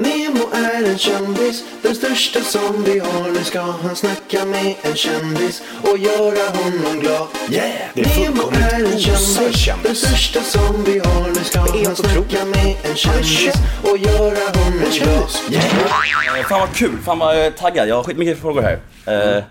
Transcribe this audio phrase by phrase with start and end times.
[0.00, 3.30] Nemo är en kändis, den största som vi har.
[3.30, 7.28] Nu ska han snacka med en kändis och göra honom glad.
[7.50, 7.90] Yeah!
[7.94, 11.28] Det är Nemo är en kändis, den största som vi har.
[11.28, 15.30] Nu ska han snacka med en kändis och göra honom glad.
[15.50, 16.48] Yeah!
[16.48, 17.88] Fan vad kul, fan vad eh, taggad.
[17.88, 18.80] Jag har skitmycket frågor här.
[19.06, 19.36] Mm.
[19.36, 19.44] Eh,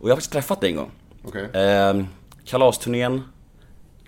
[0.00, 0.90] och jag har faktiskt träffat dig en gång.
[1.24, 1.48] Okej.
[1.52, 2.04] Eh,
[2.44, 3.22] kalasturnén,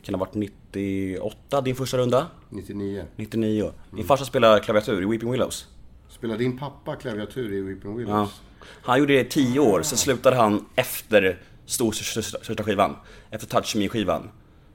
[0.02, 2.26] kan ha varit 98, din första runda?
[2.48, 3.04] 99.
[3.16, 3.72] 99.
[3.96, 5.66] Din farsa spelar klaviatur i Weeping Willows.
[6.20, 7.96] Spelar din pappa klaviatur i Weeping Ja.
[7.98, 8.40] Willows?
[8.82, 12.96] Han gjorde det i 10 år, sen slutade han efter största, skivan.
[13.30, 14.30] Efter Touch Me skivan.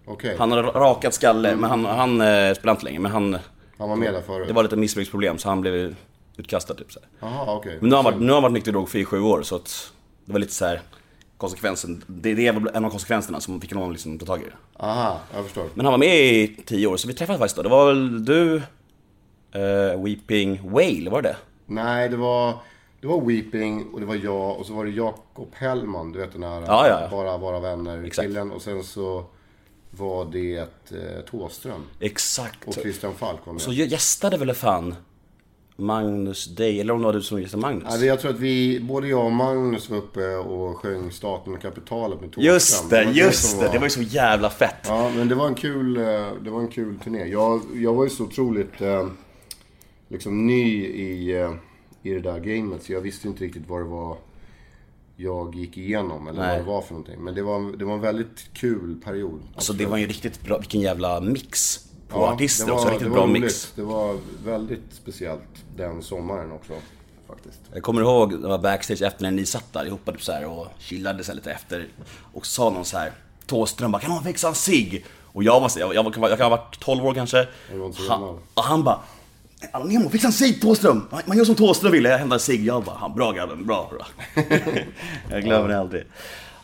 [0.06, 0.36] Okej.
[0.40, 3.00] Han har rakat skalle, men han, han eh, spelar inte längre.
[3.00, 3.38] Men han,
[3.78, 4.48] Han var med där förut?
[4.48, 5.96] det var lite missbruksproblem så han blev
[6.38, 7.30] utkastad typ så här.
[7.30, 7.78] Jaha, okej.
[7.82, 9.92] Men nu har han varit, nu har han varit nykter i sju år så att
[10.26, 10.82] det var lite så här
[11.38, 12.04] konsekvensen.
[12.08, 14.86] Det, det är en av konsekvenserna som fick honom liksom ta tag i det.
[14.86, 15.66] Aha, jag förstår.
[15.74, 17.62] Men han var med i tio år så vi träffades faktiskt då.
[17.64, 18.62] Det var väl du,
[19.56, 21.36] eh, Weeping Whale, var det det?
[21.66, 22.54] Nej, det var,
[23.02, 26.34] det var Weeping och det var jag och så var det Jakob Hellman, du vet
[26.34, 27.08] den här Ja, ja.
[27.12, 28.28] Bara Vara Vänner Exakt.
[28.28, 28.52] killen.
[28.52, 29.26] Och sen så
[29.92, 32.68] var det eh, Thåström Exakt.
[32.68, 33.62] och Christian Falk var med.
[33.62, 34.96] Så gästade väl fan
[35.78, 38.00] Magnus dig, eller om det var du som gästade Magnus?
[38.00, 41.62] Det- jag tror att vi, både jag och Magnus var uppe och sjöng Staten och
[41.62, 42.46] kapitalet med Thåström.
[42.54, 43.70] Just det, var just det!
[43.72, 44.76] Det var ju så jävla fett!
[44.88, 46.04] Ja, men det var en kul, eh,
[46.44, 47.26] det var en kul turné.
[47.26, 49.08] Jag, jag var ju så otroligt eh,
[50.08, 51.54] liksom ny i, eh,
[52.04, 54.18] i det där gamet så jag visste inte riktigt vad det var
[55.18, 56.50] jag gick igenom eller Nej.
[56.50, 57.20] vad det var för någonting.
[57.20, 59.42] Men det var, det var en väldigt kul period.
[59.56, 63.12] Alltså det var ju riktigt bra, vilken jävla mix på Ja, artister var, också, riktigt
[63.12, 63.74] bra mix.
[63.76, 65.42] Det var väldigt speciellt
[65.76, 66.74] den sommaren också
[67.28, 67.62] faktiskt.
[67.74, 70.46] Jag kommer ihåg, det var backstage efter när ni satt där allihopa typ så här
[70.46, 71.88] och chillade här lite efter.
[72.34, 73.12] Och sa någon så här,
[73.46, 75.06] Thåström bara, kan någon växa en cigg?
[75.24, 77.48] Och jag var så, jag, jag, var- jag kan ha varit 12 år kanske.
[77.72, 77.94] Jag
[78.54, 79.00] och han bara,
[79.72, 81.02] "Alla Nemo, fixa en cigg Thåström!
[81.26, 82.66] Man- gör som Thåström ville, jag hämtar en cigg.
[82.66, 83.92] Jag bara, bra grabben, bra.
[83.92, 84.06] bra.
[85.30, 86.04] jag glömmer det aldrig.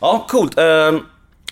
[0.00, 0.58] Ja, coolt.
[0.58, 1.00] Ehm,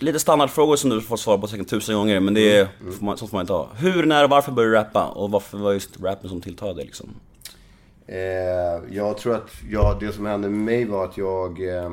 [0.00, 3.16] lite standardfrågor som du får svara på säkert tusen gånger, men det är, får man,
[3.19, 3.69] sånt får man inte ha.
[3.76, 5.06] Hur, när och varför började du rappa?
[5.06, 7.08] Och varför var just rappen som tilltalade dig liksom?
[8.06, 11.69] Eh, jag tror att ja, det som hände med mig var att jag...
[11.69, 11.92] Eh,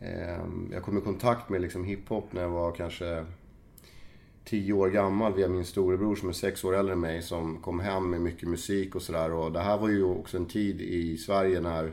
[0.00, 0.38] eh,
[0.72, 3.24] jag kom i kontakt med liksom hiphop när jag var kanske
[4.48, 7.80] tio år gammal via min storebror som är sex år äldre än mig som kom
[7.80, 9.32] hem med mycket musik och sådär.
[9.32, 11.92] Och det här var ju också en tid i Sverige när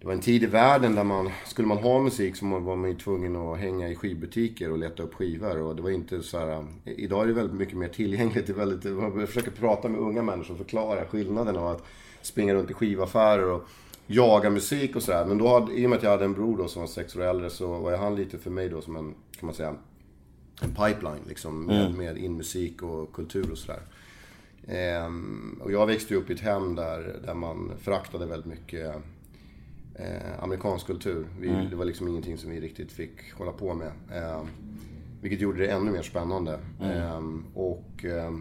[0.00, 2.90] det var en tid i världen där man, skulle man ha musik så var man
[2.90, 5.62] ju tvungen att hänga i skivbutiker och leta upp skivor.
[5.62, 8.46] Och det var inte så här, idag är det väldigt mycket mer tillgängligt.
[8.46, 11.84] Det är väldigt, jag försöker prata med unga människor och förklara skillnaden av att
[12.22, 13.62] springa runt i skivaffärer och
[14.06, 15.24] jaga musik och sådär.
[15.26, 17.16] Men då hade, i och med att jag hade en bror då som var sex
[17.16, 19.74] år äldre så var han lite för mig då som en, kan man säga,
[20.62, 23.80] en pipeline liksom med, med in musik och kultur och sådär.
[24.68, 28.96] Ehm, och jag växte upp i ett hem där, där man föraktade väldigt mycket
[29.94, 31.26] eh, amerikansk kultur.
[31.40, 33.92] Vi, Det var liksom ingenting som vi riktigt fick hålla på med.
[34.12, 34.42] Eh,
[35.20, 36.58] vilket gjorde det ännu mer spännande.
[36.80, 37.20] Eh,
[37.54, 38.32] och eh,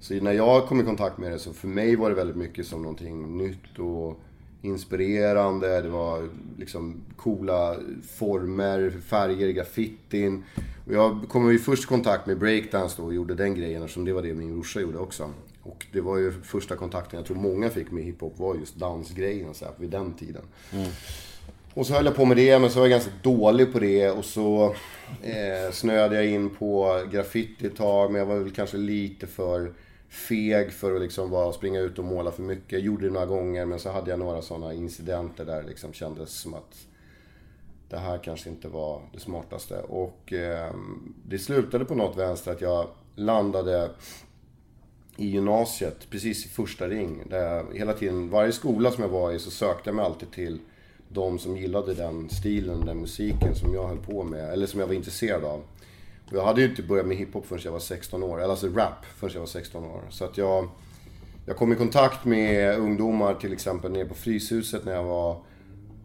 [0.00, 2.66] Så när jag kom i kontakt med det så för mig var det väldigt mycket
[2.66, 4.20] som någonting nytt och
[4.62, 5.80] inspirerande.
[5.80, 6.28] Det var
[6.58, 7.76] liksom coola
[8.18, 10.44] former, färger, graffitin.
[10.86, 14.04] Och jag kom ju först i kontakt med breakdance då och gjorde den grejen eftersom
[14.04, 15.30] det var det min brorsa gjorde också.
[15.62, 19.54] Och det var ju första kontakten jag tror många fick med hiphop var just dansgrejen
[19.54, 20.42] så här, vid den tiden.
[21.74, 24.10] Och så höll jag på med det, men så var jag ganska dålig på det.
[24.10, 24.74] Och så
[25.22, 29.72] eh, snöade jag in på graffiti ett tag, men jag var väl kanske lite för
[30.10, 32.72] feg för att liksom bara springa ut och måla för mycket.
[32.72, 35.92] Jag gjorde det några gånger, men så hade jag några sådana incidenter där det liksom
[35.92, 36.86] kändes som att
[37.88, 39.80] det här kanske inte var det smartaste.
[39.80, 40.74] Och eh,
[41.24, 43.90] det slutade på något vänster att jag landade
[45.16, 47.22] i gymnasiet, precis i första ring.
[47.30, 50.30] Där jag hela tiden, varje skola som jag var i så sökte jag mig alltid
[50.30, 50.58] till
[51.08, 54.86] de som gillade den stilen, den musiken som jag höll på med, eller som jag
[54.86, 55.62] var intresserad av.
[56.32, 59.04] Jag hade ju inte börjat med hiphop förrän jag var 16 år, eller alltså rap
[59.16, 60.02] förrän jag var 16 år.
[60.10, 60.68] Så att jag,
[61.46, 65.36] jag kom i kontakt med ungdomar till exempel nere på Fryshuset när jag var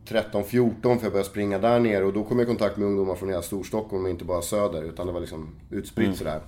[0.07, 3.15] 13-14 för jag började springa där nere och då kom jag i kontakt med ungdomar
[3.15, 6.41] från hela Storstockholm och inte bara söder utan det var liksom utspritt sådär.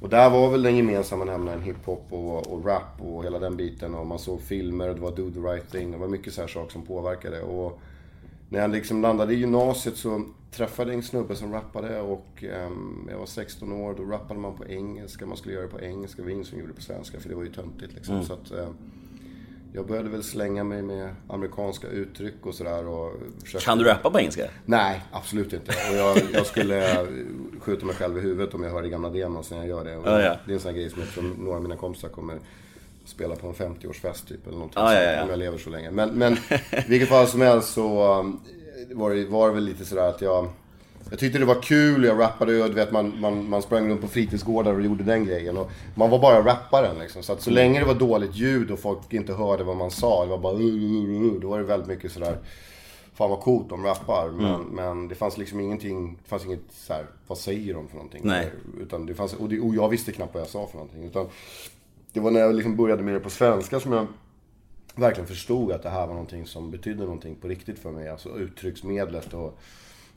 [0.00, 3.94] Och där var väl den gemensamma nämnaren hiphop och, och rap och hela den biten
[3.94, 5.90] och man såg filmer och det var do the right thing.
[5.90, 7.80] Det var mycket så här saker som påverkade och
[8.48, 13.08] när jag liksom landade i gymnasiet så träffade jag en snubbe som rappade och ehm,
[13.10, 13.94] jag var 16 år.
[13.98, 16.16] Då rappade man på engelska, man skulle göra det på engelska.
[16.16, 18.24] Det var ingen som gjorde det på svenska för det var ju töntigt liksom.
[18.24, 18.68] Så att, eh,
[19.72, 23.12] jag började väl slänga mig med amerikanska uttryck och sådär och
[23.44, 23.64] försöka...
[23.64, 24.50] Kan du rappa på engelska?
[24.64, 25.72] Nej, absolut inte.
[25.90, 27.06] Och jag, jag skulle
[27.60, 29.96] skjuta mig själv i huvudet om jag hörde gamla demos när jag gör det.
[29.96, 30.04] Och.
[30.46, 32.38] Det är en sån grej som jag tror några av mina kompisar kommer
[33.06, 35.22] spela på en 50-årsfest typ eller någonting Ja, ja, ja.
[35.22, 35.90] om jag lever så länge.
[35.90, 36.36] Men, men
[36.88, 38.40] vilket fall som helst så um,
[38.92, 40.48] var det, var det väl lite sådär att jag...
[41.10, 44.00] Jag tyckte det var kul, jag rappade och du vet man, man, man sprang runt
[44.00, 45.56] på fritidsgårdar och gjorde den grejen.
[45.56, 47.22] Och man var bara rapparen liksom.
[47.22, 50.24] Så att så länge det var dåligt ljud och folk inte hörde vad man sa,
[50.24, 52.38] det var bara uh, uh, uh, Då var det väldigt mycket sådär
[53.16, 54.30] Fan vad coolt de rappar.
[54.30, 57.96] Men, men det fanns liksom ingenting, det fanns inget så här, vad säger de för
[57.96, 58.20] någonting?
[58.24, 58.50] Nej.
[58.80, 61.04] Utan det fanns, och, det, och jag visste knappt vad jag sa för någonting.
[61.04, 61.28] Utan
[62.16, 64.06] det var när jag liksom började med det på svenska som jag
[64.94, 68.08] verkligen förstod att det här var någonting som betydde någonting på riktigt för mig.
[68.08, 69.58] Alltså uttrycksmedlet och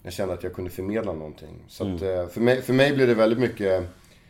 [0.04, 1.63] jag kände att jag kunde förmedla någonting.
[1.68, 3.84] Så att, eh, för, mig, för mig blev det väldigt mycket...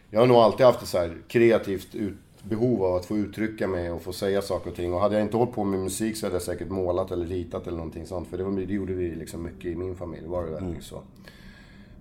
[0.09, 3.67] Jag har nog alltid haft ett så här kreativt ut, behov av att få uttrycka
[3.67, 4.93] mig och få säga saker och ting.
[4.93, 7.67] Och hade jag inte hållit på med musik så hade jag säkert målat eller ritat
[7.67, 8.27] eller någonting sånt.
[8.27, 10.27] För det, var, det gjorde vi liksom mycket i min familj.
[10.27, 11.01] Var det väldigt mycket så.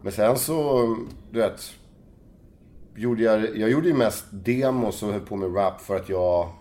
[0.03, 0.97] Men sen så,
[1.31, 1.75] du vet.
[2.99, 6.53] Gjorde jag, jag gjorde ju mest demos och höll på med rap för att jag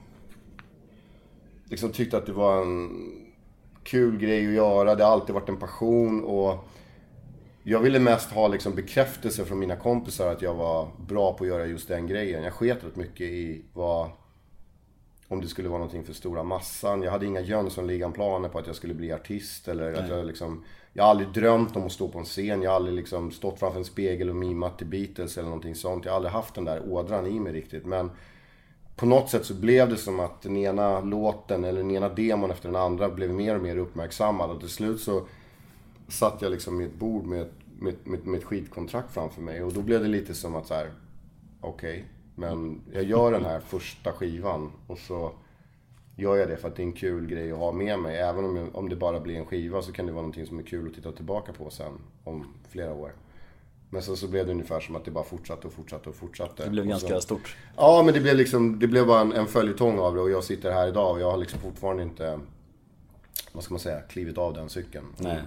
[1.66, 2.92] liksom tyckte att det var en
[3.84, 4.96] kul grej att göra.
[4.96, 6.68] Det har alltid varit en passion och
[7.64, 11.50] jag ville mest ha liksom bekräftelse från mina kompisar att jag var bra på att
[11.50, 12.44] göra just den grejen.
[12.44, 14.10] Jag sket rätt mycket i vad...
[15.28, 17.02] Om det skulle vara någonting för stora massan.
[17.02, 20.64] Jag hade inga Jönssonligan-planer på att jag skulle bli artist eller att jag liksom...
[20.94, 22.62] Jag har aldrig drömt om att stå på en scen.
[22.62, 26.06] Jag har aldrig liksom stått framför en spegel och mimat till Beatles eller någonting sånt.
[26.06, 27.86] Jag har aldrig haft den där ådran i mig riktigt.
[27.86, 28.12] Men
[28.96, 32.52] på något sätt så blev det som att den ena låten eller den ena demon
[32.52, 34.50] efter den andra blev mer och mer uppmärksammad.
[34.52, 35.28] Och till slut så
[36.08, 37.48] satt jag liksom med ett bord med
[37.80, 39.64] med, med, med ett skitkontrakt framför mig.
[39.64, 40.92] Och då blev det lite som att så här,
[41.62, 42.06] okej,
[42.38, 45.32] men jag gör den här första skivan och så
[46.16, 48.18] gör jag det för att det är en kul grej att ha med mig.
[48.18, 50.60] Även om, jag, om det bara blir en skiva så kan det vara någonting som
[50.60, 51.94] är kul att titta tillbaka på sen
[52.24, 53.12] om flera år.
[53.90, 56.64] Men sen så blev det ungefär som att det bara fortsatte och fortsatte och fortsatte.
[56.64, 57.56] Det blev Och ganska så, stort.
[57.78, 60.44] Ja, men det blev liksom, det blev bara en, en följetong av det och jag
[60.44, 62.40] sitter här idag och jag har liksom fortfarande inte,
[63.52, 65.06] vad ska man säga, klivit av den cykeln.
[65.18, 65.42] Nej.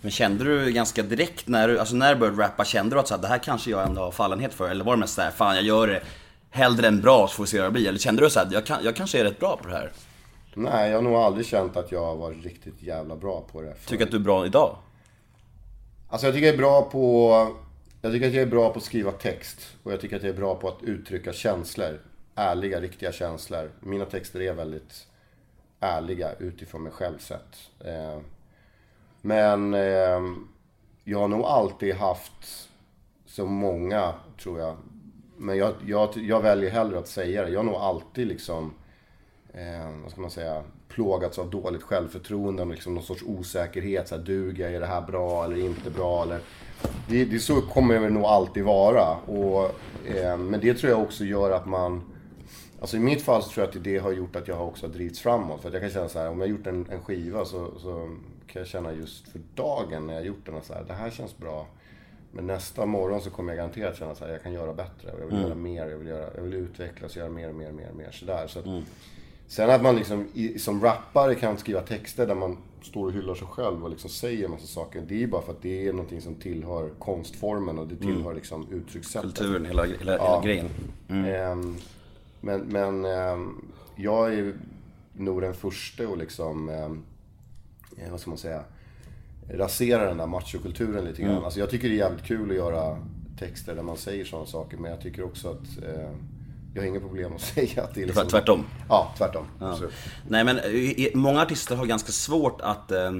[0.00, 3.08] Men kände du ganska direkt när du, alltså när du började rappa, kände du att
[3.08, 4.68] så här, det här kanske jag ändå har fallenhet för?
[4.68, 6.02] Eller var det mest såhär, fan jag gör det
[6.50, 7.88] hellre än bra så får vi se hur det blir?
[7.88, 9.92] Eller kände du såhär, jag, kan, jag kanske är rätt bra på det här?
[10.54, 13.74] Nej, jag har nog aldrig känt att jag varit riktigt jävla bra på det.
[13.74, 13.90] För...
[13.90, 14.76] Tycker att du är bra idag?
[16.08, 17.56] Alltså jag tycker jag är bra på...
[18.02, 19.76] Jag tycker att jag är bra på att skriva text.
[19.82, 22.00] Och jag tycker att jag är bra på att uttrycka känslor.
[22.34, 23.70] Ärliga, riktiga känslor.
[23.80, 25.06] Mina texter är väldigt
[25.80, 27.70] ärliga utifrån mig själv sett.
[27.84, 28.18] Eh,
[29.22, 30.20] Men eh,
[31.04, 32.68] jag har nog alltid haft
[33.26, 34.76] så många, tror jag.
[35.40, 37.50] Men jag, jag, jag väljer hellre att säga det.
[37.50, 38.74] Jag har nog alltid liksom
[39.52, 44.08] eh, vad ska man säga, plågats av dåligt självförtroende, och liksom någon sorts osäkerhet.
[44.08, 44.74] Så här, duger jag?
[44.74, 46.22] Är det här bra eller inte bra?
[46.22, 46.40] Eller,
[47.08, 49.16] det, det så kommer det nog alltid vara.
[49.16, 49.64] Och,
[50.06, 52.02] eh, men det tror jag också gör att man...
[52.80, 54.92] Alltså i mitt fall så tror jag att det har gjort att jag också har
[54.92, 55.60] drivits framåt.
[55.60, 57.70] För att jag kan känna så här, om jag har gjort en, en skiva så,
[57.78, 58.16] så
[58.46, 60.94] kan jag känna just för dagen när jag har gjort den att så här, det
[60.94, 61.66] här känns bra.
[62.32, 65.12] Men nästa morgon så kommer jag garanterat känna så här, jag kan göra bättre.
[65.12, 67.68] Och jag vill göra mer, jag vill, göra, jag vill utvecklas, göra mer och mer
[67.68, 68.10] och mer och mer.
[68.10, 68.46] Sådär.
[68.46, 68.64] Så att,
[69.46, 73.34] Sen att man liksom i, som rappare kan skriva texter där man står och hyllar
[73.34, 75.02] sig själv och liksom säger en massa saker.
[75.08, 78.34] Det är ju bara för att det är någonting som tillhör konstformen och det tillhör
[78.34, 79.34] liksom uttryckssättet.
[79.36, 80.40] Kulturen, hela, hela, hela Ja.
[80.44, 80.66] grejen.
[81.08, 81.76] Ehm,
[82.40, 83.64] men men ehm,
[83.96, 84.54] jag är
[85.12, 87.02] nog den första att liksom, ehm,
[87.96, 88.64] eh, vad ska man säga,
[89.54, 91.44] rasera den där machokulturen lite grann.
[91.44, 92.98] Alltså jag tycker det är jävligt kul att göra
[93.38, 94.76] texter där man säger sådana saker.
[94.76, 96.10] Men jag tycker också att eh,
[96.74, 98.28] jag har inga problem att säga att det är liksom...
[98.28, 98.64] Tvärtom.
[98.88, 99.46] Ja, tvärtom.
[99.60, 99.92] Absolut.
[100.28, 103.12] Nej men eh, många artister har ganska svårt att eh,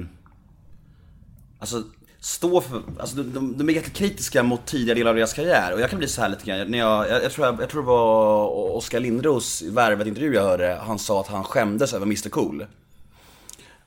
[1.59, 1.83] Alltså
[2.19, 5.81] stå för, alltså de, de, de är jättekritiska mot tidigare delar av deras karriär och
[5.81, 7.81] jag kan bli så här lite grann, när jag, jag, jag, tror, jag, jag tror
[7.81, 12.29] det var Oskar Lindros Värvet intervju jag hörde, han sa att han skämdes över Mr
[12.29, 12.65] Cool.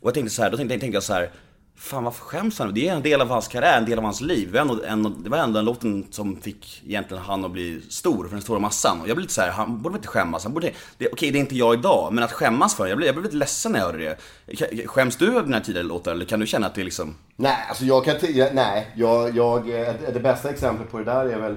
[0.00, 1.30] Och jag tänkte så här, då tänkte, tänkte jag så här.
[1.76, 2.74] Fan varför skäms han?
[2.74, 4.52] Det är en del av hans karriär, en del av hans liv.
[4.52, 7.80] Det var ändå, en, det var ändå en låten som fick egentligen han att bli
[7.88, 9.00] stor för den stora massan.
[9.00, 10.44] Och jag blev lite så här, han borde väl inte skämmas.
[10.44, 13.06] Han borde, det, okej det är inte jag idag, men att skämmas för jag blev,
[13.06, 14.16] jag blev lite ledsen när jag hörde
[14.56, 14.86] det.
[14.86, 17.14] Skäms du över den här tidigare låten eller kan du känna att det är liksom...
[17.36, 18.26] Nej, alltså jag kan inte...
[18.32, 19.66] jag- Nej, jag, jag,
[20.14, 21.56] det bästa exemplet på det där är väl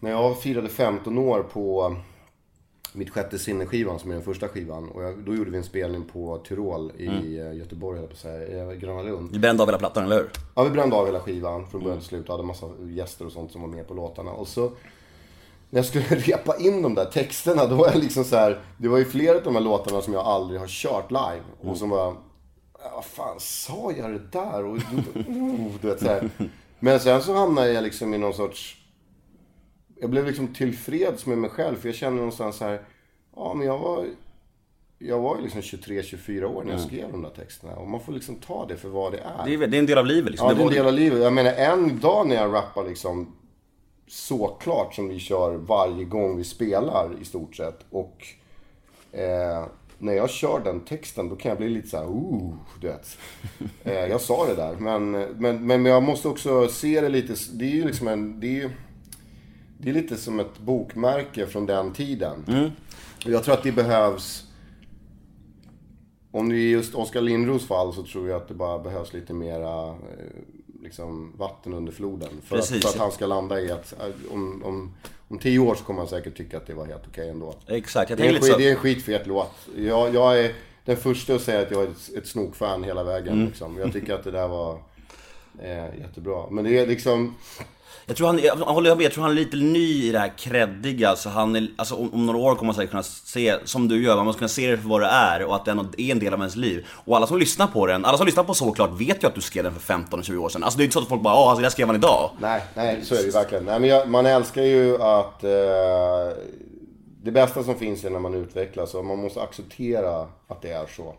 [0.00, 1.96] när jag firade 15 år på
[2.92, 4.88] mitt sjätte sinne-skivan som är den första skivan.
[4.88, 8.18] Och jag, då gjorde vi en spelning på Tyrol i eh, Göteborg, jag på att
[8.18, 9.32] säga, i Gröna Lund.
[9.32, 10.30] Du brände av hela plattan, eller hur?
[10.54, 12.28] Ja, vi brände av hela skivan från början till slut.
[12.28, 14.30] och hade massa gäster och sånt som var med på låtarna.
[14.30, 14.62] Och så
[15.70, 18.60] när jag skulle repa in de där texterna, då var jag liksom så här.
[18.76, 21.42] Det var ju flera av de här låtarna som jag aldrig har kört live.
[21.60, 22.14] Och som var,
[22.84, 24.64] "Ja, vad fan sa jag det där?
[24.64, 24.76] Och,
[25.28, 26.30] oh, du vet, så här.
[26.80, 28.74] Men sen så hamnade jag liksom i någon sorts...
[30.00, 31.76] Jag blev liksom tillfreds med mig själv.
[31.76, 32.80] För jag kände någonstans så här,
[33.36, 34.06] ja men jag var
[34.98, 37.76] jag var ju liksom 23-24 år när jag skrev de där texterna.
[37.76, 39.44] Och man får liksom ta det för vad det är.
[39.44, 40.48] Det är, det är en del av livet liksom.
[40.48, 41.22] Ja, det är en del av livet.
[41.22, 43.32] Jag menar, en dag när jag rappar liksom
[44.06, 47.78] så klart som vi kör varje gång vi spelar i stort sett.
[47.90, 48.26] Och
[49.12, 49.66] eh,
[49.98, 53.18] när jag kör den texten då kan jag bli lite så här, ooh, du vet.
[53.84, 54.76] Eh, jag sa det där.
[54.78, 58.46] Men, men, men jag måste också se det lite, det är ju liksom en, det
[58.46, 58.70] är ju,
[59.78, 62.44] det är lite som ett bokmärke från den tiden.
[63.24, 64.48] Och jag tror att det behövs
[66.30, 69.34] om det är just Oskar Lindros fall så tror jag att det bara behövs lite
[69.34, 69.94] mera eh,
[70.82, 72.28] liksom, vatten under floden.
[72.44, 74.94] För att, för att han ska landa i att eh, om, om,
[75.28, 77.54] om tio år så kommer han säkert tycka att det var helt okej ändå.
[77.66, 78.58] Exakt, jag Det är, skit, så.
[78.58, 79.54] det är en skitfet låt.
[79.76, 80.52] Jag, jag är
[80.84, 83.32] den första att säga att jag är ett, ett snokfan hela vägen.
[83.34, 83.46] Mm.
[83.46, 83.78] Liksom.
[83.78, 84.82] Jag tycker att det där var
[85.62, 86.50] eh, jättebra.
[86.50, 87.34] Men det är liksom...
[88.08, 90.32] Jag tror han, jag håller med, jag tror han är lite ny i det här
[90.38, 93.88] creddiga, så han är, alltså om, om några år kommer man säkert kunna se, som
[93.88, 96.10] du gör, man måste kunna se det för vad det är och att den är
[96.12, 96.86] en del av ens liv.
[96.90, 99.40] Och alla som lyssnar på den, alla som lyssnar på Såklart vet ju att du
[99.40, 100.62] skrev den för 15-20 år sedan.
[100.64, 102.30] Alltså det är inte så att folk bara åh, alltså, det där skrev han idag.
[102.40, 103.64] Nej, nej, så är det ju verkligen.
[103.64, 105.44] Nej, men jag, man älskar ju att...
[105.44, 105.50] Eh,
[107.22, 110.86] det bästa som finns är när man utvecklas och man måste acceptera att det är
[110.86, 111.14] så.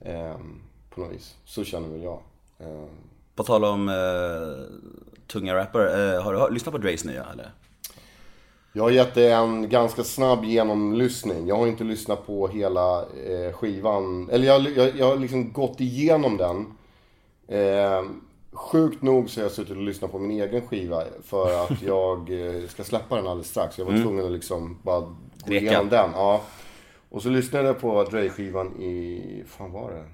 [0.00, 0.36] Eh,
[0.90, 1.34] på något vis.
[1.44, 2.18] Så känner väl jag.
[2.58, 2.84] Eh,
[3.34, 3.94] På tal om eh,
[5.26, 7.50] tunga rapper, eh, har du hört- lyssnat på Dre's nya eller?
[8.72, 11.46] jag har gett det en ganska snabb genomlyssning.
[11.46, 14.30] Jag har inte lyssnat på hela eh, skivan.
[14.30, 16.66] Eller jag, jag, jag har liksom gått igenom den.
[17.48, 18.02] Eh,
[18.52, 22.18] sjukt nog så har jag suttit och lyssnat på min egen skiva för att jag
[22.56, 23.78] eh, ska släppa den alldeles strax.
[23.78, 25.14] Jag var tvungen att liksom bara gå
[25.46, 25.64] Reka.
[25.66, 26.10] igenom den.
[26.14, 26.40] Ja.
[27.10, 30.04] Och så lyssnade jag på Dre-skivan i, fan var det?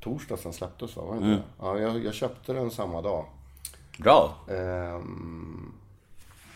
[0.00, 1.02] Torsdag sen släpptes va?
[1.02, 1.42] Var det inte det?
[1.60, 3.24] Ja, jag, jag köpte den samma dag.
[3.98, 4.34] Bra!
[4.50, 5.72] Ehm,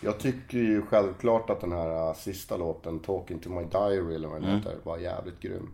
[0.01, 4.27] jag tycker ju självklart att den här äh, sista låten, Talking to my diary eller
[4.27, 5.69] vad den heter, var jävligt grym.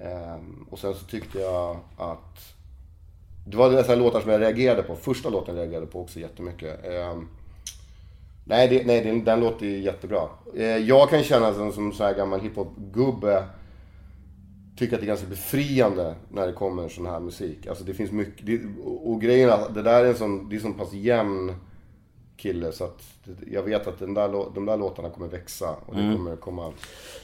[0.00, 2.54] Ehm, och sen så tyckte jag att...
[3.46, 4.96] Det var dessa låtar som jag reagerade på.
[4.96, 6.84] Första låten reagerade jag på också jättemycket.
[6.84, 7.28] Ehm,
[8.44, 10.28] nej, det, nej den, den låter ju jättebra.
[10.86, 13.44] Jag kan känna som, som så här gammal hiphop-gubbe
[14.76, 17.66] tycker att det är ganska befriande när det kommer sån här musik.
[17.66, 20.56] Alltså det finns mycket, det, och, grejen är att det där är en sån, det
[20.56, 21.54] är så pass jämn
[22.36, 23.02] kille så att
[23.50, 26.72] jag vet att den där, de där låtarna kommer växa och det kommer komma.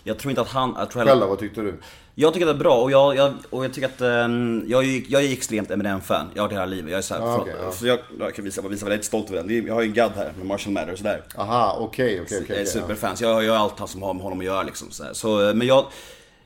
[0.04, 1.74] Jag tror inte att han, jag tror heller, då, vad tyckte du?
[2.14, 4.84] Jag tycker att det är bra och jag, jag, och jag tycker att, ehm, jag,
[4.84, 6.26] är, jag är extremt Eminem-fan.
[6.34, 6.90] Jag har det hela livet.
[6.90, 7.70] Jag är såhär, Ah, okej, ja.
[7.70, 9.66] för jag, jag kan visa, visa vad jag är lite stolt över den.
[9.66, 11.22] Jag har ju en gadd här med Marshall Mathers och sådär.
[11.36, 12.46] Aha, okej, okej, okej.
[12.48, 13.16] Jag är okej, ja.
[13.16, 14.90] så jag gör allt som har med honom att göra liksom.
[14.90, 15.12] Så, här.
[15.12, 15.86] så eh, men jag,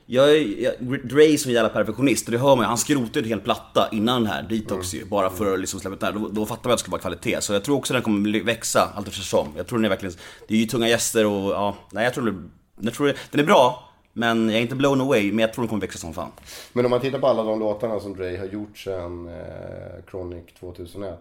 [0.05, 0.73] jag, är- jag,
[1.07, 2.67] Dre är så jävla perfektionist och det hör man ju.
[2.67, 5.95] Han skrotade en hel platta innan den här, Detox ju, bara för att liksom släppa
[5.95, 6.21] den här.
[6.21, 7.41] Då, då fattar man att det ska vara kvalitet.
[7.41, 9.47] Så jag tror också den kommer växa allt eftersom.
[9.57, 10.15] Jag tror den är verkligen,
[10.47, 12.43] det är ju tunga gäster och ja, nej jag tror, det-
[12.85, 13.89] jag tror den är bra.
[14.17, 16.31] Men jag är inte blown away, men jag tror den kommer växa som fan.
[16.73, 20.45] Men om man tittar på alla de låtarna som Dre har gjort sen eh, Chronic
[20.59, 21.19] 2001.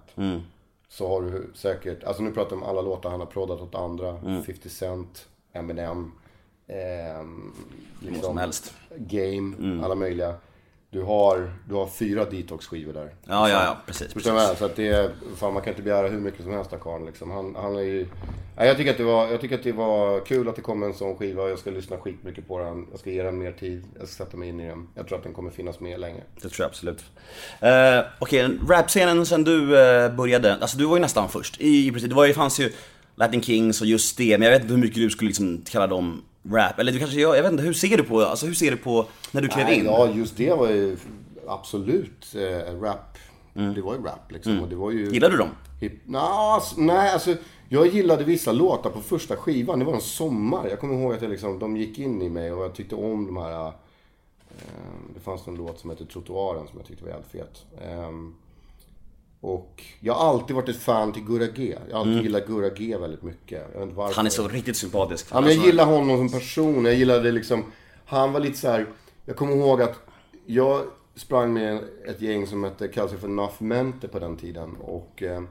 [0.88, 3.74] Så har du säkert, alltså nu pratar vi om alla låtar han har proddat åt
[3.74, 4.20] andra.
[4.46, 6.12] 50 Cent, Eminem.
[6.66, 7.52] Ehm,
[8.00, 8.75] Vad som helst.
[8.97, 10.35] Game, alla möjliga.
[10.94, 13.14] Du har, du har fyra detox-skivor där.
[13.25, 14.14] Ja, ja, ja, precis.
[14.14, 14.54] Jag menar?
[14.54, 17.06] Så att det är, fan man kan inte begära hur mycket som helst av karln
[17.06, 17.30] liksom.
[17.30, 18.06] Han, han är ju...
[18.56, 20.83] Nej, jag, tycker att det var, jag tycker att det var kul att det kom
[20.83, 21.49] en sån skiva.
[21.49, 22.87] Jag ska lyssna skitmycket på den.
[22.90, 23.85] Jag ska ge den mer tid.
[23.99, 24.88] Jag ska sätta mig in i den.
[24.94, 26.21] Jag tror att den kommer finnas med länge.
[26.35, 27.04] Det tror jag absolut.
[27.62, 31.61] Uh, Okej, rapscenen sen du eh, började, alltså du var ju nästan först.
[31.61, 32.73] I, princip, det var ju, fanns ju
[33.16, 35.87] Latin Kings och just det, men jag vet inte hur mycket du skulle liksom kalla
[35.87, 36.78] dem rap.
[36.78, 38.76] Eller du kanske gör, jag vet inte, hur ser du på, alltså hur ser du
[38.76, 39.84] på när du klev in?
[39.84, 40.96] ja, just det var ju
[41.46, 43.18] absolut eh, rap.
[43.52, 44.60] Det var ju rap liksom.
[44.60, 45.10] Och det var ju...
[45.10, 45.48] Gillar du dem?
[45.80, 45.92] Hip...
[46.04, 47.34] Nå, ass- nej, alltså
[47.68, 49.78] jag gillade vissa låtar på första skivan.
[49.78, 50.66] Det var en sommar.
[50.68, 53.26] Jag kommer ihåg att jag liksom, de gick in i mig och jag tyckte om
[53.26, 53.66] de här...
[53.66, 53.72] Eh,
[55.14, 57.64] det fanns en låt som hette Trottoaren som jag tyckte var jävligt fet.
[57.82, 58.10] Eh,
[59.44, 61.76] och jag har alltid varit ett fan till Gurra G.
[61.88, 63.66] Jag har alltid gillat Gurra G väldigt mycket.
[64.14, 65.26] Han är så riktigt sympatisk.
[65.30, 66.84] Ja, men jag Alltså, gillar honom som person.
[66.84, 67.64] Jag gillade liksom...
[68.04, 68.86] Han var lite så här.
[69.24, 70.00] Jag kommer ihåg att
[70.46, 70.84] jag
[71.14, 74.76] sprang med ett gäng som hette, kallade sig för Nuffmente på den tiden.
[74.76, 75.42] Och eh,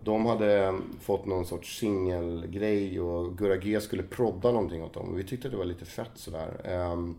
[0.00, 5.08] de hade fått någon sorts singelgrej och Gurra G skulle prodda någonting åt dem.
[5.08, 6.60] Och vi tyckte att det var lite fett sådär.
[6.64, 7.16] Ehm,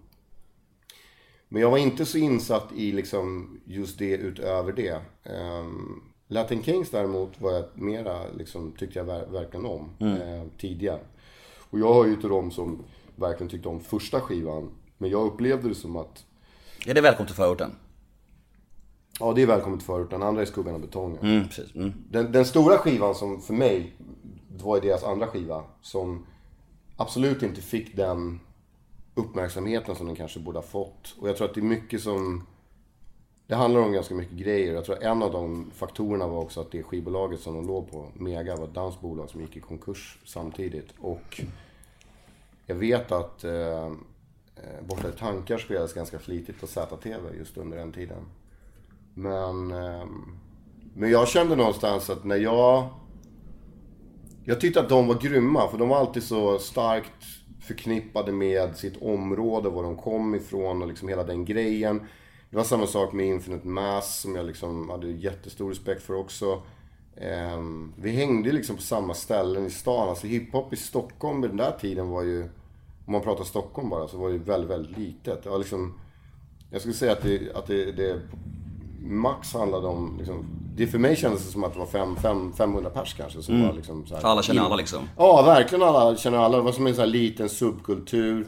[1.49, 5.01] men jag var inte så insatt i liksom just det utöver det.
[5.33, 10.99] Um, Latin Kings däremot var jag mera, liksom, tyckte jag ver- verkligen om eh, tidigare.
[11.69, 12.83] Och jag hör ju till dem som
[13.15, 14.69] verkligen tyckte om första skivan.
[14.97, 16.25] Men jag upplevde det som att,
[16.85, 17.71] Är det välkommen till förorten?
[19.19, 21.19] ja det är välkommet förut, den andra är Skuggan och betongen.
[21.21, 21.75] Mm, precis.
[21.75, 21.93] Mm.
[22.09, 23.93] Den, den stora skivan som för mig,
[24.57, 26.25] var deras andra skiva, som
[26.97, 28.39] absolut inte fick den
[29.15, 31.15] uppmärksamheten som den kanske borde ha fått.
[31.19, 32.47] Och jag tror att det är mycket som...
[33.47, 34.73] Det handlar om ganska mycket grejer.
[34.73, 37.91] Jag tror att en av de faktorerna var också att det skivbolaget som de låg
[37.91, 40.93] på, Mega, var ett danskt bolag som gick i konkurs samtidigt.
[40.99, 41.41] Och
[42.65, 43.85] jag vet att eh,
[44.55, 48.25] eh Borta tankar spelades ganska flitigt på ZTV just under den tiden.
[49.13, 50.05] Men, eh,
[50.93, 52.87] men jag kände någonstans att när jag...
[54.45, 57.23] Jag tyckte att de var grymma, för de var alltid så starkt
[57.61, 62.01] förknippade med sitt område, var de kom ifrån och liksom hela den grejen.
[62.49, 66.61] Det var samma sak med Infinite Mass som jag liksom hade jättestor respekt för också.
[67.55, 70.09] Um, vi hängde liksom på samma ställen i stan.
[70.09, 72.43] Alltså hiphop i Stockholm vid den där tiden var ju,
[73.05, 75.43] om man pratar Stockholm bara, så var det väldigt, väldigt litet.
[75.43, 75.99] Det var liksom,
[76.71, 78.21] jag skulle säga att det, att det, det
[79.01, 82.53] max handlade om liksom, det för mig kändes det som att det var fem, fem,
[82.53, 83.41] 500 pers kanske.
[83.41, 83.67] Som mm.
[83.67, 85.09] var liksom så här, alla känner alla liksom?
[85.17, 86.57] Ja, verkligen alla känner alla.
[86.57, 88.47] Det var som en sån här liten subkultur.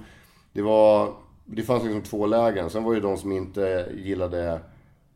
[0.53, 1.13] Det var...
[1.51, 2.69] Det fanns liksom två lägen.
[2.69, 4.59] Sen var det de som inte gillade...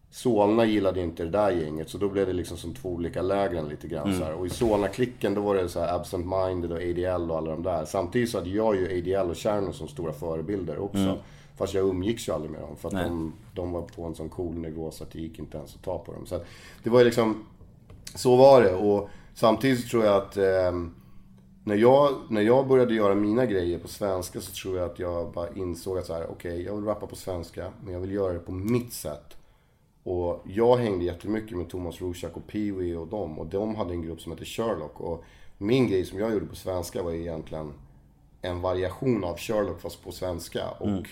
[0.09, 3.67] Solna gillade inte det där gänget, så då blev det liksom som två olika lägren
[3.67, 4.19] lite grann mm.
[4.19, 4.33] så här.
[4.33, 7.63] Och i Solna-klicken, då var det så här Absent Minded och ADL och alla de
[7.63, 7.85] där.
[7.85, 10.97] Samtidigt så hade jag ju ADL och Cherno som stora förebilder också.
[10.97, 11.17] Mm.
[11.57, 12.75] Fast jag umgicks ju aldrig med dem.
[12.75, 15.57] För att de, de, var på en sån cool nivå så att det gick inte
[15.57, 16.25] ens att ta på dem.
[16.25, 16.39] Så
[16.83, 17.45] det var ju liksom...
[18.15, 18.73] Så var det.
[18.73, 20.37] Och samtidigt tror jag att...
[20.37, 20.71] Eh,
[21.63, 25.31] när, jag, när jag började göra mina grejer på svenska så tror jag att jag
[25.31, 28.11] bara insåg att så här, okej, okay, jag vill rappa på svenska, men jag vill
[28.11, 29.37] göra det på mitt sätt.
[30.03, 33.39] Och jag hängde jättemycket med Thomas Rorschach och Pee och dem.
[33.39, 35.01] Och de hade en grupp som hette Sherlock.
[35.01, 35.23] Och
[35.57, 37.73] min grej som jag gjorde på svenska var egentligen
[38.41, 40.69] en variation av Sherlock fast på svenska.
[40.79, 41.03] Och mm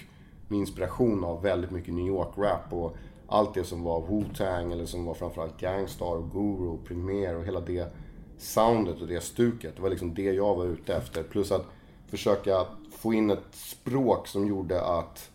[0.52, 2.96] med inspiration av väldigt mycket New York-rap och
[3.28, 7.46] allt det som var Wu-Tang eller som var framförallt Gangstar och Guru och Premier och
[7.46, 7.94] hela det
[8.42, 9.76] soundet och det stuket.
[9.76, 11.24] Det var liksom det jag var ute efter.
[11.24, 11.66] Plus att
[12.08, 15.32] försöka få in ett språk som gjorde att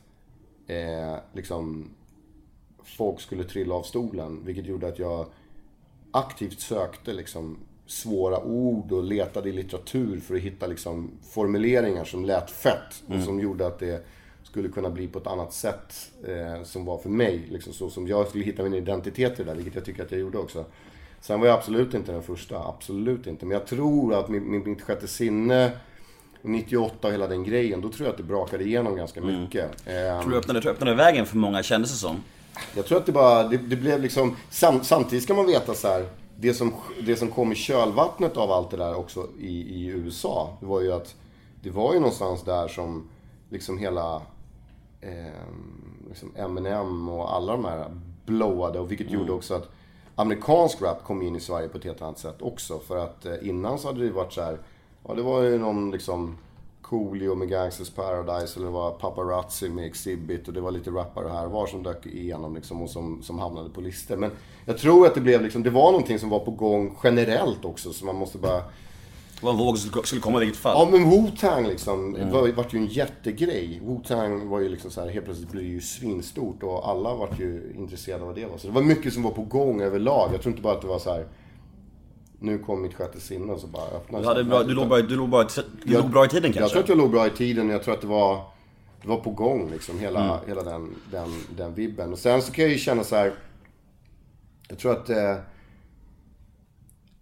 [0.67, 1.91] eh, liksom
[2.83, 4.45] folk skulle trilla av stolen.
[4.45, 5.27] Vilket gjorde att jag
[6.11, 12.25] aktivt sökte liksom svåra ord och letade i litteratur för att hitta liksom formuleringar som
[12.25, 13.03] lät fett.
[13.07, 13.25] Och mm.
[13.25, 14.07] som gjorde att det
[14.43, 17.47] skulle kunna bli på ett annat sätt eh, som var för mig.
[17.51, 20.11] Liksom så som jag skulle hitta min identitet i det där, vilket jag tycker att
[20.11, 20.65] jag gjorde också.
[21.21, 23.47] Sen var jag absolut inte den första, absolut inte.
[23.47, 25.73] Men jag tror att min, mitt sjätte sinne
[26.43, 29.41] 98 och hela den grejen, då tror jag att det brakade igenom ganska mm.
[29.41, 29.87] mycket.
[29.87, 30.23] Mm.
[30.23, 32.17] tror du öppnade, öppnade vägen för många, kändes det som?
[32.77, 35.89] Jag tror att det bara, det, det blev liksom, sam, samtidigt ska man veta så
[35.89, 36.75] här, det som,
[37.07, 40.81] det som kom i kölvattnet av allt det där också i, i USA, det var
[40.81, 41.15] ju att
[41.63, 43.09] det var ju någonstans där som
[43.51, 44.23] liksom hela
[45.01, 45.11] eh,
[46.09, 48.79] liksom Eminem och alla de här blowade.
[48.79, 49.21] Och vilket mm.
[49.21, 49.76] gjorde också att
[50.17, 52.79] amerikansk rap kom in i Sverige på ett helt annat sätt också.
[52.79, 54.59] För att eh, innan så hade det varit så här,
[55.09, 56.39] ja det var ju någon liksom
[56.83, 61.29] Coolio med Gangsters Paradise eller det var Paparazzi med Exhibit och det var lite rappare
[61.29, 64.17] här var som dök igenom liksom och som, som hamnade på listor.
[64.17, 64.31] Men
[64.65, 67.93] jag tror att det blev liksom, det var någonting som var på gång generellt också
[67.93, 68.63] så man måste bara
[69.41, 70.77] det var en våg som skulle komma i vilket fall.
[70.79, 72.17] Ja, men Wu-Tang liksom.
[72.17, 72.31] Mm.
[72.31, 73.81] var, vart ju en jättegrej.
[73.85, 77.41] Wu-Tang var ju liksom så här, helt plötsligt blev det ju svinstort och alla vart
[77.41, 78.59] ju intresserade av vad det var.
[78.59, 80.31] Så det var mycket som var på gång överlag.
[80.33, 81.27] Jag tror inte bara att det var så här.
[82.39, 85.17] Nu kom mitt sjätte sinne och så bara öppnade du, bra, du, låg bra, du,
[85.17, 86.61] låg bra, du jag, låg bra i tiden kanske?
[86.61, 87.69] Jag tror att jag låg bra i tiden.
[87.69, 88.43] Jag tror att det var,
[89.03, 89.99] det var på gång liksom.
[89.99, 90.37] Hela, mm.
[90.47, 92.13] hela den, den, den vibben.
[92.13, 93.33] Och sen så kan jag ju känna så här.
[94.69, 95.37] Jag tror att eh,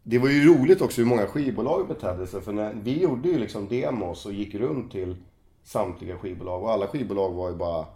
[0.06, 2.40] det var ju roligt också hur många skivbolag betedde sig.
[2.40, 5.16] För när, vi gjorde ju liksom demos och gick runt till
[5.62, 6.62] samtliga skivbolag.
[6.62, 7.86] Och alla skivbolag var ju bara...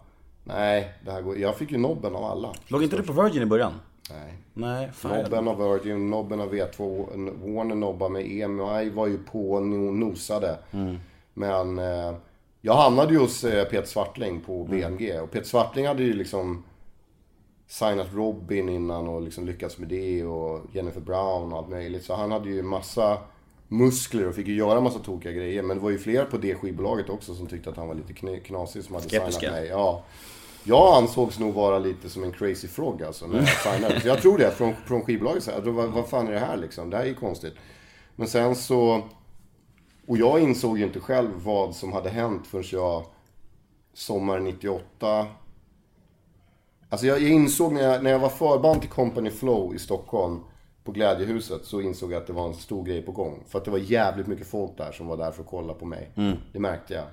[0.43, 1.37] Nej, det här går...
[1.37, 2.53] Jag fick ju nobben av alla.
[2.67, 3.73] Låg inte du på Virgin i början?
[4.09, 4.33] Nej.
[4.53, 5.23] Nej, fan.
[5.23, 7.05] Nobben av Virgin, nobben av V2,
[7.55, 10.57] Warner nobbade med EMI var ju på och nosade.
[10.71, 10.97] Mm.
[11.33, 12.15] Men eh,
[12.61, 15.19] jag hamnade ju hos eh, Peter Svartling på BMG.
[15.19, 16.63] Och Peter Svartling hade ju liksom
[17.69, 22.03] signat Robin innan och liksom lyckats med det och Jennifer Brown och allt möjligt.
[22.05, 23.17] Så han hade ju massa
[23.67, 25.63] muskler och fick ju göra massa tokiga grejer.
[25.63, 28.39] Men det var ju fler på det skivbolaget också som tyckte att han var lite
[28.39, 29.39] knasig som hade Skeptiska.
[29.39, 29.67] signat mig.
[29.67, 30.03] Ja.
[30.63, 34.01] Jag ansågs nog vara lite som en crazy frog alltså när jag signade.
[34.01, 35.43] Så jag tror det, från, från skivbolaget.
[35.43, 36.89] Så här, vad, vad fan är det här liksom?
[36.89, 37.53] Det här är ju konstigt.
[38.15, 39.01] Men sen så...
[40.07, 43.05] Och jag insåg ju inte själv vad som hade hänt förrän jag
[43.93, 45.27] sommaren 98
[46.89, 50.39] Alltså jag, jag insåg när jag, när jag var förband till Company Flow i Stockholm
[50.83, 53.43] på Glädjehuset så insåg jag att det var en stor grej på gång.
[53.47, 55.85] För att det var jävligt mycket folk där som var där för att kolla på
[55.85, 56.11] mig.
[56.15, 56.37] Mm.
[56.53, 57.05] Det märkte jag.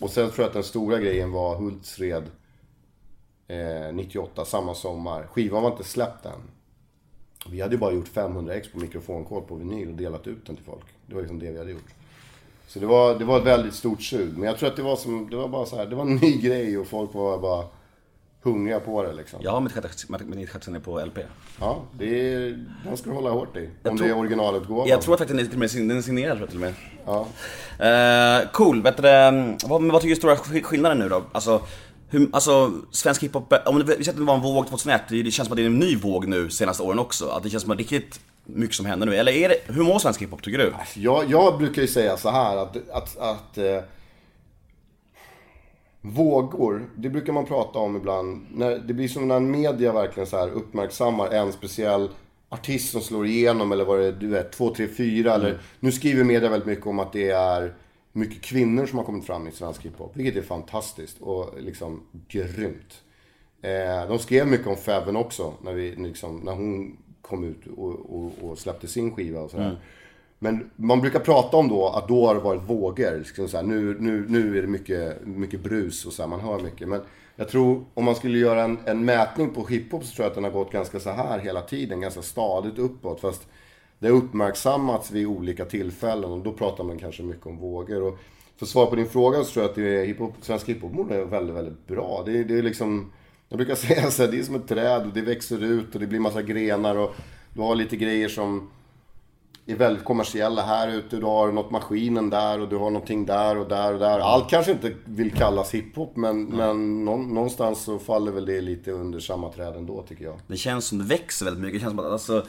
[0.00, 2.24] Och sen tror jag att den stora grejen var Hultsfred
[3.48, 5.26] eh, 98, samma sommar.
[5.26, 6.40] Skivan var inte släppt än.
[7.50, 10.56] Vi hade ju bara gjort 500 ex på mikrofonkod på vinyl och delat ut den
[10.56, 10.84] till folk.
[11.06, 11.94] Det var liksom det vi hade gjort.
[12.66, 14.38] Så det var, det var ett väldigt stort sug.
[14.38, 16.16] Men jag tror att det var som, det var bara så här, det var en
[16.16, 17.64] ny grej och folk var bara
[18.42, 19.42] hungriga på det liksom.
[20.12, 21.18] Sjätte- mitt sjätte sinne på LP.
[21.60, 23.68] Ja, det är, den ska du hålla hårt i.
[23.84, 24.88] Om tror- det är originalutgåvan.
[24.88, 26.74] Jag tror att faktiskt den är sign- den är signerad till och med.
[27.06, 27.26] Ja.
[27.86, 31.08] Eh, cool, vet du, det, vad, men vad tycker du är stora sk- skillnaden nu
[31.08, 31.22] då?
[31.32, 31.62] Alltså,
[32.10, 35.30] hur, alltså svensk hiphop, om det, vi säger att det var en våg 2001, det
[35.30, 37.28] känns som att det är en ny våg nu senaste åren också.
[37.28, 39.16] Att det känns som att är riktigt mycket som händer nu.
[39.16, 40.72] Eller är det, hur mår svensk hiphop tycker du?
[40.94, 43.78] Jag, jag brukar ju säga så här att, att, att eh,
[46.08, 48.46] Vågor, det brukar man prata om ibland.
[48.54, 52.08] När, det blir som när media verkligen så här uppmärksammar en speciell
[52.48, 55.60] artist som slår igenom eller vad det är, du vet, två, tre, fyra eller...
[55.80, 57.74] Nu skriver media väldigt mycket om att det är
[58.12, 60.16] mycket kvinnor som har kommit fram i svensk hiphop.
[60.16, 63.02] Vilket är fantastiskt och liksom grymt.
[63.62, 68.16] Eh, de skrev mycket om Feven också, när, vi, liksom, när hon kom ut och,
[68.16, 69.80] och, och släppte sin skiva och sådär.
[70.38, 73.18] Men man brukar prata om då att då har det varit vågor.
[73.18, 76.40] Liksom så här, nu, nu, nu är det mycket, mycket brus och så här, man
[76.40, 76.88] hör mycket.
[76.88, 77.00] Men
[77.36, 80.34] jag tror om man skulle göra en, en mätning på hiphop så tror jag att
[80.34, 82.00] den har gått ganska så här hela tiden.
[82.00, 83.20] Ganska stadigt uppåt.
[83.20, 83.46] Fast
[83.98, 88.02] det har uppmärksammats vid olika tillfällen och då pratar man kanske mycket om vågor.
[88.02, 88.18] Och
[88.56, 91.10] för att svara på din fråga så tror jag att det är hiphop, svensk hiphop
[91.10, 92.22] är väldigt, väldigt bra.
[92.26, 93.12] Det, det är liksom,
[93.48, 96.00] jag brukar säga så här, det är som ett träd och det växer ut och
[96.00, 97.14] det blir massa grenar och
[97.54, 98.70] du har lite grejer som
[99.72, 101.16] är väldigt kommersiella här ute.
[101.16, 104.18] Du har något maskinen där och du har någonting där och där och där.
[104.18, 108.90] Allt kanske inte vill kallas hiphop men, men någon, någonstans så faller väl det lite
[108.90, 110.40] under samma träd ändå tycker jag.
[110.46, 111.80] Det känns som det växer väldigt mycket.
[111.80, 112.44] Det känns som att, alltså,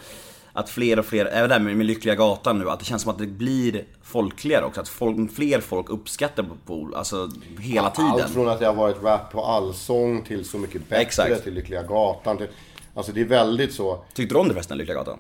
[0.53, 3.01] att fler och fler, även det här med, med Lyckliga Gatan nu, att det känns
[3.01, 4.81] som att det blir folkligare också.
[4.81, 7.29] Att folk, fler folk uppskattar på, på alltså
[7.59, 8.11] hela tiden.
[8.11, 11.43] Allt från att det har varit rap på allsång till Så mycket bättre Exakt.
[11.43, 12.37] till Lyckliga Gatan.
[12.37, 12.47] Till,
[12.93, 14.03] alltså det är väldigt så.
[14.13, 15.19] Tyckte du om det förresten, Lyckliga Gatan?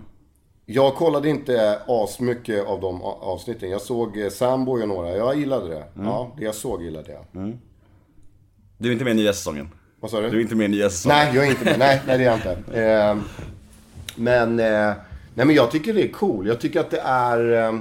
[0.71, 3.69] Jag kollade inte asmycket av de avsnitten.
[3.69, 5.17] Jag såg eh, Samboy och några.
[5.17, 5.83] Jag gillade det.
[5.93, 7.53] Ja, det jag såg gillade jag.
[8.77, 9.69] Du är inte med i nya säsongen?
[9.99, 10.29] Vad sa du?
[10.29, 11.17] Du är inte med i nya säsongen?
[11.17, 11.79] Nej, jag är inte med.
[11.79, 12.57] Nej, nej det är jag inte.
[12.81, 13.17] Eh,
[14.15, 14.93] men, eh,
[15.33, 16.47] nej men jag tycker det är cool.
[16.47, 17.67] Jag tycker att det är...
[17.67, 17.79] Eh,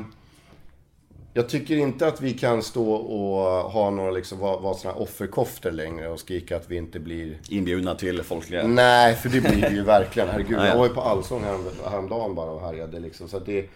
[1.38, 5.03] jag tycker inte att vi kan stå och ha några liksom, vara, vara såna här
[5.03, 7.38] offerkoftor längre och skrika att vi inte blir...
[7.48, 8.66] Inbjudna till folkliga...
[8.66, 10.29] Nej, för det blir det ju verkligen.
[10.29, 10.68] Herregud, Ja, ja.
[10.68, 13.29] jag var ju på Allsång härom, häromdagen bara och härjade liksom.
[13.29, 13.66] Så att det,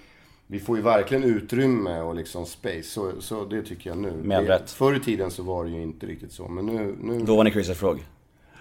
[0.46, 2.82] vi får ju verkligen utrymme och liksom space.
[2.82, 4.12] Så, så det tycker jag nu.
[4.12, 4.70] Med det, rätt.
[4.70, 6.48] Förr i tiden så var det ju inte riktigt så.
[6.48, 6.96] Men nu...
[7.00, 8.04] nu Då var ni Chris Frog.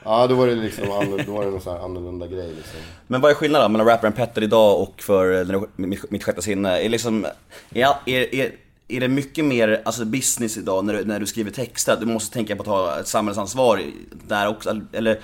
[0.03, 0.85] Ja, då var det liksom
[1.25, 2.79] då var det någon sån här annorlunda grej liksom.
[3.07, 5.61] Men vad är skillnaden mellan rapparen Petter idag och för eh,
[6.09, 6.81] mitt sjätte sinne?
[6.81, 7.25] Är, liksom,
[7.73, 8.51] är, är, är,
[8.91, 11.93] är det mycket mer alltså business idag när du, när du skriver texter?
[11.93, 13.81] Att du måste tänka på att ta ett samhällsansvar
[14.27, 14.81] där också?
[14.93, 15.19] Eller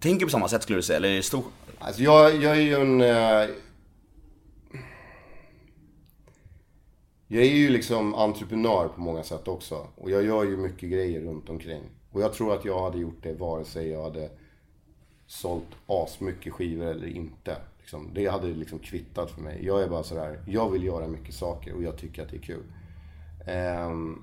[0.00, 0.96] tänker du på samma sätt skulle du säga?
[0.96, 1.44] Eller är det stor...
[1.78, 3.00] Alltså jag, jag är ju en...
[3.00, 3.48] eh,
[7.30, 9.86] Jag är ju liksom entreprenör på många sätt också.
[9.96, 11.82] Och jag gör ju mycket grejer runt omkring.
[12.10, 14.30] Och jag tror att jag hade gjort det vare sig jag hade
[15.26, 17.56] sålt asmycket skivor eller inte.
[17.80, 19.64] Liksom, det hade liksom kvittat för mig.
[19.66, 22.42] Jag är bara sådär, jag vill göra mycket saker och jag tycker att det är
[22.42, 22.62] kul.
[23.48, 24.22] Ehm,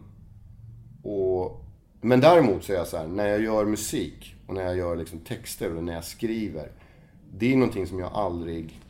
[1.03, 1.65] och,
[2.01, 4.95] men däremot så är jag så här, när jag gör musik och när jag gör
[4.95, 6.71] liksom texter och när jag skriver.
[7.37, 8.81] Det är någonting som jag aldrig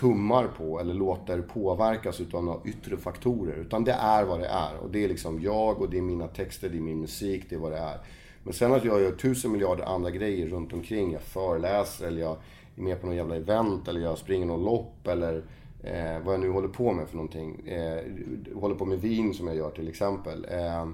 [0.00, 3.56] tummar på eller låter påverkas utav några yttre faktorer.
[3.56, 4.76] Utan det är vad det är.
[4.82, 7.54] Och det är liksom jag och det är mina texter, det är min musik, det
[7.54, 7.98] är vad det är.
[8.42, 11.12] Men sen att jag gör tusen miljarder andra grejer runt omkring.
[11.12, 12.36] Jag föreläser eller jag
[12.76, 15.44] är med på någon jävla event eller jag springer någon lopp eller
[15.82, 17.68] eh, vad jag nu håller på med för någonting.
[17.68, 18.02] Eh,
[18.54, 20.46] håller på med vin som jag gör till exempel.
[20.50, 20.88] Eh,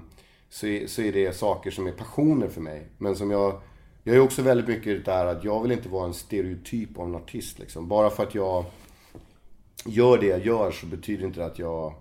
[0.49, 2.87] så, är, så är det saker som är passioner för mig.
[2.97, 3.61] Men som jag...
[4.03, 7.15] Jag är också väldigt mycket där att jag vill inte vara en stereotyp av en
[7.15, 7.87] artist liksom.
[7.87, 8.65] Bara för att jag
[9.85, 11.93] gör det jag gör så betyder inte det att jag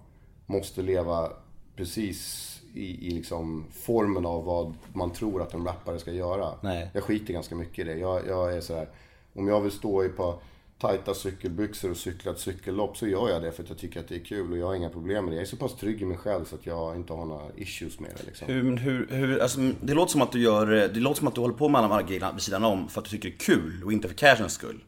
[0.47, 1.33] måste leva
[1.77, 6.55] precis i, i liksom formen av vad man tror att en rappare ska göra.
[6.61, 6.91] Nej.
[6.93, 7.99] Jag skiter ganska mycket i det.
[7.99, 8.89] Jag, jag är så här,
[9.35, 10.39] om jag vill stå i par
[10.81, 14.09] tajta cykelbyxor och cykla ett cykellopp så gör jag det för att jag tycker att
[14.09, 15.37] det är kul och jag har inga problem med det.
[15.37, 18.01] Jag är så pass trygg i mig själv så att jag inte har några issues
[18.01, 18.49] med det liksom.
[18.49, 21.41] Hur, hur, hur, alltså, det låter som att du gör, det låter som att du
[21.41, 23.35] håller på med alla de här grejerna vid sidan om för att du tycker det
[23.35, 24.85] är kul och inte för cashens skull.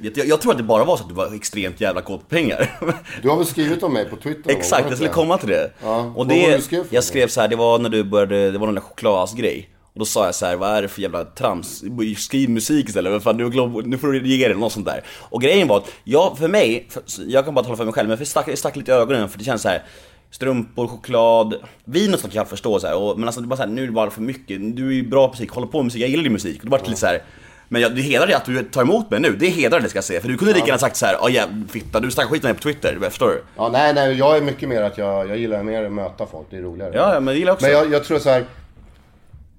[0.00, 2.26] Jag, jag, tror att det bara var så att du var extremt jävla kåt på
[2.26, 2.80] pengar.
[3.22, 4.50] Du har väl skrivit om mig på Twitter?
[4.50, 5.72] Exakt, jag skulle komma till det.
[5.82, 7.78] Ja, och vad det var det du skrev för jag skrev så här, det var
[7.78, 9.68] när du började, det var någon chokladgrej.
[9.94, 11.82] Och då sa jag så här, vad är det för jävla trams?
[12.16, 13.50] Skriv musik istället, fan, nu,
[13.84, 15.04] nu får du ge dig något sånt där.
[15.20, 18.08] Och grejen var att, jag, för mig, för, jag kan bara tala för mig själv,
[18.08, 19.82] men det stack, stack lite i ögonen för det känns så här.
[20.30, 23.56] Strumpor, choklad, vin och sånt kan jag förstå så här, och, men alltså det bara
[23.56, 24.76] så här, nu är det bara för mycket.
[24.76, 26.64] Du är ju bra på musik, håller på med musik, jag gillar din musik.
[26.64, 27.22] Och det lite så här.
[27.68, 29.36] Men jag, det hedrar dig att du tar emot mig nu.
[29.36, 30.20] Det hedrar det ska jag säga.
[30.20, 32.50] För du kunde lika gärna sagt så här, ja jävla fitta, du snackar skit med
[32.50, 32.98] mig på Twitter.
[33.10, 33.42] Förstår du?
[33.56, 36.46] Ja, nej, nej, jag är mycket mer att jag, jag gillar mer att möta folk.
[36.50, 36.92] Det är roligare.
[36.94, 37.66] Ja, ja, men det gillar jag också.
[37.66, 38.44] Men jag, jag tror så här.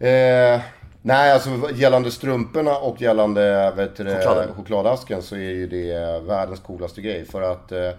[0.08, 0.62] Eh,
[1.02, 4.54] nej, alltså gällande strumporna och gällande vet du, Chokladen.
[4.56, 7.26] chokladasken så är ju det världens coolaste grej.
[7.26, 7.90] För att eh,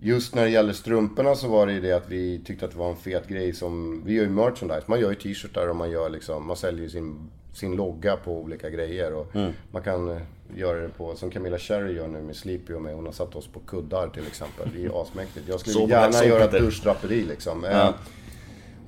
[0.00, 2.78] just när det gäller strumporna så var det ju det att vi tyckte att det
[2.78, 4.02] var en fet grej som...
[4.06, 4.82] Vi gör ju merchandise.
[4.86, 6.46] Man gör ju t-shirtar och man gör liksom...
[6.46, 9.14] Man säljer sin, sin logga på olika grejer.
[9.14, 9.52] Och Mm.
[9.70, 10.22] Man kan eh,
[10.56, 12.94] göra det på, som Camilla Cherry gör nu med Sleepy och mig.
[12.94, 14.68] Hon har satt oss på kuddar till exempel.
[14.72, 15.48] Det är ju asmäktigt.
[15.48, 17.64] Jag skulle Så- gärna så göra ett duschdraperi liksom.
[17.64, 17.94] Eh, Ja.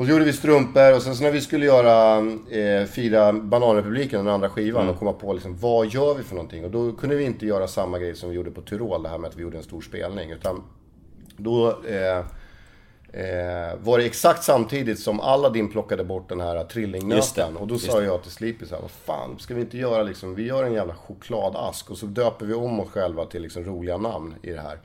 [0.02, 2.18] Och så gjorde vi strumpor och sen så när vi skulle göra,
[2.50, 4.92] eh, fira Bananrepubliken, den andra skivan, Mm.
[4.94, 6.64] och komma på liksom, vad gör vi för någonting?
[6.64, 9.18] Och då kunde vi inte göra samma grej som vi gjorde på Tyrol, det här
[9.18, 10.30] med att vi gjorde en stor spelning.
[10.30, 10.62] Utan
[11.36, 12.18] då eh,
[13.12, 17.56] eh, var det exakt samtidigt som Aladdin plockade bort den här trillingnöten.
[17.56, 20.34] Och då sa jag till Sleepy så här, vad fan, ska vi inte göra liksom,
[20.34, 23.96] vi gör en jävla chokladask och så döper vi om oss själva till liksom roliga
[23.96, 24.78] namn i det här.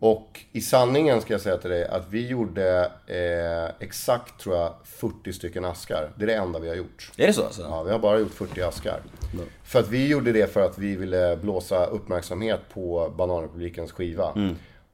[0.00, 4.74] Och i sanningen ska jag säga till dig att vi gjorde eh, exakt, tror jag,
[4.84, 6.10] 40 stycken askar.
[6.16, 7.12] Det är det enda vi har gjort.
[7.16, 7.62] Är det så alltså?
[7.62, 9.00] Ja, vi har bara gjort 40 askar.
[9.64, 14.32] För att vi gjorde det för att vi ville blåsa uppmärksamhet på Bananrepublikens skiva.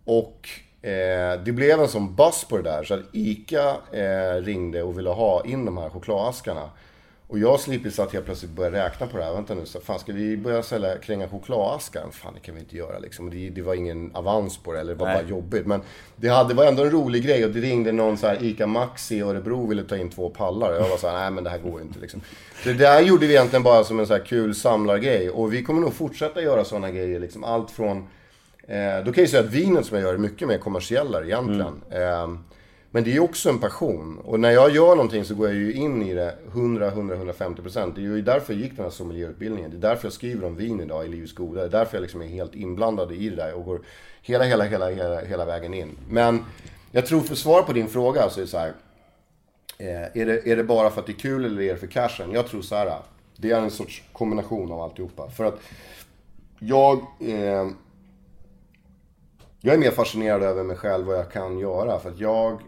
[0.04, 0.48] Och
[0.82, 4.98] eh, det blev en sån buzz på det där så att ICA eh, ringde och
[4.98, 6.70] ville ha in de här chokladaskarna.
[7.34, 9.32] Och jag Sleepy satt helt plötsligt och började räkna på det här.
[9.32, 12.06] Vänta nu, så fan ska vi börja sälja kränga chokladaskar?
[12.12, 13.30] Fan det kan vi inte göra liksom.
[13.30, 15.22] Det, det var ingen avans på det, eller det var Nej.
[15.22, 15.66] bara jobbigt.
[15.66, 15.80] Men
[16.16, 18.66] det, hade, det var ändå en rolig grej och det ringde någon så här ICA
[18.66, 20.70] Maxi i Örebro ville ta in två pallar.
[20.70, 22.20] Och jag var så här, nej men det här går ju inte liksom.
[22.62, 25.30] Så det där gjorde vi egentligen bara som en så här kul samlargrej.
[25.30, 27.44] Och vi kommer nog fortsätta göra sådana grejer liksom.
[27.44, 28.06] Allt från
[28.68, 31.82] Eh, då kan jag säga att vinet som jag gör är mycket mer kommersiellare egentligen.
[31.90, 32.28] Eh,
[32.94, 34.18] men det är ju också en passion.
[34.24, 37.92] Och när jag gör någonting så går jag ju in i det 100-150%.
[37.94, 39.70] Det är ju därför jag gick den här sommelierutbildningen.
[39.70, 41.60] Det är därför jag skriver om vin idag i Livets Goda.
[41.60, 43.80] Det är därför jag liksom är helt inblandad i det där och går
[44.22, 45.96] hela, hela, hela, hela, hela vägen in.
[46.08, 46.44] Men
[46.90, 48.72] jag tror för svar på din fråga så är det så här.
[49.78, 51.86] Eh, är, det, är det bara för att det är kul eller är det för
[51.86, 52.32] cashen?
[52.32, 52.98] Jag tror så här.
[53.36, 55.30] Det är en sorts kombination av alltihopa.
[55.30, 55.60] För att
[56.58, 56.98] jag...
[57.20, 57.68] Eh,
[59.60, 61.98] jag är mer fascinerad över mig själv och vad jag kan göra.
[61.98, 62.60] För att jag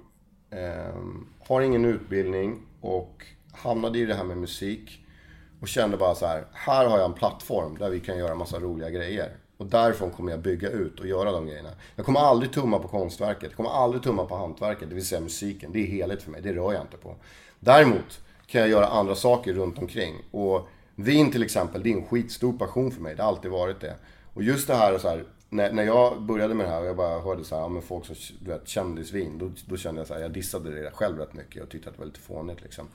[0.50, 5.02] Ehm, har ingen utbildning och hamnade i det här med musik.
[5.61, 8.61] Och kände bara så här, här har jag en plattform där vi kan göra massa
[8.61, 9.30] roliga grejer.
[9.56, 11.70] Och därifrån kommer jag bygga ut och göra de grejerna.
[11.96, 13.42] Jag kommer aldrig tumma på konstverket.
[13.42, 15.72] Jag kommer aldrig tumma på hantverket, det vill säga musiken.
[15.72, 17.14] Det är helhet för mig, det rör jag inte på.
[17.61, 20.14] Däremot kan jag göra andra saker runt omkring.
[20.30, 23.14] Och vin till exempel, det är en skitstor passion för mig.
[23.16, 23.94] Det har alltid varit det.
[24.37, 26.96] Och just det här, så här när, när jag började med det här och jag
[26.96, 29.38] bara hörde så här, ja, men folk som du vet, kändisvin.
[29.38, 31.94] Då, då kände jag så här, jag dissade det själv rätt mycket och tyckte att
[31.94, 32.88] det var lite fånigt liksom.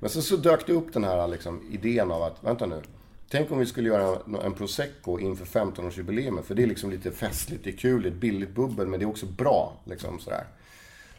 [0.00, 2.82] Men sen så dök det upp den här liksom, idén av att, vänta nu.
[3.30, 6.42] Tänk om vi skulle göra en, en prosecco inför 15-årsjubileet.
[6.42, 9.00] För det är liksom lite festligt, det är kul, det är ett billigt bubbel men
[9.00, 9.76] det är också bra.
[9.84, 10.44] Liksom sådär.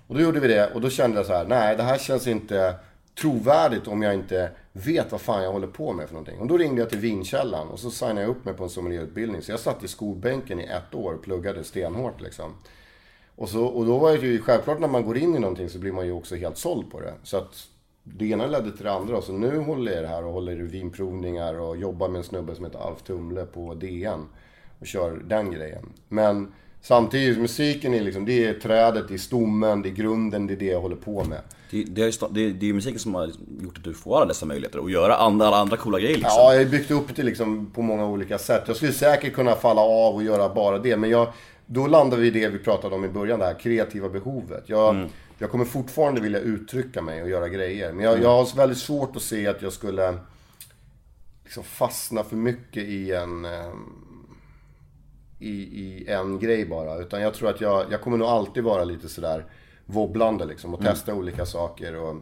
[0.08, 2.28] Och då gjorde vi det och då kände jag så här, nej det här känns
[2.28, 2.76] inte
[3.22, 6.40] trovärdigt om jag inte vet vad fan jag håller på med för någonting.
[6.40, 9.42] Och då ringde jag till Vinkällan och så signade jag upp mig på en sommelierutbildning.
[9.42, 12.54] Så jag satt i skolbänken i ett år och pluggade stenhårt liksom.
[13.36, 15.80] Och, så, och då var det ju självklart när man går in i någonting så
[15.80, 17.14] blir man ju också helt såld på det.
[17.24, 17.68] Så att
[18.04, 19.22] det ena ledde till det andra.
[19.22, 22.56] Så nu håller jag det här och håller i vinprovningar och jobbar med en snubbe
[22.56, 24.26] som heter Alf Tumle på DN.
[24.80, 25.86] Och kör den grejen.
[26.08, 30.54] Men samtidigt, musiken är liksom, det är trädet, det är stommen, det är grunden, det
[30.54, 31.42] är det jag håller på med.
[31.72, 34.26] Det, det, är det, det är ju musiken som har gjort att du får alla
[34.26, 36.32] dessa möjligheter och göra andra, alla andra coola grejer liksom.
[36.36, 38.64] Ja, jag har byggt upp det liksom på många olika sätt.
[38.68, 40.98] Jag skulle säkert kunna falla av och göra bara det.
[40.98, 41.28] Men jag,
[41.66, 44.64] då landar vi i det vi pratade om i början, det här kreativa behovet.
[44.66, 47.94] Jag, jag kommer fortfarande vilja uttrycka mig och göra grejer.
[47.94, 50.18] Men jag, jag har väldigt svårt att se att jag skulle
[51.44, 53.46] liksom fastna för mycket i en...
[53.46, 53.96] ehm,
[55.40, 56.98] I, i en grej bara.
[56.98, 59.46] Utan jag tror att jag, jag kommer nog alltid vara lite sådär
[59.90, 61.96] wobblande liksom och testa olika saker.
[61.96, 62.16] Och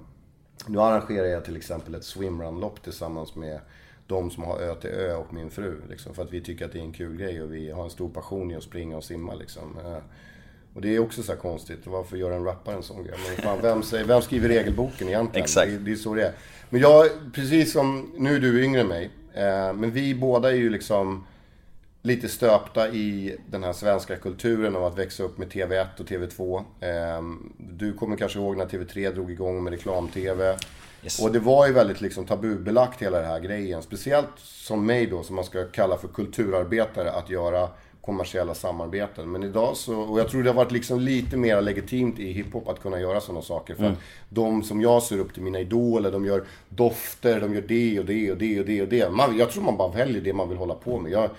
[0.68, 3.60] nu arrangerar jag till exempel ett swimrun-lopp tillsammans med
[4.08, 5.82] de som har Ö till Ö och min fru.
[5.90, 7.90] Liksom, för att vi tycker att det är en kul grej och vi har en
[7.90, 9.34] stor passion i att springa och simma.
[9.36, 9.78] Liksom.
[9.86, 9.98] Eh,
[10.74, 11.80] Och det är också så konstigt.
[11.88, 13.16] Varför gör en rappare en sån grej?
[13.28, 15.44] Men fan, vem, säger, vem skriver regelboken egentligen?
[15.44, 15.72] Exakt.
[15.72, 16.34] Det, det är så det är.
[16.70, 19.10] Men jag, precis som, nu är du yngre än mig.
[19.34, 21.26] Eh, men vi båda är ju liksom
[22.08, 26.64] lite stöpta i den här svenska kulturen av att växa upp med TV1 och TV2.
[26.82, 30.58] Ehm, Du kommer kanske ihåg när TV3 drog igång med reklam-TV.
[31.04, 31.20] Yes.
[31.20, 33.82] Och det var ju väldigt liksom tabubelagt hela den här grejen.
[33.82, 37.70] Speciellt som mig då, som man ska kalla för kulturarbetare, att göra
[38.02, 39.32] kommersiella samarbeten.
[39.32, 42.68] Men idag så, och jag tror det har varit liksom lite mer legitimt i hiphop
[42.68, 43.76] att kunna göra sådana saker.
[43.76, 43.98] För att
[44.30, 48.06] de som jag ser upp till, mina idoler, de gör dofter, de gör det och
[48.06, 49.10] det och det och det och det.
[49.12, 51.12] Man, jag tror man bara väljer det man vill hålla på med.
[51.12, 51.30] Jag,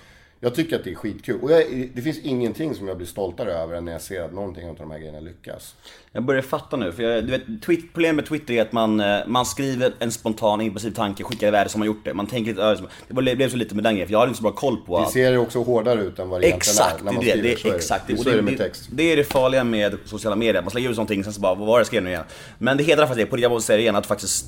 [0.40, 1.40] jag tycker att det är skitkul.
[1.42, 4.33] Och jag, det finns ingenting som jag blir stoltare över än när jag ser att
[4.33, 5.74] någonting av de här grejerna lyckas.
[6.12, 9.01] Jag börjar fatta nu, för jag, du vet, tweet, problemet med Twitter är att man,
[9.01, 12.14] eh, man skriver en spontan impulsiv tanke, skickar iväg det som man gjort det.
[12.14, 13.22] Man tänker lite över det.
[13.22, 14.96] Det blev så lite med den grejen, för jag hade inte så bra koll på
[14.98, 15.12] Det allt.
[15.12, 17.12] ser ju också hårdare ut än vad det Exakt, egentligen är.
[17.12, 17.57] det När är man det.
[17.57, 17.70] skriver.
[17.70, 18.05] det, exakt.
[18.07, 18.16] det.
[18.16, 18.88] Så är det med det, text.
[18.92, 20.62] det är det farliga med sociala medier.
[20.62, 22.24] Man slänger ut någonting, sen så bara, vad var det jag skrev nu igen?
[22.59, 24.46] Men det hedrar faktiskt det, på det jag måste säga det igen, att faktiskt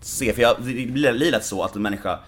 [0.00, 0.32] se.
[0.32, 2.18] För jag, det blir lätt så att en människa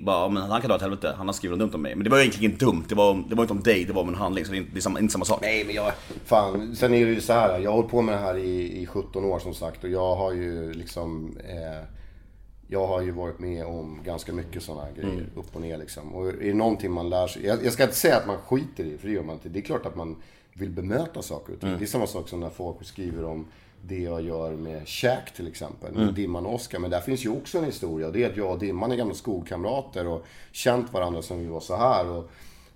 [0.00, 1.94] bara, men han kan dra åt helvete, han har skrivit något dumt om mig.
[1.94, 4.02] Men det var egentligen inte dumt, det var, det var inte om dig, det var
[4.02, 4.44] om en handling.
[4.44, 5.38] Så det är inte, det är samma, inte samma sak.
[5.42, 5.92] Nej, men jag...
[6.24, 7.58] Fan, sen är det ju så här.
[7.58, 9.84] Jag har hållit på med det här i, i 17 år som sagt.
[9.84, 11.36] Och jag har ju liksom...
[11.44, 11.84] Eh,
[12.70, 15.26] jag har ju varit med om ganska mycket sådana grejer.
[15.34, 16.14] Upp och ner liksom.
[16.14, 17.46] Och är det någonting man lär sig...
[17.46, 19.48] Jag, jag ska inte säga att man skiter i, för det gör man inte.
[19.48, 20.16] Det är klart att man
[20.52, 21.74] vill bemöta saker och ting.
[21.78, 23.46] Det är samma sak som när folk skriver om
[23.82, 25.94] det jag gör med Shaq till exempel.
[25.94, 26.78] Med Dimman och Oscar.
[26.78, 28.10] Men där finns ju också en historia.
[28.10, 31.60] Det är att jag och Dimman är gamla skolkamrater och känt varandra sen vi var
[31.60, 32.10] så här.
[32.10, 32.30] Och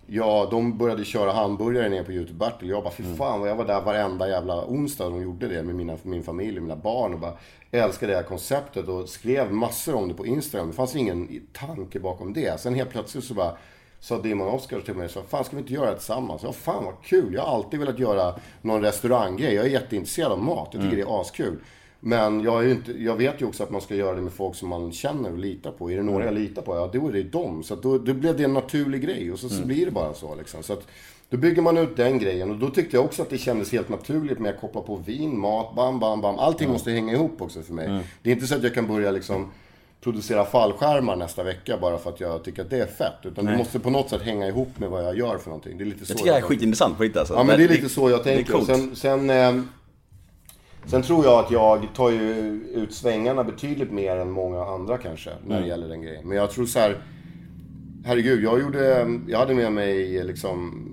[0.06, 2.68] Ja, de började köra hamburgare ner på Youtube Battle.
[2.68, 5.62] Jag bara, fy fan vad jag var där varenda jävla onsdag och de gjorde det
[5.62, 7.14] med mina, min familj och mina barn.
[7.14, 7.36] Och bara
[7.70, 10.68] älskade det här konceptet och skrev massor om det på Instagram.
[10.68, 12.60] Det fanns ingen tanke bakom det.
[12.60, 13.56] Sen helt plötsligt så bara
[14.02, 16.42] sa Dimon och Oscar till mig så fan ska vi inte göra det tillsammans?
[16.44, 17.34] Ja, fan vad kul.
[17.34, 19.54] Jag har alltid velat göra någon restauranggrej.
[19.54, 20.68] Jag är jätteintresserad av mat.
[20.72, 21.58] Jag tycker det är askul.
[22.00, 24.56] Men jag, är inte, jag vet ju också att man ska göra det med folk
[24.56, 25.90] som man känner och litar på.
[25.90, 27.62] Är det några jag litar på, ja då är det dem.
[27.62, 30.34] Så då, då blev det en naturlig grej och så, så blir det bara så
[30.34, 30.62] liksom.
[30.62, 30.86] Så att,
[31.30, 33.88] då bygger man ut den grejen och då tyckte jag också att det kändes helt
[33.88, 36.38] naturligt med att koppla på vin, mat, bam, bam, bam.
[36.38, 38.00] Allting måste hänga ihop också för mig.
[38.22, 39.50] Det är inte så att jag kan börja liksom
[40.02, 43.14] producera fallskärmar nästa vecka bara för att jag tycker att det är fett.
[43.24, 45.78] Utan det måste på något sätt hänga ihop med vad jag gör för någonting.
[45.78, 46.54] Det är lite så Det tycker jag är tänker.
[46.54, 47.34] skitintressant på riktigt alltså.
[47.34, 48.52] Ja men det är lite så jag tänker.
[48.52, 49.62] Det är sen, sen, eh,
[50.86, 52.30] sen tror jag att jag tar ju
[52.74, 55.30] ut svängarna betydligt mer än många andra kanske.
[55.30, 55.62] När Mm.
[55.62, 56.28] det gäller den grejen.
[56.28, 57.02] Men jag tror så här.
[58.04, 60.88] Herregud, jag, gjorde, jag hade med mig liksom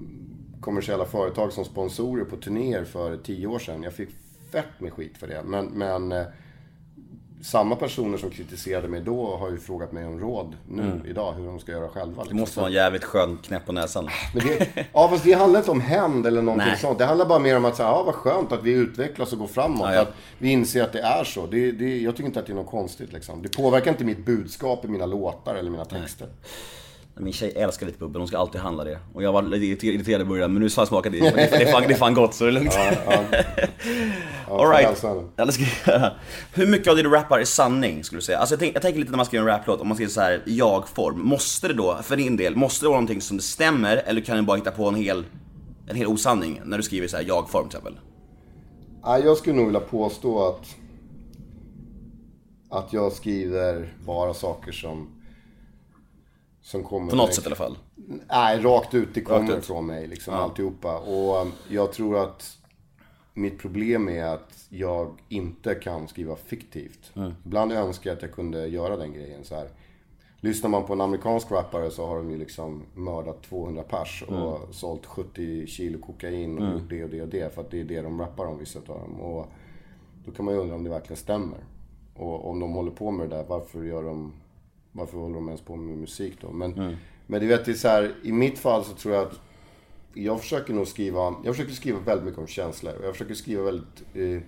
[0.61, 3.83] kommersiella företag som sponsorer på turnéer för tio år sedan.
[3.83, 4.09] Jag fick
[4.51, 5.41] fett med skit för det.
[5.45, 6.23] Men, men eh,
[7.41, 11.45] samma personer som kritiserade mig då har ju frågat mig om råd nu, idag, hur
[11.45, 12.02] de ska göra själva.
[12.04, 12.15] Mm.
[12.15, 12.39] Det liksom.
[12.39, 14.10] måste vara en jävligt skön knäpp på näsan.
[14.34, 16.78] Men det, ja, fast det handlar inte om hämnd eller någonting Nej.
[16.78, 16.97] sånt.
[16.97, 19.47] Det handlar bara mer om att säga, ja vad skönt att vi utvecklas och går
[19.47, 19.89] framåt.
[19.89, 20.02] Ja, ja.
[20.02, 21.45] Att vi inser att det är så.
[21.47, 23.41] Det, det, jag tycker inte att det är något konstigt liksom.
[23.41, 26.28] Det påverkar inte mitt budskap i mina låtar eller mina texter.
[27.21, 28.99] Min tjej älskar lite bubbel, hon ska alltid handla det.
[29.13, 31.19] Och jag var lite irriterad i början, men nu har jag smakat det.
[31.19, 32.73] Det är, fan, det är fan gott, så det är lugnt.
[32.75, 33.23] Ja, ja.
[34.47, 34.86] Ja, Alright.
[34.88, 35.29] hälsan.
[35.36, 36.12] Ja, det ska jag göra.
[36.53, 38.38] Hur mycket av det du rappar är sanning, skulle du säga?
[38.38, 40.21] Alltså jag, tänk, jag tänker lite när man skriver en raplåt, om man skriver så
[40.21, 41.19] här i jag-form.
[41.27, 44.38] Måste det då, för din del, måste det vara någonting som det stämmer, eller kan
[44.38, 45.23] du bara hitta på en hel,
[45.88, 47.99] en hel osanning när du skriver så här jag-form till exempel?
[49.03, 50.65] Ja, jag skulle nog vilja påstå att,
[52.69, 55.18] att jag skriver bara saker som,
[56.61, 57.77] som kommer På något direkt- sätt i alla fall.
[58.29, 59.09] Nej, rakt ut.
[59.13, 59.65] Det kommer ut.
[59.65, 60.97] från mig liksom, alltihopa.
[60.99, 62.57] Och um, jag tror att
[63.33, 67.11] mitt problem är att jag inte kan skriva fiktivt.
[67.45, 69.69] Ibland önskar jag att jag kunde göra den grejen så här.
[70.41, 74.75] Lyssnar man på en amerikansk rappare så har de ju liksom mördat 200 pers och
[74.75, 77.53] sålt 70 kilo kokain och gjort det och det och det.
[77.53, 79.21] För att det är det de rappar om, vissa av dem.
[79.21, 79.47] Och
[80.25, 81.59] då kan man ju undra om det verkligen stämmer.
[82.15, 84.33] Och om de håller på med det där, varför gör de...
[84.91, 86.52] Varför håller de ens på med musik då?
[86.52, 86.97] Men,
[87.28, 89.39] men du vet, det är så här, i mitt fall så tror jag att
[90.13, 92.93] jag försöker nog skriva, jag försöker skriva väldigt mycket om känslor.
[92.99, 94.04] Och jag försöker skriva väldigt...
[94.13, 94.41] Eh,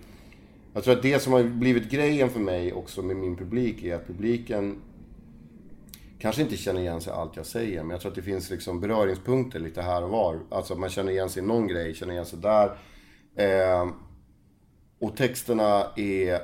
[0.73, 3.95] jag tror att det som har blivit grejen för mig också med min publik är
[3.95, 4.81] att publiken
[6.19, 7.83] kanske inte känner igen sig allt jag säger.
[7.83, 10.39] Men jag tror att det finns liksom beröringspunkter lite här och var.
[10.49, 12.77] Alltså att man känner igen sig i någon grej, känner igen sig där.
[13.35, 13.89] Eh,
[14.99, 16.41] och texterna är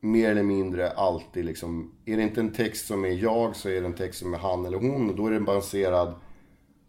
[0.00, 1.92] mer eller mindre alltid liksom...
[2.04, 4.38] Är det inte en text som är jag så är det en text som är
[4.38, 5.10] han eller hon.
[5.10, 6.14] Och då är den baserad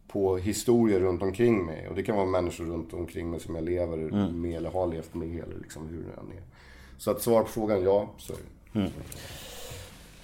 [0.08, 1.88] på historier runt omkring mig.
[1.88, 3.98] Och det kan vara människor runt omkring mig som jag lever
[4.32, 6.44] med eller har levt med eller liksom hur det än är.
[6.98, 8.38] Så att svar på frågan, ja, så är
[8.74, 8.92] det.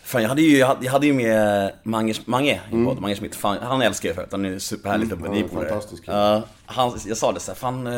[0.07, 3.15] Fan, jag hade ju, jag hade, jag hade ju med Mange, Mange i podden, Mange
[3.15, 3.35] Schmidt.
[3.35, 6.03] Fan, han älskar jag att han är superhärlig mm, han är fantastisk.
[6.07, 7.93] Ja, han, Jag sa det såhär, fan, eh,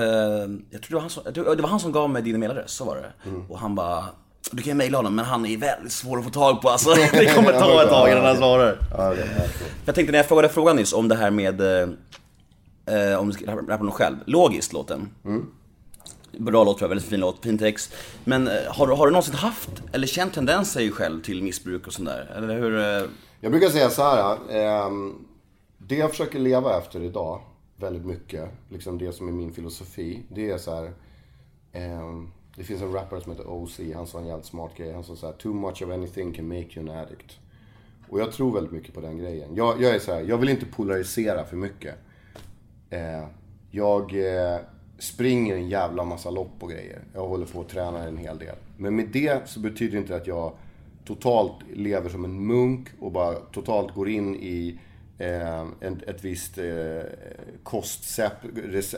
[0.70, 2.86] jag tror det var han som, det var han som gav mig din mailadress, så
[2.86, 3.30] var det.
[3.30, 3.42] Mm.
[3.50, 4.06] Och han bara,
[4.52, 6.90] du kan ju mejla honom men han är väldigt svår att få tag på alltså.
[7.12, 8.80] Det kommer ta ett tag innan han svarar.
[9.86, 11.90] Jag tänkte när jag frågade frågan nyss om det här med eh,
[13.12, 14.16] eh, om du ska rappa något själv.
[14.26, 15.10] Logiskt låten.
[16.38, 17.94] Bra låt tror jag, väldigt fin låt, fin text.
[18.24, 21.94] Men eh, har, du- har du någonsin haft eller känt tendenser själv till missbruk och
[21.94, 22.32] sånt där?
[22.38, 22.80] Eller hur?
[22.80, 23.10] eh,
[23.42, 24.38] Jag brukar säga så här.
[24.50, 25.16] ehm,
[25.78, 27.42] det jag försöker leva efter idag
[27.76, 28.50] väldigt mycket.
[28.70, 30.24] Liksom det som är min filosofi.
[30.30, 30.92] Det är så här
[32.60, 33.80] det finns en rappare som heter OC.
[33.96, 34.94] Han sa en jävligt smart grej.
[34.94, 35.34] Han sa så här.
[35.34, 37.40] Too much of anything can make you an addict.
[38.10, 39.56] Och jag tror väldigt mycket på den grejen.
[39.56, 40.22] Jag, jag är så här.
[40.22, 41.96] Jag vill inte polarisera för mycket.
[42.90, 43.26] Eh,
[43.72, 44.60] jag eh,
[44.98, 47.02] springer en jävla massa lopp och grejer.
[47.14, 48.56] Jag håller på att träna en hel del.
[48.78, 50.54] Men med det så betyder det inte att jag
[51.06, 54.80] totalt lever som en munk och bara totalt går in i
[55.18, 57.02] eh, en, ett visst eh,
[57.64, 58.34] kostsätt.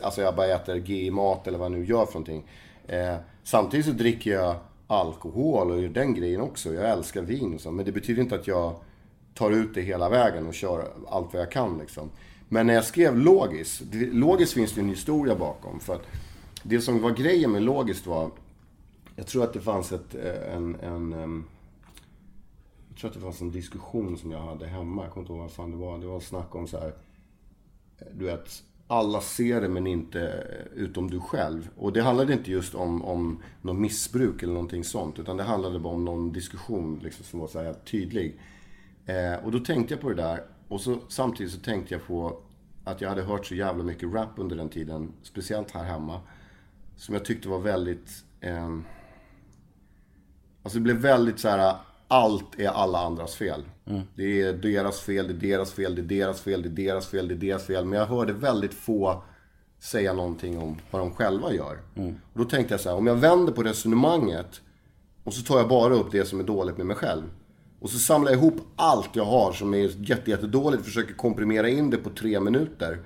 [0.02, 2.44] Alltså jag bara äter GI-mat eller vad jag nu gör för någonting.
[2.86, 4.56] Eh, samtidigt så dricker jag
[4.86, 6.74] alkohol och gör den grejen också.
[6.74, 7.70] Jag älskar vin och så.
[7.70, 8.74] Men det betyder inte att jag
[9.34, 12.10] tar ut det hela vägen och kör allt vad jag kan liksom.
[12.48, 15.80] Men när jag skrev Logis, Logis finns det ju en historia bakom.
[15.80, 16.06] För att
[16.62, 18.30] det som var grejen med Logis var,
[19.16, 21.44] jag tror att det fanns ett, eh, en, en
[22.88, 25.02] jag tror att det fanns en diskussion som jag hade hemma.
[25.02, 25.98] Jag kommer inte ihåg vad fan det var.
[25.98, 26.94] Det var snack om så här.
[27.98, 31.68] Eh, du vet, alla ser det men inte eh, utom du själv.
[31.76, 35.18] Och det handlade inte just om, om något missbruk eller någonting sånt.
[35.18, 38.40] Utan det handlade bara om någon diskussion liksom, som var så här tydlig.
[39.06, 40.40] Eh, och då tänkte jag på det där.
[40.68, 42.38] Och så, samtidigt så tänkte jag på
[42.84, 45.12] att jag hade hört så jävla mycket rap under den tiden.
[45.22, 46.20] Speciellt här hemma.
[46.96, 48.24] Som jag tyckte var väldigt...
[48.40, 48.78] Eh,
[50.62, 51.76] Alltså det blev väldigt så här.
[52.08, 53.64] Allt är alla andras fel.
[54.14, 57.06] Det är deras fel, det är deras fel, det är deras fel, det är deras
[57.06, 57.84] fel, det är deras fel.
[57.84, 59.22] Men jag hörde väldigt få
[59.78, 61.78] säga någonting om vad de själva gör.
[62.32, 64.60] Och då tänkte jag så här, om jag vänder på resonemanget
[65.24, 67.22] och så tar jag bara upp det som är dåligt med mig själv.
[67.80, 71.68] Och så samlar jag ihop allt jag har som är jätte, jättedåligt och försöker komprimera
[71.68, 72.98] in det på tre minuter.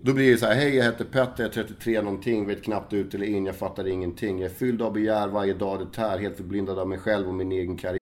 [0.00, 2.92] Då blir det så här, hej jag heter Petter, jag är 33 någonting, vet knappt
[2.92, 4.38] ut eller in, jag fattar ingenting.
[4.38, 7.34] Jag är fylld av begär varje dag det tär, helt förblindad av mig själv och
[7.34, 8.01] min egen karriär.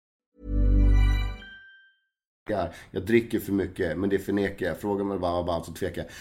[2.91, 4.77] Jag dricker för mycket, men det förnekar jag.
[4.77, 6.11] Frågar man bara, bara så tvekar jag.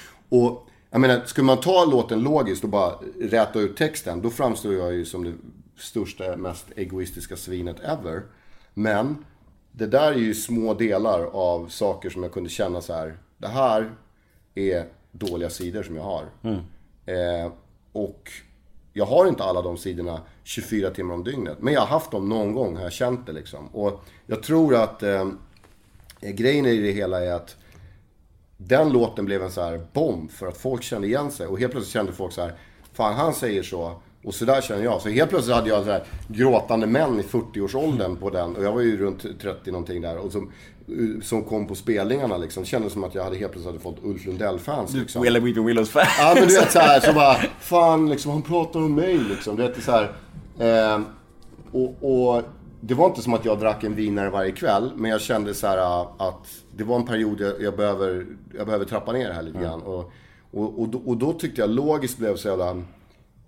[0.40, 4.74] Och jag menar, skulle man ta låten logiskt och bara räta ut texten, då framstår
[4.74, 5.32] jag ju som det
[5.76, 8.22] största, mest egoistiska svinet ever.
[8.74, 9.24] Men
[9.72, 13.18] det där är ju små delar av saker som jag kunde känna så här.
[13.38, 13.90] Det här
[14.54, 16.24] är dåliga sidor som jag har.
[17.06, 17.52] Eh,
[17.92, 18.30] och
[18.92, 21.56] jag har inte alla de sidorna 24 timmar om dygnet.
[21.60, 23.66] Men jag har haft dem någon gång, har jag känt det liksom.
[23.66, 25.30] Och jag tror att eh,
[26.20, 27.56] grejen i det hela är att
[28.56, 31.46] den låten blev en så här bomb för att folk kände igen sig.
[31.46, 32.52] Och helt plötsligt kände folk så här,
[32.92, 34.00] fan han säger så.
[34.24, 35.00] Och så där känner jag.
[35.00, 38.56] Så helt plötsligt hade jag så här gråtande män i 40-årsåldern på den.
[38.56, 40.18] Och jag var ju runt 30 någonting där.
[40.18, 40.50] Och som,
[41.22, 42.64] som kom på spelningarna liksom.
[42.64, 45.22] Kändes som att jag hade helt plötsligt hade fått Ulf Lundell-fans liksom.
[45.22, 46.06] Willa Weeping Willows fan.
[46.18, 49.56] Ja men du vet såhär, så bara, fan liksom han pratar om mig liksom.
[49.56, 50.12] Du vet så här,
[50.58, 51.00] eh,
[51.72, 52.42] och, och
[52.80, 54.92] det var inte som att jag drack en vinare varje kväll.
[54.96, 58.26] Men jag kände så här att det var en period jag, jag, behöver,
[58.56, 59.82] jag behöver trappa ner det här lite grann.
[59.82, 60.12] Och,
[60.50, 62.82] och, och, då, och då tyckte jag logiskt blev så jävla...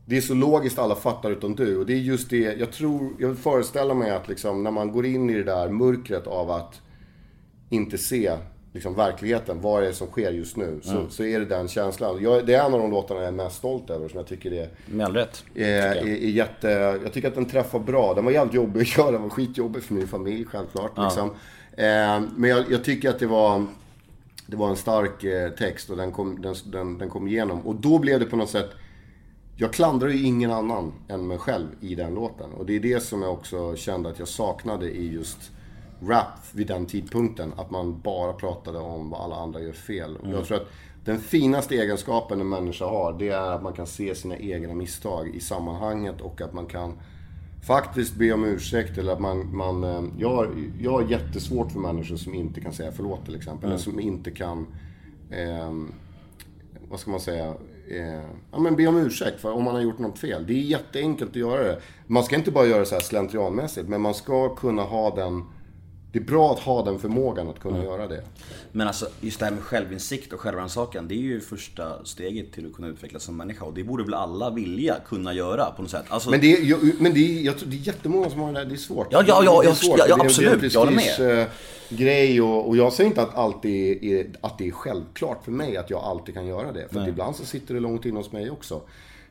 [0.04, 1.76] Det är så logiskt alla fattar utom du.
[1.76, 5.06] Och det är just det, jag tror, jag föreställer mig att liksom när man går
[5.06, 6.80] in i det där mörkret av att
[7.70, 8.32] inte se
[8.72, 10.80] liksom, verkligheten, vad det är som sker just nu.
[10.82, 12.22] Så, så är det den känslan.
[12.22, 14.52] Jag, det är en av de låtarna jag är mest stolt över, som jag tycker
[14.52, 15.44] är, Med all rätt.
[15.54, 16.68] är, är, är jätte...
[17.02, 18.14] Jag tycker att den träffar bra.
[18.14, 20.92] Den var jävligt jobbig att göra, den var skitjobbig för min familj självklart.
[20.98, 21.30] Liksom.
[21.76, 23.66] Eh, men jag, jag tycker att det var...
[24.46, 27.60] Det var en stark eh, text och den kom, den, den, den kom igenom.
[27.60, 28.70] Och då blev det på något sätt...
[29.56, 32.52] Jag klandrar ju ingen annan än mig själv i den låten.
[32.52, 35.50] Och det är det som jag också kände att jag saknade i just
[36.09, 37.53] rap vid den tidpunkten.
[37.57, 40.16] Att man bara pratade om vad alla andra gör fel.
[40.16, 40.68] Och jag tror att
[41.05, 45.28] den finaste egenskapen en människa har, det är att man kan se sina egna misstag
[45.28, 46.98] i sammanhanget och att man kan
[47.66, 49.57] faktiskt be om ursäkt eller att man...
[49.57, 50.50] man eh, jag, har,
[50.80, 53.68] jag har jättesvårt för människor som inte kan säga förlåt till exempel.
[53.68, 54.66] Eller som inte kan...
[55.30, 55.92] ehm,
[56.88, 57.55] vad ska man säga?
[57.88, 58.22] Eh,
[58.53, 60.46] ja men be om ursäkt för om man har gjort något fel.
[60.46, 61.80] Det är jätteenkelt att göra det.
[62.07, 65.44] Man ska inte bara göra det så här slentrianmässigt, men man ska kunna ha den...
[66.12, 68.22] Det är bra att ha den förmågan att kunna göra det.
[68.72, 72.66] Men alltså, just det här med självinsikt och självrannsakan, det är ju första steget till
[72.66, 73.64] att kunna utvecklas som människa.
[73.64, 76.04] Och det borde väl alla vilja kunna göra på något sätt.
[76.08, 78.52] Alltså, Men det är, jag, men det är, jag tror, det är jättemånga som har
[78.52, 79.06] det där, det är svårt.
[79.10, 79.98] Ja, ja, ja, det är ja, svårt.
[79.98, 80.74] ja, ja, absolut.
[80.74, 81.04] Jag håller med.
[81.04, 81.46] prestige,
[81.88, 85.76] grej och, och jag säger inte att, alltid är, att det är självklart för mig
[85.76, 86.88] att jag alltid kan göra det.
[86.92, 88.74] För att ibland så sitter det långt inne hos mig också.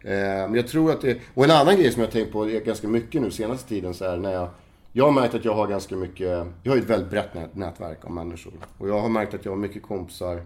[0.04, 1.18] Eh, men jag tror att det...
[1.34, 4.06] Och en annan grej som jag har tänkt på ganska mycket nu senaste tiden så
[4.06, 4.50] är när jag...
[4.94, 6.48] Jag har märkt att jag har ganska mycket...
[6.64, 8.54] Jag har ett väldigt brett nät, nätverk av människor.
[8.78, 10.46] Och jag har märkt att jag har mycket kompisar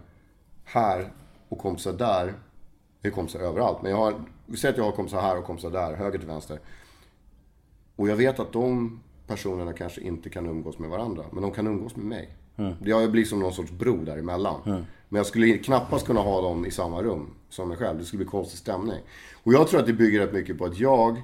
[0.64, 1.12] här
[1.48, 2.34] och kompisar där.
[3.02, 3.82] Jag har kompisar överallt.
[3.82, 4.14] Men jag har...
[4.46, 6.60] Vi säger att jag har kompisar här och kompisar där, höger till vänster.
[7.96, 11.24] Och jag vet att de personerna kanske inte kan umgås med varandra.
[11.32, 12.36] Men de kan umgås med mig.
[12.56, 12.74] Mm.
[12.84, 14.60] Jag blir som någon sorts bro däremellan.
[14.66, 14.82] Mm.
[15.08, 17.98] Men jag skulle knappast kunna ha dem i samma rum som mig själv.
[17.98, 19.00] Det skulle bli konstig stämning.
[19.44, 21.22] Och jag tror att det bygger rätt mycket på att jag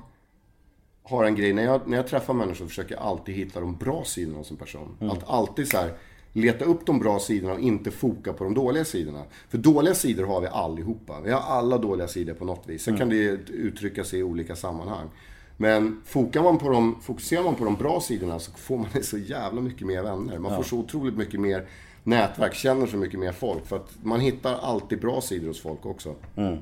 [1.03, 1.53] har en grej.
[1.53, 4.57] När jag, när jag träffar människor försöker jag alltid hitta de bra sidorna hos en
[4.57, 4.97] person.
[5.01, 5.13] Mm.
[5.13, 5.93] Att alltid så här,
[6.33, 9.23] leta upp de bra sidorna och inte foka på de dåliga sidorna.
[9.49, 11.21] För dåliga sidor har vi allihopa.
[11.21, 12.83] Vi har alla dåliga sidor på något vis.
[12.83, 13.17] Sen kan det
[13.49, 15.09] uttrycka sig i olika sammanhang.
[15.57, 19.19] Men fokar man på de, fokuserar man på de bra sidorna så får man så
[19.19, 20.39] jävla mycket mer vänner.
[20.39, 21.67] Man får så otroligt mycket mer
[22.03, 23.67] nätverk, känner så mycket mer folk.
[23.67, 26.15] För att man hittar alltid bra sidor hos folk också.
[26.37, 26.59] Mm.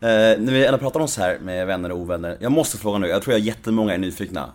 [0.00, 2.36] Eh, när vi ändå pratar om så här med vänner och ovänner.
[2.40, 4.52] Jag måste fråga nu, jag tror jag jättemånga är nyfikna.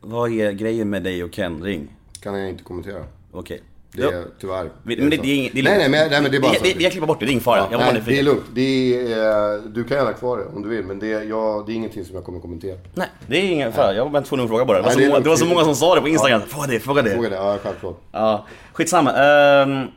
[0.00, 1.96] Vad är grejen med dig och Ken Ring?
[2.20, 3.04] Kan jag inte kommentera.
[3.32, 3.62] Okej.
[3.96, 4.70] Det är tyvärr.
[4.82, 6.52] Men det, det, är inget, det är nej, nej, men, nej, men det är bara
[6.62, 7.58] vi kan klippa bort det, det är ingen fara.
[7.58, 8.44] Ja, jag nej, det är lugnt.
[8.54, 11.74] Det är, du kan gärna kvar det om du vill, men det, ja, det är
[11.74, 12.78] ingenting som jag kommer kommentera.
[12.94, 13.94] Nej, det är ingen fara.
[13.94, 14.76] Jag var bara tvungen att fråga bara.
[14.76, 16.40] Det var, nej, så, det, det var så många som sa det på Instagram.
[16.40, 16.46] Ja.
[16.46, 17.10] Fråga det, fråga det.
[17.10, 18.00] Fråga det, ja självklart.
[18.12, 19.10] Ja, skitsamma.
[19.62, 19.88] Um,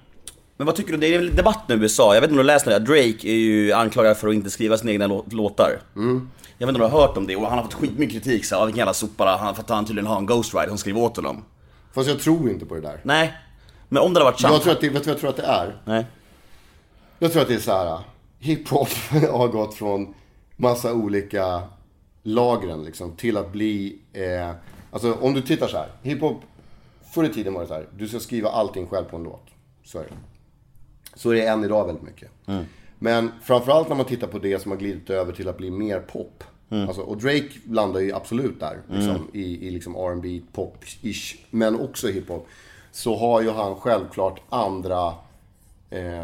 [0.58, 0.98] men vad tycker du?
[0.98, 2.14] Det är en debatt nu i USA.
[2.14, 2.80] Jag vet inte om du har läst det?
[2.80, 5.80] Drake är ju anklagad för att inte skriva sina egna låtar.
[5.96, 6.30] Mm.
[6.58, 7.36] Jag vet inte om du har hört om det?
[7.36, 9.54] Och han har fått skitmycket kritik så, av vilken jävla sopara.
[9.54, 11.44] För att han tydligen har en ghostwriter som skriver åt honom.
[11.94, 13.00] Fast jag tror inte på det där.
[13.04, 13.34] Nej,
[13.90, 14.54] men om det hade varit sant?
[14.54, 15.82] Jag tror att det, vet du vad jag tror att det är?
[15.86, 16.06] Nej.
[17.20, 18.00] Jag tror att det är så här.
[18.40, 18.90] Hiphop
[19.32, 20.14] har gått från
[20.56, 21.62] massa olika
[22.24, 24.00] lagren liksom till att bli...
[24.14, 24.52] Eh,
[24.92, 25.90] alltså om du tittar så här.
[26.02, 26.42] Hiphop,
[27.14, 27.88] förr i tiden var det så här.
[27.98, 29.46] Du ska skriva allting själv på en låt.
[29.84, 30.10] Så är det.
[31.18, 32.30] Så är det än idag väldigt mycket.
[32.46, 32.64] Mm.
[33.00, 36.00] Men framförallt när man tittar på det som har glidit över till att bli mer
[36.00, 36.44] pop.
[36.70, 36.88] Mm.
[36.88, 38.82] Alltså, och Drake landar ju absolut där.
[38.88, 39.28] Liksom, mm.
[39.34, 41.36] I, i liksom R&B pop-ish.
[41.50, 42.48] Men också hiphop
[42.92, 45.14] så har ju han självklart andra
[45.90, 46.20] eh,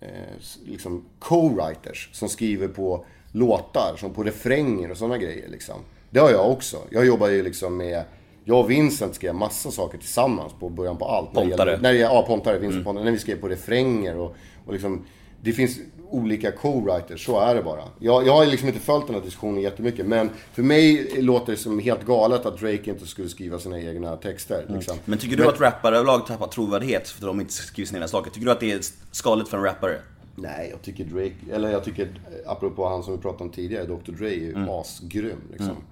[0.00, 0.34] eh,
[0.64, 5.48] liksom co-writers som skriver på låtar, som på refränger och sådana grejer.
[5.48, 5.80] Liksom.
[6.10, 6.78] Det har jag också.
[6.90, 8.04] Jag jobbar ju liksom med
[8.48, 11.32] jag och Vincent skrev massa saker tillsammans på början på allt.
[11.32, 11.78] Pontare?
[11.82, 12.58] När det, ja, Pontare.
[12.58, 12.84] Vincent mm.
[12.84, 13.04] Pontare.
[13.04, 14.36] När vi skrev på refränger och,
[14.66, 15.04] och liksom,
[15.40, 15.78] Det finns
[16.10, 17.82] olika co-writers, så är det bara.
[17.98, 21.58] Jag, jag har liksom inte följt den här diskussionen jättemycket, men för mig låter det
[21.58, 24.62] som helt galet att Drake inte skulle skriva sina egna texter.
[24.62, 24.74] Mm.
[24.74, 24.96] Liksom.
[25.04, 27.98] Men tycker du men, att rappare överlag tappar trovärdighet för att de inte skriver sina
[27.98, 28.30] egna saker?
[28.30, 28.80] Tycker du att det är
[29.10, 29.98] skadligt för en rappare?
[30.34, 32.08] Nej, jag tycker Drake, eller jag tycker,
[32.46, 34.68] apropå han som vi pratade om tidigare, Dr Dre är ju mm.
[34.68, 35.70] asgrym liksom.
[35.70, 35.82] Mm.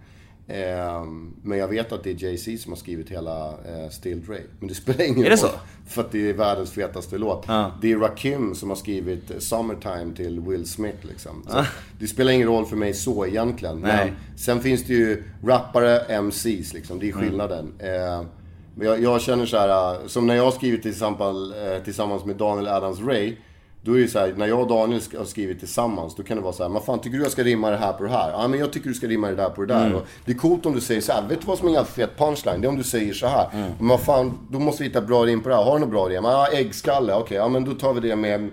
[0.48, 4.38] Ehm, men jag vet att det är Jay-Z som har skrivit hela eh, Still Dre.
[4.58, 5.50] Men det spelar ingen roll.
[5.86, 7.44] För att det är världens fetaste låt.
[7.48, 7.70] Ah.
[7.80, 11.46] Det är Rakim som har skrivit Summertime till Will Smith liksom.
[11.50, 11.64] Ah.
[11.98, 13.80] Det spelar ingen roll för mig så egentligen.
[13.80, 14.06] Nej.
[14.06, 16.98] Men sen finns det ju rappare, MCs liksom.
[16.98, 17.72] Det är skillnaden.
[17.78, 18.26] Mm.
[18.74, 22.36] men jag, jag, känner så här, som när jag har skrivit tillsammans, eh, tillsammans med
[22.36, 23.36] Daniel Adams-Ray.
[23.84, 26.42] Då är det så här, när jag och Daniel har skrivit tillsammans, då kan det
[26.42, 28.30] vara så här, men fan tycker du jag ska rimma det här på det här?
[28.30, 29.86] Ja, men jag tycker du ska rimma det där på det där.
[29.86, 29.98] Mm.
[30.24, 31.94] Det är coolt om du säger så här, vet du vad som är en jävligt
[31.94, 32.60] fet punchline?
[32.60, 33.48] Det är om du säger så här.
[33.52, 33.70] Mm.
[33.78, 35.62] Men fan, då måste vi hitta bra rim på det här.
[35.62, 36.24] Har du något bra rim?
[36.24, 38.50] Ja, äggskalle, okej, okay, ja men då tar vi det med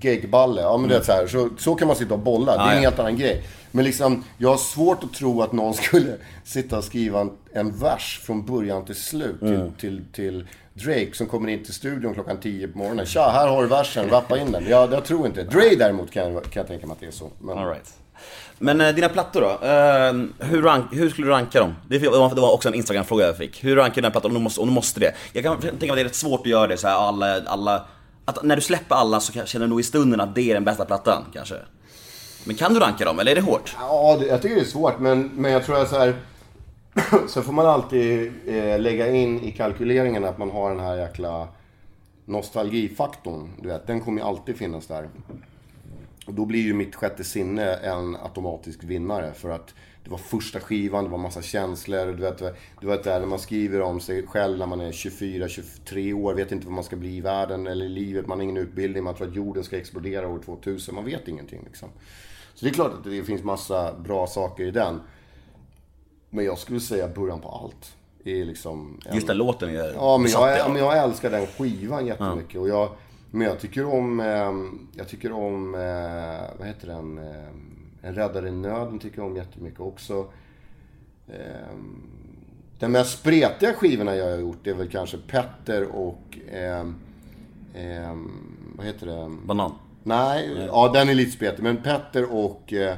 [0.00, 0.60] geggballe.
[0.60, 0.88] Ja men mm.
[0.88, 2.56] det är så här, så, så kan man sitta och bolla.
[2.56, 3.42] Det är en helt annan grej.
[3.72, 7.78] Men liksom, jag har svårt att tro att någon skulle sitta och skriva en, en
[7.78, 9.40] vers från början till slut.
[9.40, 9.72] Till, mm.
[9.72, 13.06] till, till Drake som kommer in till studion klockan 10 på morgonen.
[13.06, 14.64] Tja, här har du versen, rappa in den.
[14.68, 15.42] Ja, jag tror inte.
[15.42, 17.30] Dre däremot kan jag, kan jag tänka mig att det är så.
[17.40, 17.58] Men...
[17.58, 17.94] All right.
[18.58, 19.66] Men äh, dina plattor då?
[19.66, 21.74] Äh, hur, rank, hur, skulle du ranka dem?
[21.88, 23.64] Det var också en Instagram-fråga jag fick.
[23.64, 25.14] Hur rankar du dina plattor om du måste, om du måste det?
[25.32, 27.42] Jag kan tänka mig att det är rätt svårt att göra det så här, alla,
[27.46, 27.84] alla...
[28.24, 30.64] Att när du släpper alla så känner du nog i stunden att det är den
[30.64, 31.54] bästa plattan, kanske?
[32.44, 33.76] Men kan du ranka dem, eller är det hårt?
[33.78, 36.14] Ja, jag tycker det är svårt, men, men jag tror att så här...
[37.28, 41.48] så får man alltid eh, lägga in i kalkyleringen att man har den här jäkla
[42.24, 43.50] nostalgifaktorn.
[43.62, 45.08] Du vet, den kommer ju alltid finnas där.
[46.26, 49.32] Och då blir ju mitt sjätte sinne en automatisk vinnare.
[49.32, 49.74] För att
[50.04, 52.06] det var första skivan, det var massa känslor.
[52.06, 52.38] Du vet,
[52.80, 56.66] du vet när man skriver om sig själv när man är 24-23 år, vet inte
[56.66, 58.26] vad man ska bli i världen eller i livet.
[58.26, 60.94] Man har ingen utbildning, man tror att jorden ska explodera år 2000.
[60.94, 61.88] Man vet ingenting liksom.
[62.54, 65.00] Så det är klart att det finns massa bra saker i den.
[66.30, 67.96] Men jag skulle säga början på allt.
[68.24, 69.14] Är liksom en...
[69.14, 72.54] Just den låten är Ja, men jag, jag, men jag älskar den skivan jättemycket.
[72.54, 72.60] Ja.
[72.60, 72.88] Och jag,
[73.30, 74.52] men jag tycker om, eh,
[74.98, 77.18] jag tycker om, eh, vad heter den?
[77.18, 77.48] Eh,
[78.02, 80.26] en räddare i nöden tycker jag om jättemycket också.
[81.28, 81.76] Eh,
[82.78, 86.80] den mest spretiga skivorna jag har gjort är väl kanske Petter och Eh,
[87.74, 88.16] eh,
[88.76, 89.30] vad heter det?
[89.44, 89.72] Banan.
[90.02, 91.62] Nej, ja den är lite spretig.
[91.62, 92.96] Men Petter och eh,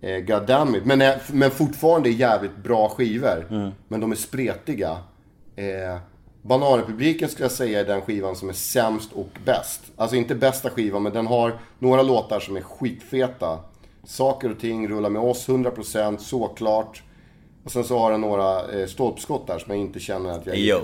[0.00, 0.84] eh, Goddammit.
[0.84, 3.46] Men, är- men fortfarande jävligt bra skivor.
[3.88, 4.90] Men de är spretiga.
[5.56, 5.98] Eh,
[6.42, 9.80] Bananrepubliken skulle jag säga är den skivan som är sämst och bäst.
[9.96, 13.58] Alltså inte bästa skivan, men den har några låtar som är skitfeta.
[14.04, 17.02] Saker och ting, Rulla med oss, 100%, såklart.
[17.64, 20.56] Och sen så har den några eh, stolpskott där som jag inte känner att jag...
[20.56, 20.78] Yo.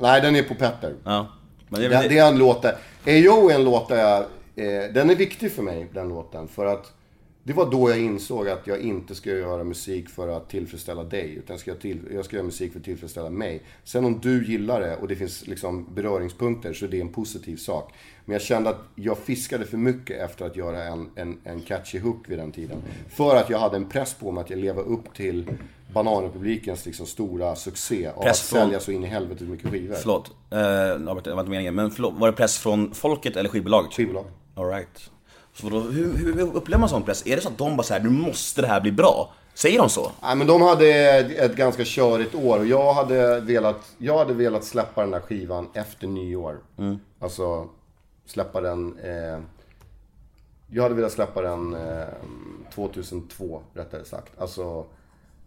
[0.00, 0.94] Nej, den är på Petter.
[1.04, 1.26] Ja.
[1.68, 2.76] Men det är Det, det är en låt där.
[3.04, 4.24] Eyo är en låt där jag...
[4.58, 6.48] Eh, den är viktig för mig, den låten.
[6.48, 6.92] För att
[7.42, 11.30] det var då jag insåg att jag inte ska göra musik för att tillfredsställa dig.
[11.34, 13.62] Utan jag ska, till, jag ska göra musik för att tillfredsställa mig.
[13.84, 17.56] Sen om du gillar det och det finns liksom beröringspunkter så är det en positiv
[17.56, 17.92] sak.
[18.24, 21.98] Men jag kände att jag fiskade för mycket efter att göra en, en, en catchy
[21.98, 22.78] hook vid den tiden.
[23.08, 25.44] För att jag hade en press på mig att jag leva upp till
[25.92, 29.94] Bananrepublikens liksom stora succé av Press att från- sälja så in i helvete mycket skivor.
[29.94, 31.74] Förlåt, eh, det var inte meningen.
[31.74, 33.92] Men förlåt, var det press från folket eller skivbolaget?
[33.92, 34.24] Skivbolag.
[34.58, 35.10] Alright.
[35.54, 37.26] Så då, hur, hur, upplever man sån press?
[37.26, 39.32] Är det så att de bara säger nu måste det här bli bra?
[39.54, 40.12] Säger de så?
[40.22, 40.86] Nej men de hade
[41.18, 45.68] ett ganska körigt år och jag hade velat, jag hade velat släppa den där skivan
[45.74, 46.58] efter nyår.
[47.18, 47.68] Alltså
[48.26, 49.40] släppa den, eh,
[50.70, 52.06] jag hade velat släppa den eh,
[52.74, 54.40] 2002 rättare sagt.
[54.40, 54.86] Alltså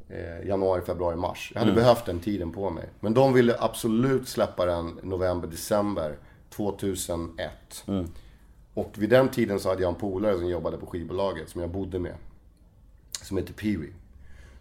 [0.09, 1.51] eh, januari, februari, mars.
[1.53, 2.89] Jag hade behövt den tiden på mig.
[2.99, 6.18] Men de ville absolut släppa den november, december
[6.49, 7.84] 2001.
[8.74, 11.69] Och vid den tiden så hade jag en polare som jobbade på skivbolaget som jag
[11.69, 12.15] bodde med.
[13.22, 13.93] Som heter Peewee.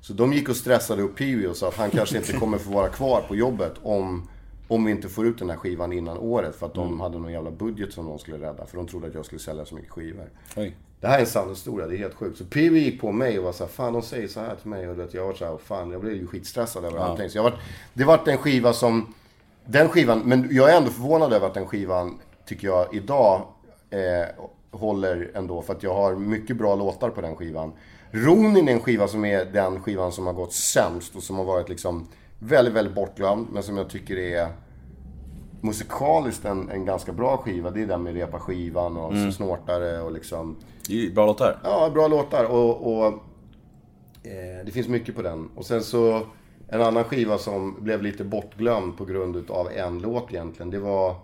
[0.00, 2.70] Så de gick och stressade upp Peewee och sa att han kanske inte kommer få
[2.70, 4.28] vara kvar på jobbet om,
[4.68, 6.56] om vi inte får ut den här skivan innan året.
[6.56, 8.66] För att de hade någon jävla budget som de skulle rädda.
[8.66, 10.30] För de trodde att jag skulle sälja så mycket skivor.
[10.56, 10.76] Oj.
[11.00, 12.38] Det här är en sann historia, det är helt sjukt.
[12.38, 14.70] Så Peewee gick på mig och var så här, fan de säger så här till
[14.70, 14.88] mig.
[14.88, 17.30] Och vet, jag var så här, fan jag blev ju skitstressad över allting.
[17.30, 17.60] Så jag var,
[17.94, 19.14] det vart en skiva som,
[19.64, 23.46] den skivan, men jag är ändå förvånad över att den skivan, tycker jag, idag
[23.90, 24.28] eh,
[24.70, 25.62] håller ändå.
[25.62, 27.72] För att jag har mycket bra låtar på den skivan.
[28.10, 31.44] Ronin är en skiva som är den skivan som har gått sämst och som har
[31.44, 33.46] varit liksom väldigt, väldigt bortglömd.
[33.52, 34.48] Men som jag tycker är
[35.60, 37.70] musikaliskt en, en ganska bra skiva.
[37.70, 39.32] Det är den med repa skivan och Mm.
[39.32, 40.56] snortare och liksom...
[41.14, 41.58] Bra låtar.
[41.64, 43.06] Ja, bra låtar och, och
[44.22, 45.48] eh, det finns mycket på den.
[45.56, 46.20] Och sen så
[46.68, 50.70] en annan skiva som blev lite bortglömd på grund utav en låt egentligen.
[50.70, 51.14] Det var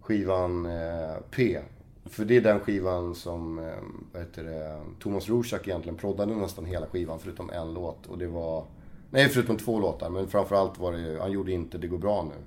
[0.00, 1.58] skivan eh, P.
[2.06, 3.64] För det är den skivan som, eh,
[4.12, 8.06] vad heter det, Thomas Rorschach egentligen proddade nästan hela skivan förutom en låt.
[8.06, 8.64] Och det var,
[9.10, 12.22] nej förutom två låtar, men framförallt var det ju, han gjorde inte Det går bra
[12.22, 12.44] nu.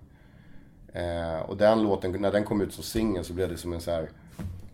[1.01, 3.81] Eh, och den låten, när den kom ut som singel så blev det som en
[3.81, 4.09] så här.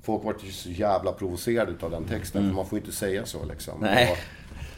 [0.01, 3.25] Folk var ju så jävla provocerade utav den texten, för man får ju inte säga
[3.25, 3.73] så liksom.
[3.81, 4.05] Nej.
[4.05, 4.17] Det var,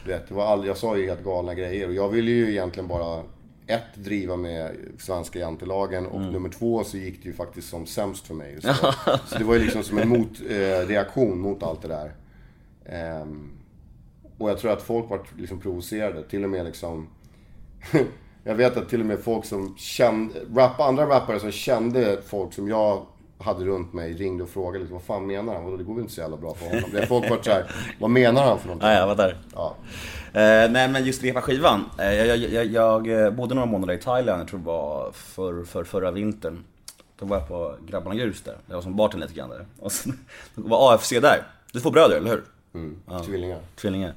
[0.06, 2.52] du vet, det var all, jag sa ju helt galna grejer och jag ville ju
[2.52, 3.24] egentligen bara
[3.68, 8.28] ett, driva med svenska jantelagen och nummer två så gick det ju faktiskt som sämst
[8.28, 8.58] för mig.
[8.62, 8.74] Då.
[9.28, 12.12] så det var ju liksom som en motreaktion eh, mot allt det där.
[12.86, 13.52] Ehm,
[14.38, 17.08] och jag tror att folk var liksom provocerade, till och med liksom
[18.44, 22.54] Jag vet att till och med folk som kände, rap, andra rappare som kände folk
[22.54, 23.06] som jag
[23.38, 25.64] hade runt mig ringde och frågade liksom, vad fan menar han?
[25.64, 26.90] Vadå, det går väl inte så jävla bra för honom?
[26.92, 28.88] Det folk var såhär, vad menar han för någonting?
[28.88, 29.38] Nej, jag var där.
[29.54, 29.76] Ja.
[30.36, 31.90] Eh, nej men just repa skivan.
[32.00, 35.12] Eh, jag, jag, jag, jag eh, bodde några månader i Thailand, jag tror det var
[35.12, 36.64] för, för, förra vintern.
[37.20, 38.58] Då var jag på Grabbarna Grus där.
[38.68, 39.66] Jag var som bartender lite grann där.
[39.80, 40.20] Och sen
[40.56, 41.44] var AFC där.
[41.72, 42.44] Du är två bröder, eller hur?
[43.26, 43.60] Tvillingar.
[43.76, 44.14] Tvillingar.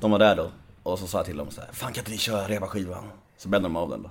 [0.00, 0.50] De var där då.
[0.82, 3.04] Och så sa jag till dem så här, Fan kan inte ni köra repa skivan?
[3.36, 4.10] Så bäddade de av den då.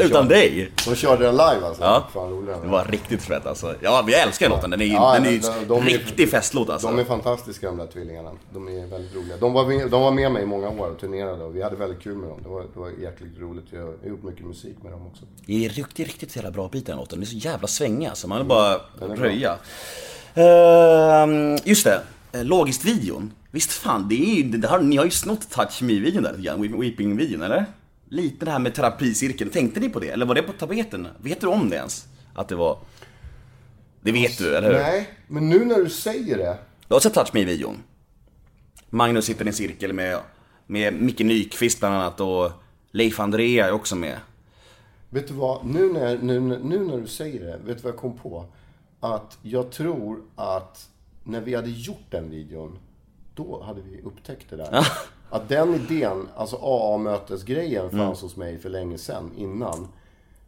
[0.00, 0.72] Utan dig!
[0.88, 1.82] De körde den live alltså?
[1.82, 2.08] Ja.
[2.14, 2.62] Fan roligt.
[2.62, 3.74] Det var riktigt fett alltså.
[3.80, 4.70] Ja, jag älskar låten.
[4.70, 6.86] Den är ju Ja, den är de- de är- riktig festlåt alltså.
[6.88, 8.30] De är fantastiska de där tvillingarna.
[8.54, 9.36] De är väldigt roliga.
[9.36, 11.76] De var med, de var med mig i många år och turnerade och vi hade
[11.76, 12.38] väldigt kul med dem.
[12.42, 13.64] Det var, det var jäkligt roligt.
[13.70, 15.24] Jag har gjort mycket musik med dem också.
[15.46, 17.18] Det är riktigt, riktigt jävla bra bit den låten.
[17.18, 18.28] Den är så jävla svängig alltså.
[18.28, 19.16] Man vill bara är bra.
[19.16, 19.56] röja.
[20.34, 22.00] Ehm, just det.
[22.32, 23.32] Eh, Logiskt-videon.
[23.50, 26.64] Visst fan, det är det har, ni har ju snott Touch Me-videon där lite grann.
[26.64, 27.66] Weep- Weeping-videon, eller?
[28.12, 29.50] Lite det här med terapicirkeln.
[29.50, 30.08] Tänkte ni på det?
[30.08, 31.08] Eller var det på tapeten?
[31.22, 32.06] Vet du om det ens?
[32.34, 32.78] Att det var...
[34.00, 34.78] Det vet du, eller hur?
[34.78, 36.58] Nej, men nu när du säger det.
[36.88, 37.76] Du har sett Touch Me-videon?
[38.90, 40.18] Magnus sitter i en cirkel med,
[40.66, 42.52] med Micke Nyqvist bland annat och
[42.90, 44.18] Leif Andrea är också med.
[45.10, 45.66] Vet du vad?
[45.66, 48.46] Nu när, nu, nu när du säger det, vet du vad jag kom på?
[49.00, 50.88] Att jag tror att
[51.24, 52.78] när vi hade gjort den videon,
[53.34, 54.86] då hade vi upptäckt det där.
[55.30, 59.88] Att den idén, alltså AA-mötesgrejen fanns hos mig för länge sedan, innan.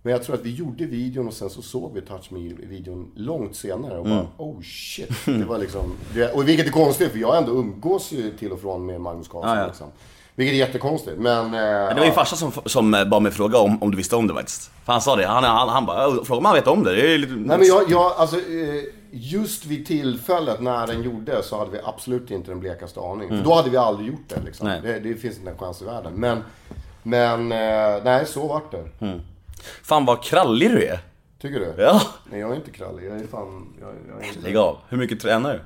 [0.02, 3.56] Men jag tror att vi gjorde videon och sen så såg vi Touch Me-videon långt
[3.56, 5.10] senare och bara oh shit.
[5.24, 8.60] Det var liksom, det, och vilket är konstigt för jag ändå umgås ju till och
[8.60, 9.66] från med Magnus Carlsson Ja, ja.
[9.66, 9.86] liksom.
[10.34, 11.44] Vilket är jättekonstigt, men...
[11.46, 12.12] eh, Det var min ja.
[12.12, 14.70] farsa som, som eh, bad mig fråga om, om du visste om det faktiskt.
[14.84, 16.94] För han sa det, han, han, han bara, "Ja, fråga om han vet om det.
[16.94, 17.32] det är lite...
[17.32, 18.82] Nej men jag, jag alltså, eh,
[19.14, 23.28] just vid tillfället när den gjordes så hade vi absolut inte den blekaste aning.
[23.28, 24.68] För då hade vi aldrig gjort det liksom.
[24.68, 24.80] Nej.
[24.82, 26.12] Det, det finns inte en chans i världen.
[26.14, 26.42] Men,
[27.02, 28.84] men eh, nej, så vart det.
[29.82, 31.00] Fan vad krallig du är.
[31.38, 31.74] Tycker du?
[31.82, 32.02] Ja.
[32.30, 33.06] Nej, jag är inte krallig.
[33.06, 33.74] Jag är fan...
[33.80, 34.78] Jag, jag, är inte, Lägg av.
[34.88, 35.60] Hur mycket tränar du?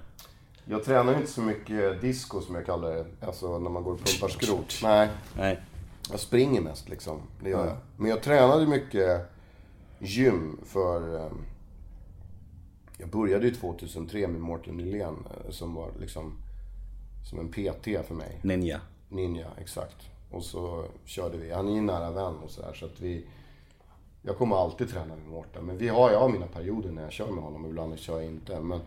[0.69, 3.05] jag tränar inte så mycket disco som jag kallar det.
[3.27, 4.81] Alltså när man går och pumpar skrot.
[4.83, 5.09] Nej.
[5.37, 5.61] Nej.
[6.11, 7.21] Jag springer mest liksom.
[7.43, 7.77] Det gör jag.
[7.97, 9.31] Men jag tränade mycket
[9.99, 11.31] gym för...
[12.97, 16.39] eh, Jag började ju 2003 med Mårten Nylén eh, som var liksom
[17.31, 18.41] som en PT för mig.
[18.43, 18.81] Ninja.
[19.09, 19.97] Ninja, exakt.
[20.31, 21.53] Och så körde vi.
[21.53, 23.27] Han är ju nära vän och sådär så att vi...
[24.23, 25.65] Jag kommer alltid träna med Mårten.
[25.65, 27.67] Men vi har, jag har mina perioder när jag kör med honom.
[27.67, 28.61] Ibland kör jag inte.
[28.61, 28.81] Men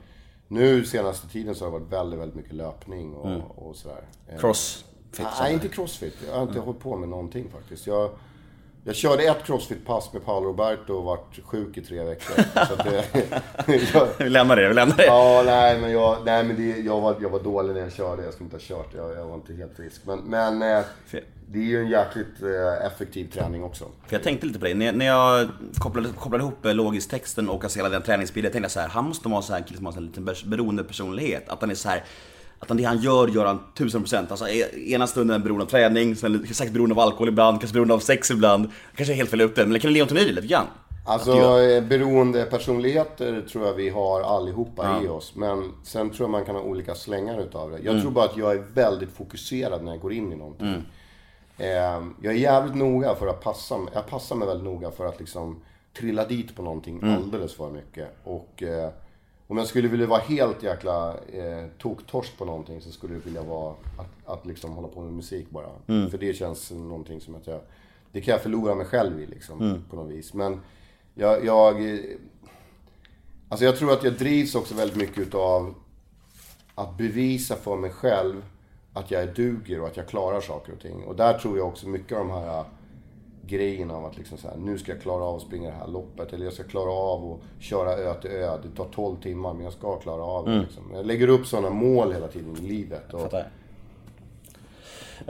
[0.48, 4.04] nu senaste tiden så har det varit väldigt, väldigt mycket löpning och, och sådär.
[4.28, 5.28] Eh, Crossfit.
[5.40, 6.16] Nej, inte crossfit.
[6.28, 7.88] Jag har inte hållit på med någonting faktiskt.
[7.88, 8.12] Jag,
[8.90, 12.36] jag körde ett crossfit-pass med Paolo Roberto och vart sjuk i tre veckor.
[12.68, 13.06] Så att det,
[13.94, 15.06] jag, Vi lämnar det, vi lämnar det.
[15.06, 18.24] ja, nej men, jag, nej, men det, jag, var, jag var dålig när jag körde.
[18.24, 18.94] Jag skulle inte ha kört.
[18.96, 20.02] Jag, jag var inte helt frisk.
[20.06, 20.86] Men, men eh,
[21.48, 23.86] det är ju en jäkligt eh, effektiv träning också.
[24.08, 27.64] För jag tänkte lite på det, när, när jag kopplade, kopplade ihop eh, logiskt-texten och
[27.64, 29.78] alltså hela den träningsbilden, tänkte jag så här, han måste vara så här en kille
[29.78, 31.50] som har en liten beroendepersonlighet.
[31.50, 32.04] Att han är så här,
[32.60, 34.32] att det han gör, gör han tusen procent.
[34.32, 37.74] Alltså e- ena stunden är beroende av träning, sen säkert beroende av alkohol ibland, kanske
[37.74, 38.70] beroende av sex ibland.
[38.96, 40.66] Kanske helt fel det, men det kan Leon Tonini lite grann.
[41.06, 45.36] Alltså eh, beroende personligheter tror jag vi har allihopa i oss.
[45.36, 47.80] Men sen tror jag man kan ha olika slängar utav det.
[47.84, 50.84] Jag tror bara att jag är väldigt fokuserad när jag går in i någonting.
[51.58, 51.68] Eh,
[52.22, 53.94] jag är jävligt noga för att passa mig.
[53.94, 55.62] Jag passar mig väldigt noga för att liksom
[56.00, 58.08] trilla dit på någonting alldeles för mycket.
[58.24, 58.90] Och eh,
[59.52, 63.44] om jag skulle vilja vara helt jäkla eh, toktorsk på någonting så skulle jag vilja
[63.44, 65.70] vara att, att liksom hålla på med musik bara.
[66.10, 67.60] För det känns någonting som att jag...
[68.12, 70.34] Det kan jag förlora mig själv i liksom, på något vis.
[70.34, 70.60] Men
[71.16, 71.94] jag, jag...
[71.94, 72.00] eh,
[73.52, 75.74] Alltså jag tror att jag drivs också väldigt mycket utav
[76.76, 78.44] att bevisa för mig själv
[78.94, 81.04] att jag är duger och att jag klarar saker och ting.
[81.04, 82.64] Och där tror jag också mycket av de här
[83.48, 85.88] grejerna av att liksom så här, nu ska jag klara av att springa det här
[85.88, 86.34] loppet.
[86.34, 88.58] Eller jag ska klara av att köra ö till ö.
[88.64, 90.60] Det tar 12 timmar men jag ska klara av det.
[90.60, 90.84] Liksom.
[90.94, 93.14] Jag lägger upp sådana mål hela tiden i livet.
[93.14, 93.34] Och.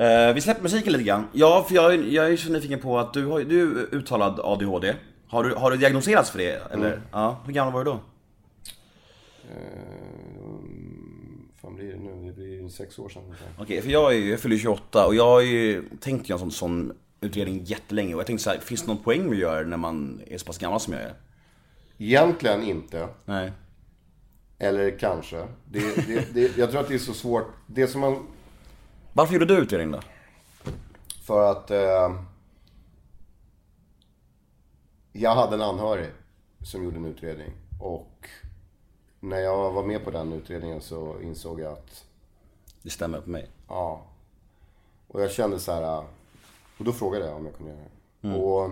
[0.04, 1.24] Eh, vi släpper musiken lite grann.
[1.34, 4.40] Ja, för jag, är- jag är så nyfiken på att du, har, du är uttalad
[4.44, 4.96] ADHD.
[5.28, 6.62] Har du, har du diagnoserats för det?
[6.72, 7.02] Eller?
[7.12, 8.00] Ja, hur gammal var du då?
[11.62, 12.26] fan blir det nu?
[12.28, 13.24] Det blir sex år sedan.
[13.60, 16.52] Okej, för jag, är, jag fyller 28 och jag har ju tänkt göra en sån,
[16.52, 18.14] sån utredning jättelänge.
[18.14, 20.38] Och jag tänkte så här, finns det någon poäng med att göra när man är
[20.38, 21.14] så pass gammal som jag är?
[21.98, 23.08] Egentligen inte.
[23.26, 23.52] Nej.
[24.60, 25.48] Eller kanske.
[25.66, 27.46] Det, det, det, jag tror att det är så svårt.
[27.68, 28.28] Det som man...
[29.14, 30.00] Varför gjorde du utredning då?
[31.24, 31.72] För att...
[31.72, 32.22] Eh,
[35.14, 36.10] jag hade en anhörig
[36.64, 37.52] som gjorde en utredning.
[37.80, 38.30] Och
[39.20, 42.06] när jag var med på den utredningen så insåg jag att,
[42.82, 43.50] Det stämmer på mig.
[43.68, 44.06] ja.
[45.08, 46.04] Och jag kände så här.
[46.80, 47.84] Och då frågade jag om jag kunde göra
[48.22, 48.36] det.
[48.36, 48.70] Och...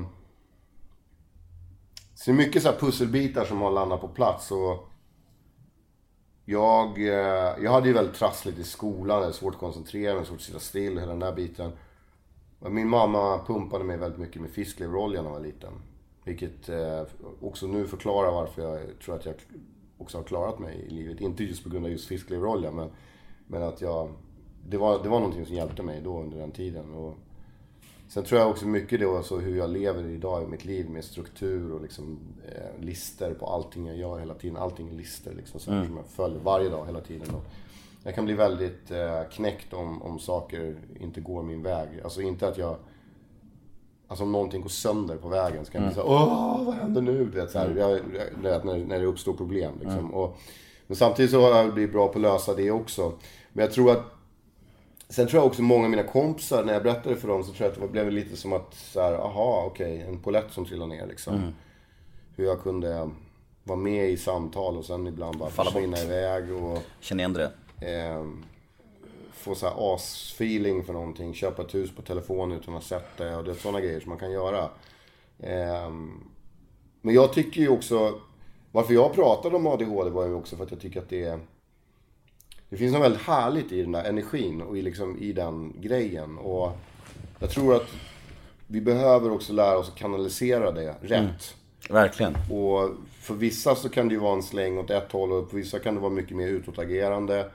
[2.15, 4.51] Så det är mycket så här pusselbitar som har landat på plats.
[4.51, 4.89] Och
[6.45, 9.21] jag, eh, jag hade ju väldigt trassligt i skolan.
[9.21, 11.71] Hade svårt att koncentrera mig, svårt att sitta still, hela den där biten.
[12.59, 15.73] Min mamma pumpade mig väldigt mycket med fiskleverolja när jag var liten.
[16.23, 17.03] Vilket eh,
[17.41, 19.35] också nu förklarar varför jag tror att jag
[19.97, 21.21] också har klarat mig i livet.
[21.21, 22.89] Inte just på grund av just fiskleverolja, men,
[23.47, 24.13] men att jag...
[24.69, 26.93] Det var, det var någonting som hjälpte mig då under den tiden.
[26.93, 27.17] Och
[28.07, 31.03] sen tror jag också mycket då så hur jag lever idag i mitt liv med
[31.03, 34.57] struktur och liksom eh, lister på allting jag gör hela tiden.
[34.57, 37.35] Allting är lister liksom så här, som jag följer varje dag hela tiden.
[37.35, 37.43] Och
[38.03, 41.87] jag kan bli väldigt eh, knäckt om, om saker inte går min väg.
[42.03, 42.75] Alltså inte att jag...
[44.07, 47.01] Alltså om någonting går sönder på vägen så kan jag bli såhär Åh, vad händer
[47.01, 47.25] nu?
[47.25, 47.99] Du vet, så här, jag,
[48.35, 50.13] du vet, när, när det uppstår problem liksom.
[50.13, 50.37] Och,
[50.87, 53.13] men samtidigt så har jag blivit bra på att lösa det också.
[53.53, 54.16] Men jag tror att
[55.09, 57.65] Sen tror jag också många av mina kompisar, när jag berättade för dem, så tror
[57.69, 60.95] jag att det blev lite som att så här, aha, okej, en polett som trillade
[60.95, 61.53] ner liksom.
[62.35, 63.09] Hur jag kunde
[63.63, 67.51] vara med i samtal och sen ibland bara Falla försvinna iväg och Känner igen det?
[67.97, 68.25] eh,
[69.33, 71.33] få så här as-feeling för någonting.
[71.33, 73.99] Köpa ett hus på telefon utan att ha sett det och det är sådana grejer
[73.99, 74.63] som man kan göra.
[75.39, 75.89] Eh,
[77.01, 78.19] men jag tycker ju också,
[78.71, 81.39] varför jag pratade om ADHD var ju också för att jag tycker att det är
[82.69, 86.37] det finns något väldigt härligt i den där energin och i, liksom, i den grejen.
[86.37, 86.77] Och
[87.39, 87.87] jag tror att
[88.67, 91.55] vi behöver också lära oss att kanalisera det rätt.
[91.89, 92.35] Verkligen.
[92.51, 92.89] Och
[93.21, 95.79] för vissa så kan det ju vara en släng åt ett håll och för vissa
[95.79, 97.49] kan det vara mycket mer utåtagerande.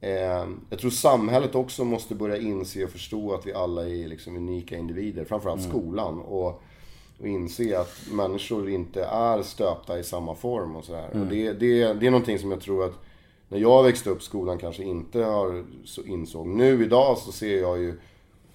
[0.00, 4.36] Eh, jag tror samhället också måste börja inse och förstå att vi alla är liksom
[4.36, 5.24] unika individer.
[5.24, 6.20] Framförallt skolan.
[6.20, 6.62] Och,
[7.20, 11.08] och inse att människor inte är stöpta i samma form och sådär.
[11.12, 12.94] Och det, det, det är någonting som jag tror att
[13.52, 16.46] när jag växte upp skolan kanske inte har så insåg.
[16.46, 18.00] Nu idag så ser jag ju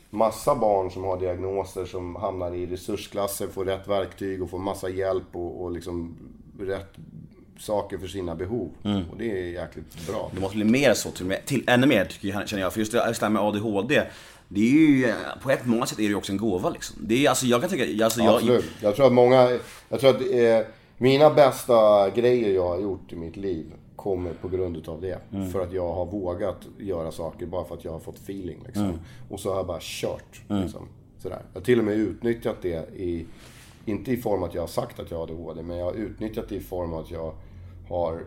[0.09, 4.89] massa barn som har diagnoser som hamnar i resursklasser, får rätt verktyg och får massa
[4.89, 6.17] hjälp och, och liksom
[6.59, 6.93] rätt
[7.59, 8.69] saker för sina behov.
[9.11, 10.31] Och det är jäkligt bra.
[10.33, 12.73] Det måste bli mer så, till, till ännu mer tycker jag, känner jag.
[12.73, 14.01] För just det just det här med ADHD,
[14.47, 16.97] det är ju, eh, på ett många sätt är det ju också en gåva liksom.
[16.99, 18.35] Det är alltså, jag kan tycka, alltså jag...
[18.35, 18.65] Absolut.
[18.81, 23.15] Jag tror att många, jag tror att eh, mina bästa grejer jag har gjort i
[23.15, 23.65] mitt liv
[23.97, 25.19] kommer på grund utav det.
[25.33, 25.49] Mm.
[25.49, 28.63] För att jag har vågat göra saker bara för att jag har fått feeling.
[28.65, 28.83] Liksom.
[28.83, 28.99] Mm.
[29.29, 30.41] Och så har jag bara kört.
[30.47, 30.87] Liksom.
[31.19, 31.41] Sådär.
[31.53, 33.25] Jag har till och med utnyttjat det i,
[33.85, 36.49] inte i form att jag har sagt att jag har ADHD, men jag har utnyttjat
[36.49, 37.33] det i form att jag
[37.89, 38.25] har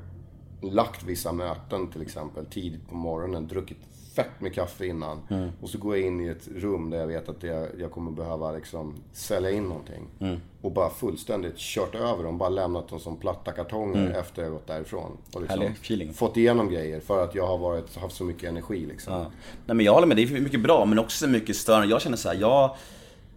[0.62, 3.78] lagt vissa möten till exempel tidigt på morgonen, druckit
[4.14, 5.18] fett med kaffe innan.
[5.60, 8.10] Och så går jag in i ett rum där jag vet att jag, jag kommer
[8.10, 10.08] behöva liksom sälja in någonting.
[10.62, 14.66] Och bara fullständigt kört över dem, bara lämnat dem som platta kartonger efter jag gått
[14.66, 15.16] därifrån.
[15.34, 19.12] Och liksom fått igenom grejer för att jag har varit, haft så mycket energi liksom.
[19.12, 19.20] Ja.
[19.66, 21.88] Nej men jag håller med, det är mycket bra men också mycket störande.
[21.88, 22.76] Jag känner så här, jag,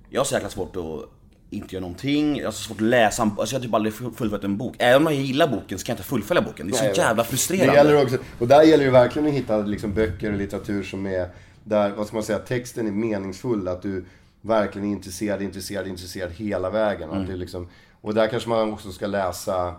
[0.09, 1.09] jag har så jäkla svårt att
[1.53, 4.43] inte göra någonting, jag har så svårt att läsa alltså jag har typ aldrig fullföljt
[4.43, 4.75] en bok.
[4.79, 6.67] Även om jag gillar boken så kan jag inte fullfölja boken.
[6.67, 7.73] Det är så Nej, jävla Det frustrerande.
[7.73, 11.29] gäller också, och där gäller det verkligen att hitta liksom böcker och litteratur som är,
[11.63, 13.67] där, vad ska man säga, texten är meningsfull.
[13.67, 14.05] Att du
[14.41, 17.11] verkligen är intresserad, intresserad, intresserad hela vägen.
[17.11, 17.67] Att du liksom,
[18.01, 19.75] och där kanske man också ska läsa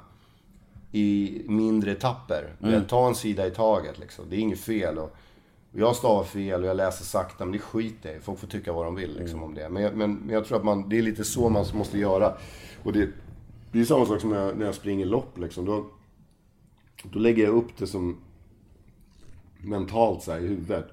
[0.93, 2.45] i mindre etapper.
[2.89, 4.25] Ta en sida i taget liksom.
[4.31, 4.99] Det är inget fel.
[4.99, 5.17] Och
[5.77, 8.23] jag stavar fel och jag läser sakta, men det skiter jag.
[8.23, 9.69] Folk får tycka vad de vill liksom, om det.
[9.69, 12.37] Men, jag- men, men jag tror att man, det är lite så man måste göra.
[12.83, 13.09] Och det,
[13.73, 15.65] det är samma sak som när jag, när jag springer lopp liksom.
[15.65, 15.87] Då,
[17.03, 18.17] då lägger jag upp det som
[19.59, 20.87] mentalt så här, i huvudet.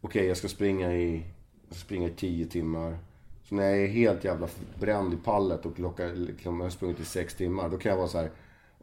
[0.00, 1.14] Okej, jag ska springa i,
[1.68, 2.98] jag ska springa i 10 timmar.
[3.48, 4.48] Så när jag är helt jävla
[4.80, 7.68] bränd i pallet och lockar, liksom, jag har sprungit i 6 timmar.
[7.68, 8.30] Då kan jag vara så här.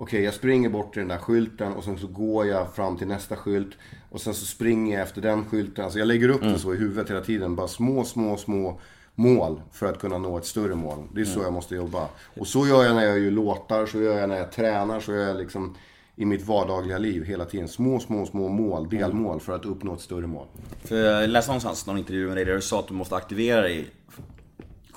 [0.02, 3.08] Okej, jag springer bort till den där skylten och sen så går jag fram till
[3.08, 3.78] nästa skylt.
[4.10, 5.84] Och sen så springer jag efter den skylten.
[5.84, 7.56] Alltså jag lägger upp det så i huvudet hela tiden.
[7.56, 8.80] Bara små, små, små
[9.16, 10.98] mål för att kunna nå ett större mål.
[11.14, 12.08] Det är så jag måste jobba.
[12.40, 15.14] Och så gör jag när jag gör låtar, så gör jag när jag tränar, så
[15.14, 15.76] gör jag liksom
[16.16, 17.68] i mitt vardagliga liv hela tiden.
[17.68, 20.48] Små, små, små mål, delmål för att uppnå ett större mål.
[20.84, 23.62] För jag läste någonstans någon intervju med dig där du sa att du måste aktivera
[23.62, 23.90] dig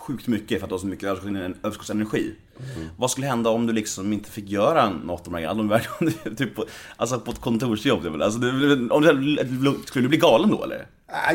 [0.07, 2.35] sjukt mycket för att du har så mycket överskotts- överskottsenergi.
[2.97, 6.65] Vad skulle hända om du liksom inte fick göra något av de verkligen, typ på,
[6.97, 8.41] alltså på ett kontorsjobb, väl- alltså,
[8.91, 10.87] om du, skulle du bli galen då eller?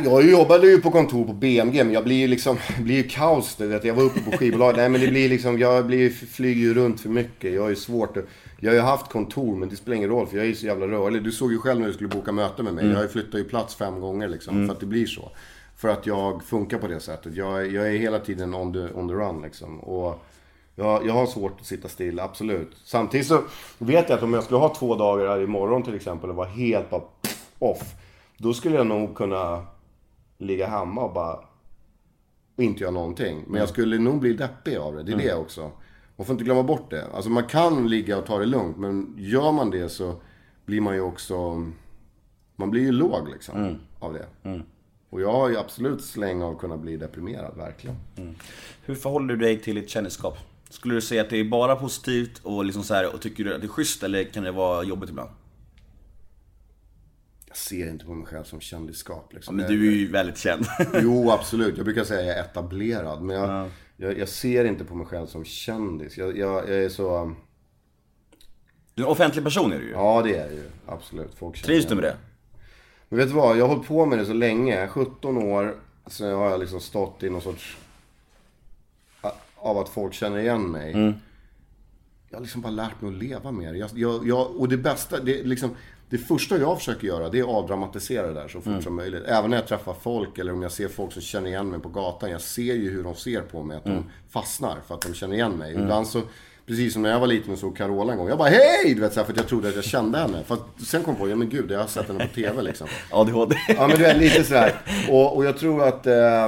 [0.05, 3.03] Jag jobbade ju på kontor på BMG, men jag blir ju liksom, det blir ju
[3.03, 3.55] kaos.
[3.55, 3.83] Du vet.
[3.85, 4.73] Jag var uppe på skivbolag.
[4.77, 7.53] Nej men det blir liksom, jag blir, flyger ju runt för mycket.
[7.53, 8.25] Jag har ju svårt att,
[8.59, 10.65] Jag har ju haft kontor, men det spelar ingen roll för jag är ju så
[10.65, 11.23] jävla rörlig.
[11.23, 12.87] Du såg ju själv när du skulle boka möte med mig.
[12.87, 15.31] Jag har ju flyttat ju plats fem gånger liksom, för att det blir så.
[15.77, 17.35] För att jag funkar på det sättet.
[17.35, 19.79] Jag, jag är hela tiden on the, on the run liksom.
[19.79, 20.19] Och
[20.75, 22.77] jag, jag har svårt att sitta still, absolut.
[22.83, 23.43] Samtidigt så
[23.77, 26.47] vet jag att om jag skulle ha två dagar här imorgon till exempel och vara
[26.47, 27.01] helt bara
[27.59, 27.95] off.
[28.37, 29.65] Då skulle jag nog kunna
[30.37, 31.39] ligga hemma och bara
[32.55, 33.43] och inte göra någonting.
[33.47, 35.03] Men jag skulle nog bli deppig av det.
[35.03, 35.71] Det är det också.
[36.15, 37.05] Man får inte glömma bort det.
[37.13, 38.77] Alltså man kan ligga och ta det lugnt.
[38.77, 40.15] Men gör man det så
[40.65, 41.65] blir man ju också...
[42.55, 43.79] Man blir ju låg liksom.
[43.99, 44.25] Av det.
[45.09, 47.95] Och jag har ju absolut släng av att kunna bli deprimerad, verkligen.
[48.85, 50.37] Hur förhåller du dig till ditt kändisskap?
[50.69, 53.55] Skulle du säga att det är bara positivt och liksom så här, och tycker du
[53.55, 55.29] att det är schysst eller kan det vara jobbigt ibland?
[57.47, 59.55] Jag ser inte på mig själv som kändisskap liksom.
[59.55, 60.65] Men du är ju väldigt känd.
[61.01, 61.77] Jo, absolut.
[61.77, 63.21] Jag brukar säga att jag är etablerad.
[63.21, 66.17] Men jag, jag, jag ser inte på mig själv som kändis.
[66.17, 67.35] Jag, jag, är så...
[68.93, 69.91] Du är en offentlig person är du ju.
[69.91, 70.63] Ja, det är jag ju.
[70.85, 71.35] Absolut.
[71.35, 72.15] Folk Trivs du med det?
[73.09, 73.57] Men vet du vad?
[73.57, 74.87] Jag har hållit på med det så länge.
[74.87, 75.75] 17 år.
[76.07, 77.77] Sen har jag liksom stått i någon sorts...
[79.55, 80.91] Av att folk känner igen mig.
[82.29, 83.77] Jag har liksom bara lärt mig att leva med det.
[83.77, 85.69] Jag, jag, jag, och det bästa, det, liksom,
[86.09, 89.23] det första jag försöker göra det är att avdramatisera det där så fort som möjligt.
[89.23, 91.89] Även när jag träffar folk eller om jag ser folk som känner igen mig på
[91.89, 92.31] gatan.
[92.31, 95.35] Jag ser ju hur de ser på mig, att de fastnar för att de känner
[95.35, 95.73] igen mig.
[95.73, 96.21] Ibland så,
[96.67, 98.29] precis som när jag var liten och såg Carola en gång.
[98.29, 98.93] Jag bara hej!
[98.95, 100.43] Du vet, så här, för att jag trodde att jag kände henne.
[100.43, 102.61] För att, sen kom jag på, ja men gud, jag har sett henne på TV
[102.61, 102.87] liksom.
[103.11, 103.55] ADHD.
[103.67, 104.73] Ja men du vet, lite sådär.
[105.09, 106.07] Och, och jag tror att...
[106.07, 106.47] Eh,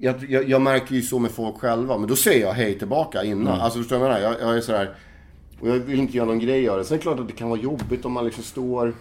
[0.00, 3.24] jag, jag, jag märker ju så med folk själva, men då säger jag hej tillbaka
[3.24, 3.60] innan.
[3.60, 4.32] Alltså förstår du vad jag menar?
[4.32, 4.94] Jag, jag är sådär...
[5.60, 6.84] Och jag vill inte göra någon grej av det.
[6.84, 8.94] Sen är det klart att det kan vara jobbigt om man liksom står...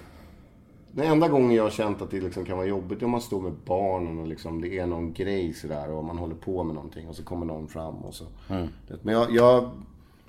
[0.92, 3.22] Den enda gången jag har känt att det liksom kan vara jobbigt är om man
[3.22, 6.76] står med barnen och liksom det är någon grej sådär och man håller på med
[6.76, 8.26] någonting och så kommer någon fram och så.
[9.02, 9.72] Men jag, jag,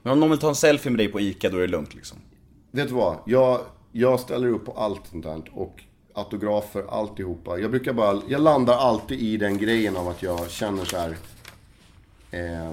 [0.04, 1.94] Men om någon vill ta en selfie med dig på ICA då är det lugnt
[1.94, 2.18] liksom.
[2.70, 3.18] Vet du vad?
[3.26, 3.60] Jag,
[3.92, 5.82] jag ställer upp på allt sånt där och
[6.14, 7.58] autografer, alltihopa.
[7.58, 11.16] Jag brukar bara, jag landar alltid i den grejen av att jag känner så här.
[12.30, 12.72] Eh,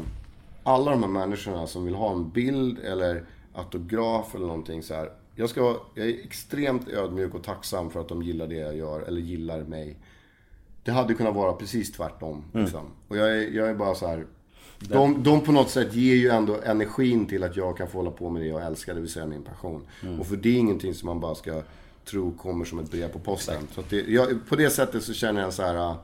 [0.64, 5.12] alla de här människorna som vill ha en bild eller autograf eller någonting så här.
[5.36, 9.02] Jag, ska, jag är extremt ödmjuk och tacksam för att de gillar det jag gör,
[9.02, 9.98] eller gillar mig.
[10.84, 12.44] Det hade kunnat vara precis tvärtom.
[12.54, 12.86] Liksom.
[13.08, 14.26] Och jag är, jag är bara så här.
[14.90, 18.12] De, de på något sätt ger ju ändå energin till att jag kan få hålla
[18.12, 19.82] på med det jag älskar, det vill säga min passion.
[20.20, 21.62] Och för det är ingenting som man bara ska
[22.06, 23.68] tro kommer som ett brev på posten.
[23.74, 25.76] Så att det, jag, på det sättet så känner jag så här.
[25.76, 25.96] äh,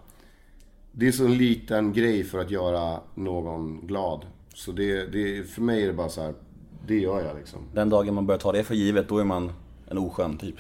[0.92, 4.26] Det är så en liten grej för att göra någon glad.
[4.54, 6.34] Så det, det, för mig är det bara så här.
[6.88, 7.60] Det gör jag liksom.
[7.74, 9.52] Den dagen man börjar ta det för givet, då är man
[9.88, 10.56] en oskön typ.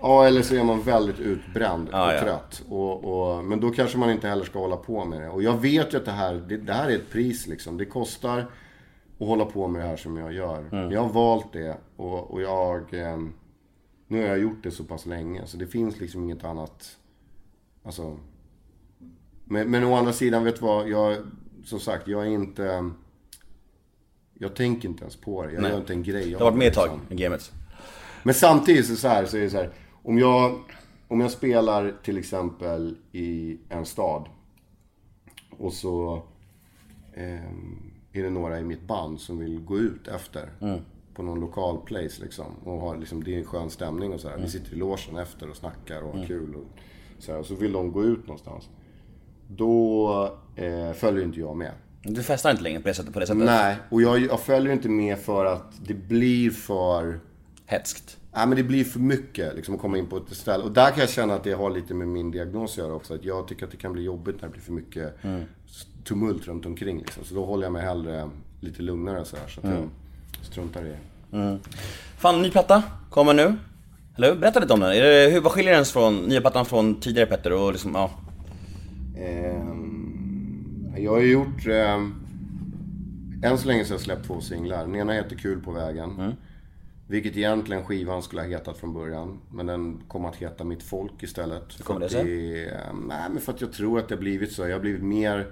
[0.00, 2.62] Ja, eller så är man väldigt utbränd och Ja, trött.
[2.68, 5.28] Och, och, men då kanske man inte heller ska hålla på med det.
[5.28, 7.76] Och jag vet ju att det här, det, det här är ett pris liksom.
[7.76, 8.38] Det kostar
[9.18, 10.68] att hålla på med det här som jag gör.
[10.72, 10.90] Mm.
[10.90, 12.94] Jag har valt det och, och jag...
[12.94, 13.18] Eh,
[14.08, 16.96] nu har jag gjort det så pass länge, så det finns liksom inget annat...
[17.82, 18.18] Alltså...
[19.44, 20.88] Men, men å andra sidan, vet du vad?
[20.88, 21.16] Jag,
[21.64, 22.90] som sagt, jag är inte...
[24.34, 25.52] Jag tänker inte ens på det.
[25.52, 25.70] Jag Nej.
[25.70, 27.18] gör inte en grej Jag har varit med ett tag liksom.
[27.18, 27.52] i gamet.
[28.26, 29.70] Men samtidigt så, så, här, så är det så här.
[30.02, 30.60] Om jag,
[31.08, 34.28] om jag spelar till exempel i en stad.
[35.58, 36.22] Och så
[37.14, 40.50] ehm, är det några i mitt band som vill gå ut efter.
[41.14, 42.46] På någon lokal place liksom.
[42.64, 44.38] Och har, liksom, det är en skön stämning och så här.
[44.38, 46.54] Vi sitter i logen efter och snackar och har kul.
[46.54, 46.64] Och
[47.18, 48.68] så, här, och så vill de gå ut någonstans.
[49.48, 51.72] Då eh, följer inte jag med.
[52.02, 53.12] Du festar inte längre på det sättet?
[53.12, 53.44] På det sättet.
[53.44, 57.20] Nej, och jag, jag följer inte med för att det blir för...
[57.66, 58.16] Hetskt.
[58.34, 60.64] Nej men det blir för mycket liksom att komma in på ett ställe.
[60.64, 63.14] Och där kan jag känna att det har lite med min diagnos att göra också.
[63.14, 65.14] Att jag tycker att det kan bli jobbigt när det blir för mycket
[66.04, 67.24] tumult runt omkring liksom.
[67.24, 69.48] Så då håller jag mig hellre lite lugnare så här.
[69.48, 69.88] Så att jag
[70.42, 71.58] struntar i det.
[72.18, 73.54] Fan, ny platta kommer nu.
[74.16, 74.40] Eller hur?
[74.40, 74.90] Berätta lite om den.
[74.92, 77.52] Är det, hur, vad skiljer den från, nya plattan från tidigare Petter?
[77.52, 78.10] Och liksom, ja.
[79.18, 81.66] Ehm, jag har ju gjort...
[81.66, 82.14] ehm,
[83.42, 84.86] än så länge så har jag släppt två singlar.
[84.86, 86.34] Den ena heter Kul på vägen.
[87.08, 89.40] Vilket egentligen skivan skulle ha hetat från början.
[89.50, 91.78] Men den kom att heta Mitt folk istället.
[91.78, 92.24] Hur kommer det sig?
[93.08, 94.62] nej, men för att jag tror att det har blivit så.
[94.62, 95.46] Jag har blivit mer...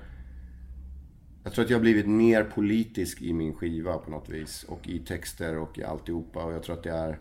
[1.44, 4.64] Jag tror att jag har blivit mer politisk i min skiva på något vis.
[4.68, 6.44] Och i texter och i alltihopa.
[6.44, 7.18] Och jag tror att det är...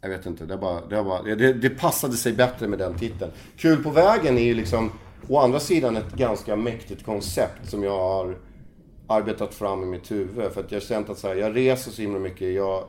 [0.00, 3.32] Jag vet inte, det, bara, det, bara, det, det passade sig bättre med den titeln.
[3.56, 4.92] Kul på vägen är ju liksom,
[5.28, 8.38] å andra sidan ett ganska mäktigt koncept som jag har
[9.10, 10.52] arbetat fram i mitt huvud.
[10.52, 12.84] För att jag har känt att så här, jag reser så himla mycket, jag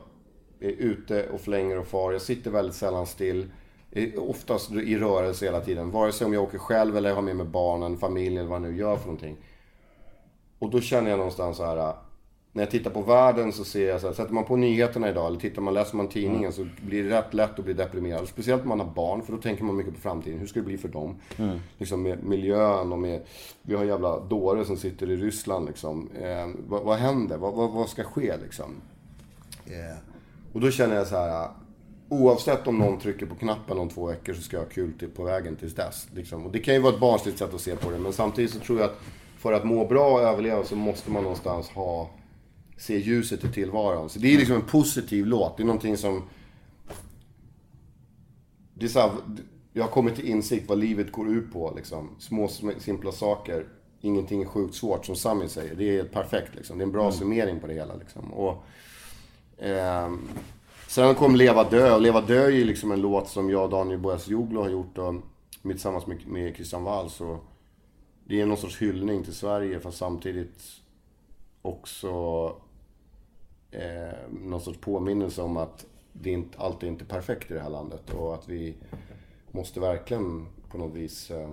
[0.60, 2.12] är ute och flänger och far.
[2.12, 3.50] Jag sitter väldigt sällan still.
[4.16, 5.90] Oftast i rörelse hela tiden.
[5.90, 8.72] Vare sig om jag åker själv eller har med mig barnen, familjen eller vad jag
[8.72, 9.36] nu gör för någonting.
[10.58, 11.94] Och då känner jag någonstans så här.
[12.54, 15.26] När jag tittar på världen så ser jag så här, sätter man på nyheterna idag
[15.26, 18.28] eller tittar man, läser man tidningen så blir det rätt lätt att bli deprimerad.
[18.28, 20.38] Speciellt om man har barn för då tänker man mycket på framtiden.
[20.38, 21.16] Hur ska det bli för dem?
[21.78, 23.22] Liksom med miljön och med,
[23.62, 26.10] vi har jävla dåre som sitter i Ryssland liksom.
[26.20, 27.36] Eh, vad, vad händer?
[27.36, 28.80] Vad, vad, vad ska ske liksom?
[29.66, 29.98] Eh,
[30.52, 31.48] och då känner jag så här.
[32.08, 35.08] Oavsett om någon trycker på knappen om två veckor så ska jag ha kul till,
[35.08, 36.08] på vägen tills dess.
[36.14, 36.46] Liksom.
[36.46, 37.98] Och det kan ju vara ett barnsligt sätt att se på det.
[37.98, 38.98] Men samtidigt så tror jag att
[39.38, 42.10] för att må bra och överleva så måste man någonstans ha
[42.76, 44.10] se ljuset i tillvaron.
[44.10, 45.56] Så det är liksom en positiv låt.
[45.56, 46.22] Det är någonting som...
[48.74, 49.10] Det är så här,
[49.72, 51.72] jag har kommit till insikt vad livet går ut på.
[51.76, 52.10] Liksom.
[52.18, 53.66] Små sm- simpla saker.
[54.00, 55.74] Ingenting är sjukt svårt som Sami säger.
[55.74, 56.54] Det är helt perfekt.
[56.54, 56.78] Liksom.
[56.78, 57.94] Det är en bra summering på det hela.
[57.94, 58.32] Liksom.
[58.32, 58.64] Och,
[59.58, 60.28] ehm,
[60.88, 61.94] sen kom Leva dö.
[61.94, 64.70] Och Leva dö är ju liksom en låt som jag och Daniel Boas Joglo har
[64.70, 65.14] gjort och,
[65.62, 67.20] med, tillsammans med, med Christian Walls.
[67.20, 67.44] Och
[68.24, 70.81] det är någon sorts hyllning till Sverige fast samtidigt
[71.62, 72.08] också
[73.70, 77.70] eh, någon sorts påminnelse om att det inte, allt är inte perfekt i det här
[77.70, 78.74] landet och att vi
[79.50, 81.50] måste verkligen på något vis eh,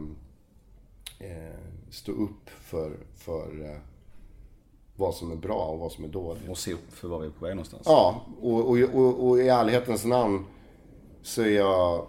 [1.20, 3.78] eh, stå upp för, för eh,
[4.95, 6.49] vad som är bra och vad som är dåligt.
[6.49, 7.84] Och se upp för var vi är på väg någonstans.
[7.86, 10.45] Ja, och, och, och, och i ärlighetens namn
[11.22, 12.07] så är jag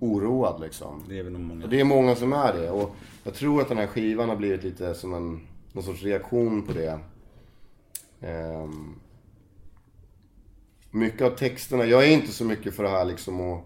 [0.00, 1.04] oroad liksom.
[1.08, 1.66] Det är väl många.
[1.66, 2.70] Det är många som är det.
[2.70, 2.90] Och
[3.24, 6.72] jag tror att den här skivan har blivit lite som en någon sorts reaktion på
[6.72, 6.98] det.
[8.20, 8.94] Ehm,
[10.90, 13.64] mycket av texterna, jag är inte så mycket för det här liksom att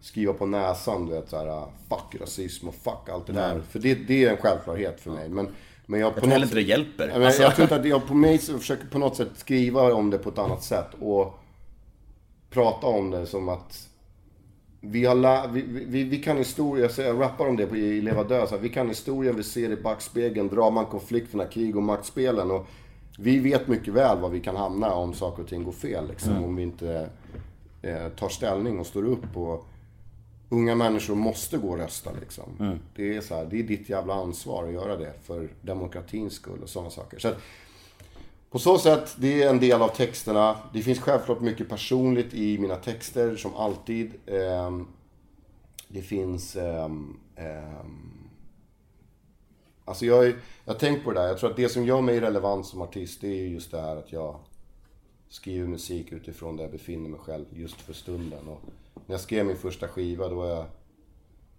[0.00, 3.60] skriva på näsan, du vet såhär fuck rasism och fuck allt det där.
[3.60, 5.28] För det, det är en självklarhet för mig.
[5.28, 5.48] Men,
[5.86, 7.08] men jag, Jag tror heller inte det hjälper.
[7.12, 10.10] Men Alltså, Jag tror inte att jag på mig försöker på något sätt skriva om
[10.10, 11.38] det på ett annat sätt och
[12.50, 13.87] prata om det som att
[14.80, 18.24] vi, har la, vi, vi, vi kan historia, jag, rappar om det på, i Leva
[18.24, 21.82] Dö, så här, vi kan historien, vi ser i backspegeln, drar man konflikterna, krig och
[21.82, 22.50] maktspelen.
[22.50, 22.66] Och
[23.18, 26.08] vi vet mycket väl var vi kan hamna om saker och ting går fel.
[26.08, 27.10] Liksom, Om vi inte
[27.82, 29.66] eh, tar ställning och står upp och
[30.48, 32.44] unga människor måste gå och rösta liksom.
[32.96, 36.62] Det är så här, det är ditt jävla ansvar att göra det för demokratins skull
[36.62, 37.18] och sådana saker.
[37.18, 37.38] Så att,
[38.50, 40.56] på så sätt, det är en del av texterna.
[40.72, 44.12] Det finns självklart mycket personligt i mina texter, som alltid.
[44.26, 44.86] Ehm,
[45.88, 46.56] det finns...
[46.56, 48.28] Ehm, ehm,
[49.84, 51.28] alltså jag, är- jag har tänkt på det där.
[51.28, 53.96] Jag tror att det som gör mig relevant som artist, det är just det här
[53.96, 54.36] att jag
[55.28, 58.48] skriver musik utifrån där jag befinner mig själv just för stunden.
[58.48, 58.60] Och
[59.06, 60.66] när jag skrev min första skiva, då var jag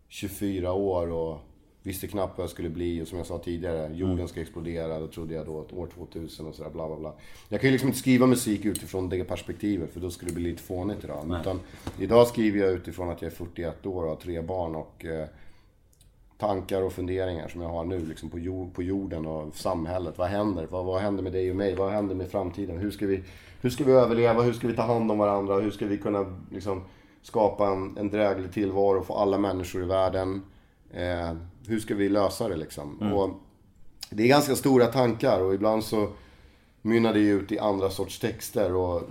[0.07, 1.37] 24 år och
[1.83, 3.01] visste knappt vad jag skulle bli.
[3.03, 4.99] Och som jag sa tidigare, jorden ska explodera.
[4.99, 7.13] Då trodde jag då år 2000 och sådär, bla bla bla.
[7.49, 10.49] Jag kan ju liksom inte skriva musik utifrån det perspektivet, för då skulle det bli
[10.51, 11.37] lite fånigt idag.
[11.41, 11.59] Utan
[11.99, 15.27] idag skriver jag utifrån att jag är 41 år och har tre barn och eh,
[16.37, 20.17] tankar och funderingar som jag har nu liksom på, jord, på jorden och samhället.
[20.17, 20.67] Vad händer?
[20.69, 21.75] Vad, vad händer med dig och mig?
[21.75, 22.77] Vad händer med framtiden?
[22.77, 23.23] Hur ska vi,
[23.61, 24.41] hur ska vi överleva?
[24.41, 25.59] Hur ska vi ta hand om varandra?
[25.59, 26.83] Hur ska vi kunna liksom,
[27.21, 30.41] skapa en, en dräglig tillvaro för alla människor i världen?
[30.91, 31.33] Eh,
[31.67, 33.13] hur ska vi lösa det liksom?
[33.13, 33.29] Och
[34.09, 36.07] det är ganska stora tankar och ibland så
[36.81, 38.75] mynnar det ut i andra sorts texter.
[38.75, 39.01] Och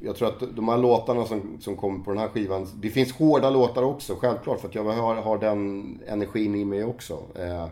[0.00, 3.12] jag tror att de här låtarna som, som kommer på den här skivan, det finns
[3.12, 4.60] hårda låtar också, självklart.
[4.60, 7.22] För att jag har, har den energin i mig också.
[7.34, 7.66] Eh,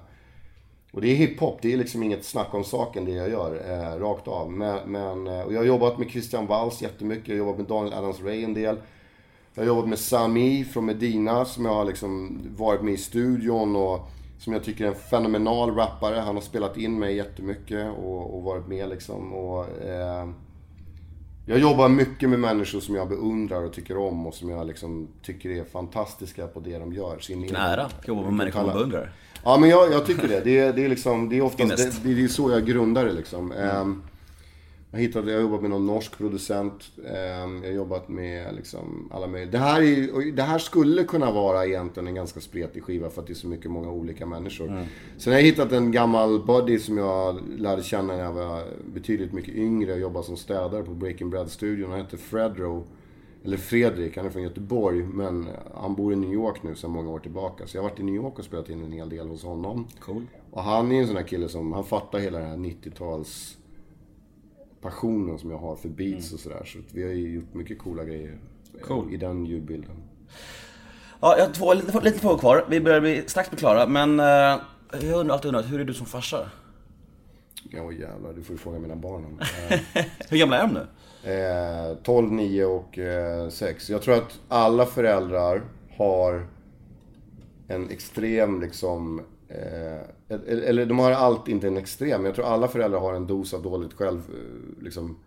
[0.93, 3.99] och det är hiphop, det är liksom inget snack om saken det jag gör, eh,
[3.99, 4.53] rakt av.
[4.53, 7.67] Men, men, eh, och jag har jobbat med Christian Walls jättemycket, jag har jobbat med
[7.67, 8.77] Daniel Adams-Ray en del.
[9.57, 13.77] Jag har jobbat med Sami från Medina som jag har liksom varit med i studion
[13.77, 16.21] och som jag tycker är en fenomenal rappare.
[16.21, 19.33] Han har spelat in mig jättemycket och, och varit med liksom.
[19.33, 20.29] Och, eh,
[21.47, 25.09] jag jobbar mycket med människor som jag beundrar och tycker om och som jag liksom
[25.23, 27.19] tycker är fantastiska på det de gör.
[27.19, 29.13] Sin Vilken ära att jobba med människor man beundrar.
[29.45, 30.41] Ja men jag, jag tycker det.
[30.45, 33.13] Det är, det är liksom, det är oftast, det, det är så jag grundar det
[33.13, 33.53] liksom.
[33.53, 34.03] Ehm,
[34.97, 36.91] jag hittade, jag har jobbat med någon norsk producent.
[36.99, 39.53] Ehm, jag har jobbat med liksom alla möjliga.
[39.53, 43.21] Det här, är, och det här skulle kunna vara egentligen en ganska spretig skiva för
[43.21, 44.87] att det är så mycket många olika människor.
[45.19, 49.33] Sen har jag hittat en gammal buddy som jag lärde känna när jag var betydligt
[49.33, 49.91] mycket yngre.
[49.91, 51.91] Jag jobbade som städare på Breaking Bread-studion.
[51.91, 52.85] Han hette Fredro.
[53.45, 55.03] Eller Fredrik, han är från Göteborg.
[55.03, 57.67] Men han bor i New York nu sedan många år tillbaka.
[57.67, 59.87] Så jag har varit i New York och spelat in en hel del hos honom.
[60.01, 60.27] Cool.
[60.51, 63.57] Och han är en sån här kille som, han fattar hela den här 90-tals
[64.81, 66.63] passionen som jag har för beats och sådär.
[66.65, 68.39] Så vi har ju gjort mycket coola grejer
[68.75, 69.15] eh, Cool.
[69.15, 69.97] i den ljudbilden.
[71.21, 72.65] Ja, jag har två, lite, lite frågor kvar.
[72.71, 74.61] Vi börjar bli, strax bli klara, men eh,
[75.03, 76.51] jag undrar alltid undrat, hur är du som farsa?
[77.71, 80.07] Ja jävlar, du får ju fråga mina barn om det.
[80.29, 80.87] Hur gamla är de nu?
[81.33, 83.91] Eh, 12, 9 och eh, 6.
[83.91, 85.63] Jag tror att alla föräldrar
[85.97, 86.47] har
[87.69, 89.21] en extrem liksom...
[89.49, 90.01] Eh,
[90.47, 93.63] eller- de har allt, inte en extrem, jag tror alla föräldrar har en dos av
[93.63, 94.19] dåligt själv...
[94.19, 95.19] Eh, liksom,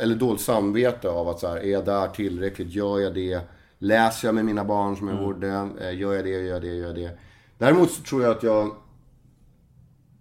[0.00, 2.68] eller dåligt samvete av att så här, är jag där tillräckligt?
[2.68, 3.40] Gör jag det?
[3.78, 5.68] Läser jag med mina barn som jag borde?
[5.80, 6.30] Eh, gör jag det?
[6.30, 6.74] Gör jag det?
[6.74, 7.18] Gör jag det?
[7.58, 8.74] Däremot så tror jag att jag...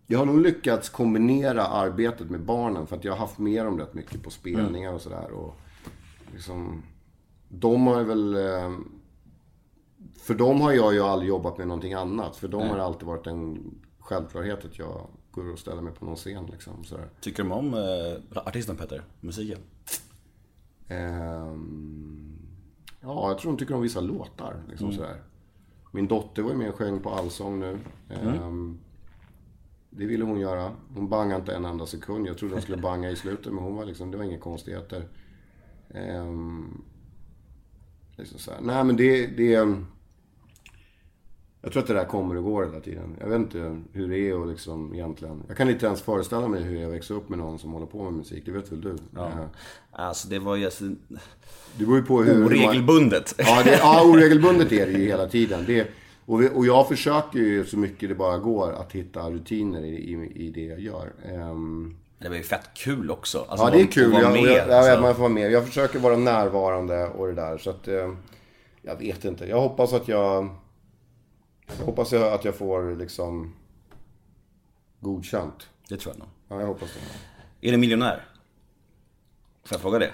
[0.07, 3.79] Jag har nog lyckats kombinera arbetet med barnen för att jag har haft med dem
[3.79, 5.31] rätt mycket på spelningar och sådär.
[5.31, 5.55] Och
[6.33, 6.83] liksom,
[7.49, 8.35] de har väl...
[8.35, 8.71] eh,
[10.21, 12.35] För dem har jag ju aldrig jobbat med någonting annat.
[12.35, 16.05] För dem har det alltid varit en självklarhet att jag går och ställer mig på
[16.05, 16.83] någon scen liksom.
[16.83, 17.09] Sådär.
[17.21, 19.03] Tycker de om eh, artisten Petter?
[19.19, 19.59] Musiken?
[20.87, 22.37] Ehm,
[23.01, 24.63] ja, jag tror de tycker om vissa låtar.
[24.69, 25.21] Liksom sådär.
[25.91, 27.77] Min dotter var ju med och sjöng på Allsång nu.
[28.09, 28.79] Ehm,
[29.89, 30.71] Det ville hon göra.
[30.95, 32.27] Hon bangade inte en enda sekund.
[32.27, 35.07] Jag trodde hon skulle banga i slutet, men hon var liksom, det var inga konstigheter.
[35.89, 36.81] Ehm,
[38.17, 38.61] liksom så här.
[38.61, 39.75] Nej, men det, det...
[41.63, 43.15] Jag tror att det där kommer och går hela tiden.
[43.19, 45.43] Jag vet inte hur det är och liksom egentligen...
[45.47, 48.03] Jag kan inte ens föreställa mig hur jag växer upp med någon som håller på
[48.03, 48.43] med musik.
[48.45, 48.95] Det vet väl du?
[49.15, 49.31] Ja.
[49.91, 50.83] Alltså det var ju alltså,
[51.77, 52.45] Det beror ju på hur...
[52.45, 53.35] oregelbundet.
[53.37, 55.63] Ja, det, ja, oregelbundet är det ju hela tiden.
[55.67, 55.87] Det,
[56.25, 59.95] och, vi, och jag försöker ju så mycket det bara går att hitta rutiner i,
[59.95, 61.13] i, i det jag gör.
[61.25, 63.45] Ehm, Det var ju fett kul också.
[63.49, 64.11] Alltså, ja, det är kul.
[64.11, 65.01] vara Jag, med, och jag, jag alltså.
[65.01, 65.51] man får vara med.
[65.51, 67.57] Jag försöker vara närvarande och det där.
[67.57, 68.13] Så att, eh,
[68.81, 69.45] jag vet inte.
[69.45, 70.49] Jag hoppas att jag...
[71.79, 73.53] Jag hoppas jag, att jag får liksom
[74.99, 75.69] godkänt.
[75.89, 76.29] Det tror jag nog.
[76.49, 77.67] Ja, jag hoppas det.
[77.67, 78.25] Är du miljonär?
[79.63, 80.11] Får jag fråga det?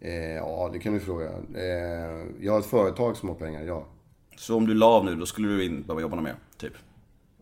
[0.00, 1.30] Eh, ja, det kan du fråga.
[1.54, 3.86] Eh, jag har ett företag som har pengar, ja.
[4.36, 6.34] Så om du la av nu, då skulle du in behöva jobba mer?
[6.56, 6.72] Typ?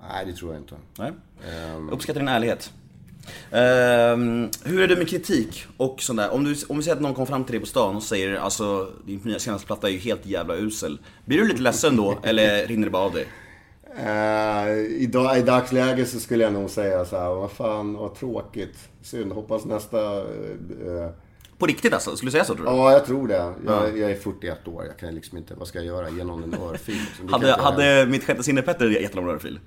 [0.01, 0.75] Nej, det tror jag inte.
[0.99, 1.13] Nej?
[1.73, 2.73] Jag uppskattar din ärlighet.
[3.51, 6.31] Ehm, hur är det med kritik och sånt där?
[6.31, 8.35] Om, du, om vi säger att någon kommer fram till dig på stan och säger
[8.35, 11.01] alltså din nya senaste platta är ju helt jävla usel.
[11.25, 13.27] Blir du lite ledsen då eller rinner det bara av dig?
[13.97, 18.15] Eh, i, dag, I dagsläget så skulle jag nog säga så här, vad fan, vad
[18.15, 18.89] tråkigt.
[19.03, 20.19] Synd, hoppas nästa...
[20.19, 20.25] eh,
[20.87, 21.11] eh,
[21.59, 22.17] På riktigt alltså?
[22.17, 22.73] Skulle du säga så tror du?
[22.73, 23.53] Ja, jag tror det.
[23.67, 24.85] Jag, jag är 41 år.
[24.85, 26.11] Jag kan liksom inte, vad ska jag göra?
[26.11, 27.29] Ge någon en örfil liksom.
[27.33, 29.61] Hade, hade mitt sjätte sinne Petter gett honom en örfil?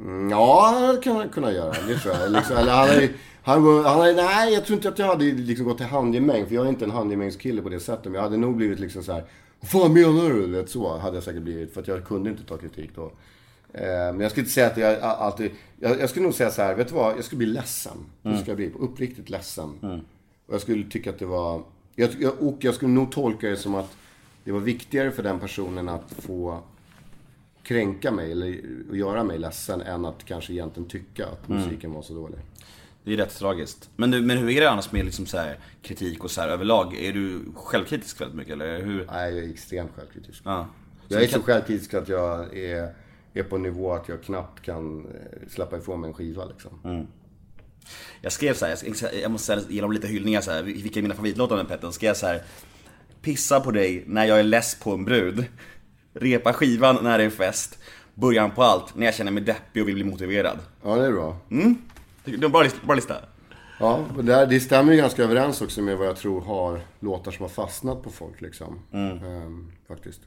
[0.00, 1.72] Mm, Ja, det kan han kunna göra.
[1.88, 2.32] Det tror jag.
[2.32, 3.08] Liksom, eller han hade,
[3.42, 6.46] han, han nej, jag tror inte att jag hade liksom gått till handgemäng.
[6.46, 8.04] För jag är inte en handgemängskille på det sättet.
[8.04, 9.24] Men jag hade nog blivit liksom så här.
[9.72, 10.46] Vad menar du?
[10.46, 11.74] Vet, så hade jag säkert blivit.
[11.74, 13.12] För att jag kunde inte ta kritik då.
[13.72, 15.50] Eh, men jag skulle inte säga att jag alltid...
[15.80, 17.16] Jag, jag skulle nog säga så här, vet du vad?
[17.16, 17.96] Jag skulle bli ledsen.
[18.22, 18.72] Det skulle jag bli.
[18.78, 20.00] Uppriktigt ledsen.
[20.46, 21.62] Och jag skulle tycka att det var...
[21.94, 23.96] Jag, och jag skulle nog tolka det som att
[24.44, 26.62] det var viktigare för den personen att få
[27.62, 28.60] kränka mig eller
[28.92, 32.38] göra mig ledsen än att kanske egentligen tycka att musiken var så dålig.
[33.04, 33.90] Det är rätt tragiskt.
[33.96, 36.48] Men, du, men hur är det annars med liksom så här, kritik och så här
[36.48, 36.94] överlag?
[36.94, 39.06] Är du självkritisk väldigt mycket eller hur?
[39.06, 40.42] Nej, jag är extremt självkritisk.
[40.44, 40.66] Ja.
[41.08, 42.94] Jag är så självkritisk att jag är,
[43.34, 47.06] är på en nivå att jag knappt kan eh, släppa ifrån mig en skiva liksom.
[48.20, 48.78] Jag skrev så här,
[49.22, 50.62] jag, måste ge dem lite hyllningar så här.
[50.62, 51.90] vilka är mina favoritlåtar med Petter?
[51.90, 52.42] Skrev jag så här.
[53.22, 55.44] Pissa på dig när jag är less på en brud.
[56.14, 57.78] Repa skivan när det är fest.
[58.14, 60.58] Början på allt, när jag känner mig deppig och vill bli motiverad.
[60.84, 61.36] Ja, det är bra.
[62.24, 62.86] Det är en bra lista.
[62.86, 63.16] Bra lista.
[63.80, 67.30] Ja, det, här- det stämmer ju ganska överens också med vad jag tror har låtar
[67.32, 68.78] som har fastnat på folk liksom.
[68.92, 70.20] Ehm, faktiskt.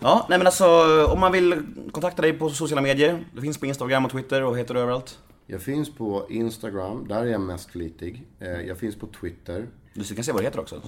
[0.00, 0.66] Ja, nej men alltså
[1.06, 1.62] om man vill
[1.92, 3.24] kontakta dig på sociala medier.
[3.34, 5.18] Det finns på Instagram och Twitter och heter du överallt.
[5.46, 8.26] Jag finns på Instagram, där är jag mest flitig.
[8.40, 9.66] Eh, Jag finns på Twitter.
[9.94, 10.82] Du kan se vad det heter också.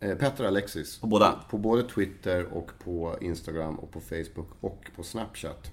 [0.00, 0.98] Eh, Petter Alexis.
[1.00, 1.34] På båda?
[1.50, 5.70] På både Twitter och på Instagram och på Facebook och på Snapchat.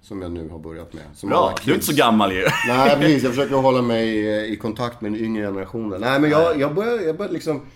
[0.00, 1.04] Som jag nu har börjat med.
[1.14, 2.44] Som Bra, du är inte så gammal ju.
[2.68, 3.22] Nej, precis.
[3.22, 6.00] Jag försöker hålla mig eh, i kontakt med den yngre generationen.
[6.00, 7.66] Nej, men jag, jag börjar, jag börjar liksom...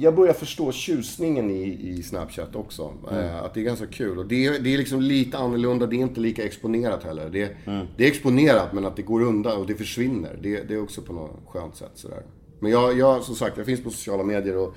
[0.00, 2.92] Jag börjar förstå tjusningen i, i Snapchat också.
[3.12, 4.18] Eh, att det är ganska kul.
[4.18, 5.86] Och det är, det är liksom lite annorlunda.
[5.86, 7.28] Det är inte lika exponerat heller.
[7.30, 7.56] Det,
[7.96, 10.38] det är exponerat, men att det går undan och det försvinner.
[10.42, 12.22] Det, det är också på något skönt sätt sådär.
[12.60, 14.74] Men jag, jag, som sagt, jag finns på sociala medier och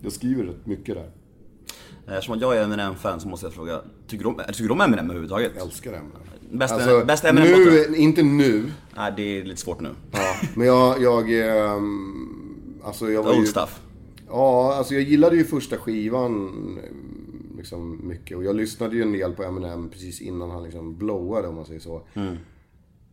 [0.00, 1.10] jag skriver rätt mycket där.
[2.08, 4.80] Eftersom att jag är Eminem-fan så måste jag fråga, tycker du om, tycker du om
[4.80, 5.52] Eminem överhuvudtaget?
[5.56, 6.12] Jag älskar Eminem.
[6.52, 7.94] Bästa- bästa nu, Eminem-låten?
[7.94, 8.64] Inte nu.
[8.96, 9.88] Nej, det är lite svårt nu.
[10.12, 11.02] Ja, men jag...
[11.02, 13.80] jag ehm, alltså jag var Old ju, stuff.
[14.30, 16.78] Ja, alltså jag gillade ju första skivan
[17.56, 18.36] liksom mycket.
[18.36, 21.66] Och jag lyssnade ju en del på Eminem precis innan han liksom blowade om man
[21.66, 22.02] säger så.
[22.14, 22.36] Mm.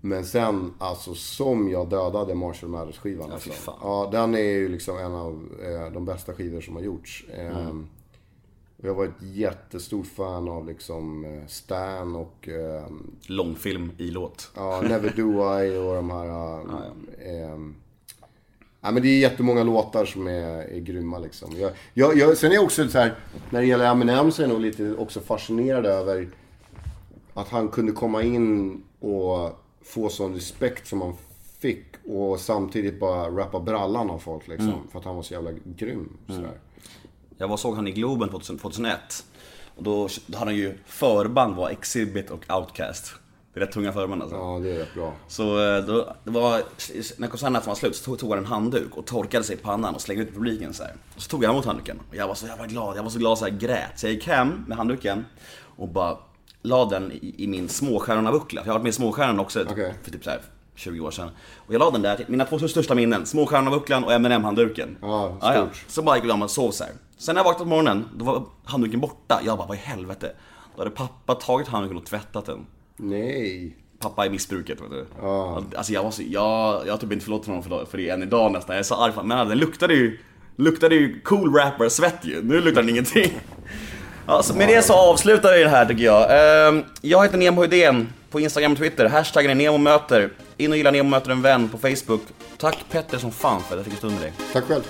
[0.01, 3.31] Men sen, alltså som jag dödade Marshall Mathers-skivan.
[3.31, 3.49] Alltså.
[3.49, 3.79] fy fan.
[3.81, 7.25] Ja, den är ju liksom en av eh, de bästa skivor som har gjorts.
[7.29, 7.87] Eh, Mm.
[8.77, 12.85] Jag var ett jättestort fan av liksom eh, Stan och eh,
[13.27, 14.51] Långfilm i låt.
[14.55, 16.59] Ja, Never Do I och de här...
[17.25, 17.75] äh, ehm,
[18.85, 20.31] ja, men det är jättemånga låtar som är,
[20.75, 21.53] är grymma liksom.
[21.57, 23.15] Jag, jag, jag, sen är jag också så här,
[23.49, 26.29] när det gäller Eminem så är jag nog lite också fascinerad över
[27.33, 31.13] att han kunde komma in och få sån respekt som han
[31.59, 34.73] fick och samtidigt bara rappa brallan av folk liksom.
[34.91, 36.17] För att han var så jävla grym.
[36.27, 36.59] Sådär.
[37.37, 38.99] Jag var såg han i Globen 2000, 2001.
[39.75, 43.13] Och då, då hade han ju förband var Exhibit och Outcast.
[43.55, 44.37] Det är rätt tunga förband alltså.
[44.37, 45.13] Ja, det är rätt bra.
[45.27, 46.63] Så eh, då, det var,
[47.17, 50.01] när konserten var slut så tog, han en handduk och torkade sig i pannan och
[50.01, 50.93] slängde ut publiken så här.
[51.15, 53.19] Och så tog jag emot handduken och jag var så jävla glad, jag var så
[53.19, 53.99] glad så jag grät.
[53.99, 55.25] Så jag gick hem med handduken
[55.75, 56.17] och bara
[56.61, 58.61] la den i, i min småstjärnorna-buckla.
[58.61, 59.93] För jag har varit med i Småstjärnorna också Okej.
[60.03, 60.41] för typ så här
[60.75, 61.29] 20 år sedan.
[61.55, 64.97] Och jag la den där, mina två största minnen, Småstjärnorna-bucklan och M&M-handduken.
[65.01, 65.53] Ja, ja.
[65.53, 65.85] stort.
[65.87, 66.93] Så bara gick jag och sov så här.
[67.17, 69.41] Sen när jag vaknade på morgonen, då var handduken borta.
[69.45, 70.31] Jag bara, vad i helvete?
[70.75, 72.65] Då hade pappa tagit handduken och tvättat den.
[72.97, 73.75] Nej.
[73.99, 75.05] Pappa är missbruket vet du.
[75.21, 75.63] Ja.
[75.75, 78.23] Alltså jag var så, jag, jag har typ inte förlåtit honom för, för det än
[78.23, 78.75] idag nästan.
[78.75, 80.19] Jag är så arg för Men den luktade ju,
[80.55, 82.43] luktade ju cool rapper svett ju.
[82.43, 83.31] Nu luktar den ingenting.
[84.27, 86.27] Ja, så med det så avslutar vi det här tycker jag.
[86.67, 89.09] Ehm, Jag heter Nemo Hedén på Instagram och Twitter.
[89.09, 90.29] Hashtaggen är NEMOMÖTER.
[90.57, 92.21] In och gilla Nemo möter en vän på Facebook.
[92.57, 94.33] Tack Petter som fan för att jag fick en stund med dig.
[94.53, 94.83] Tack själv.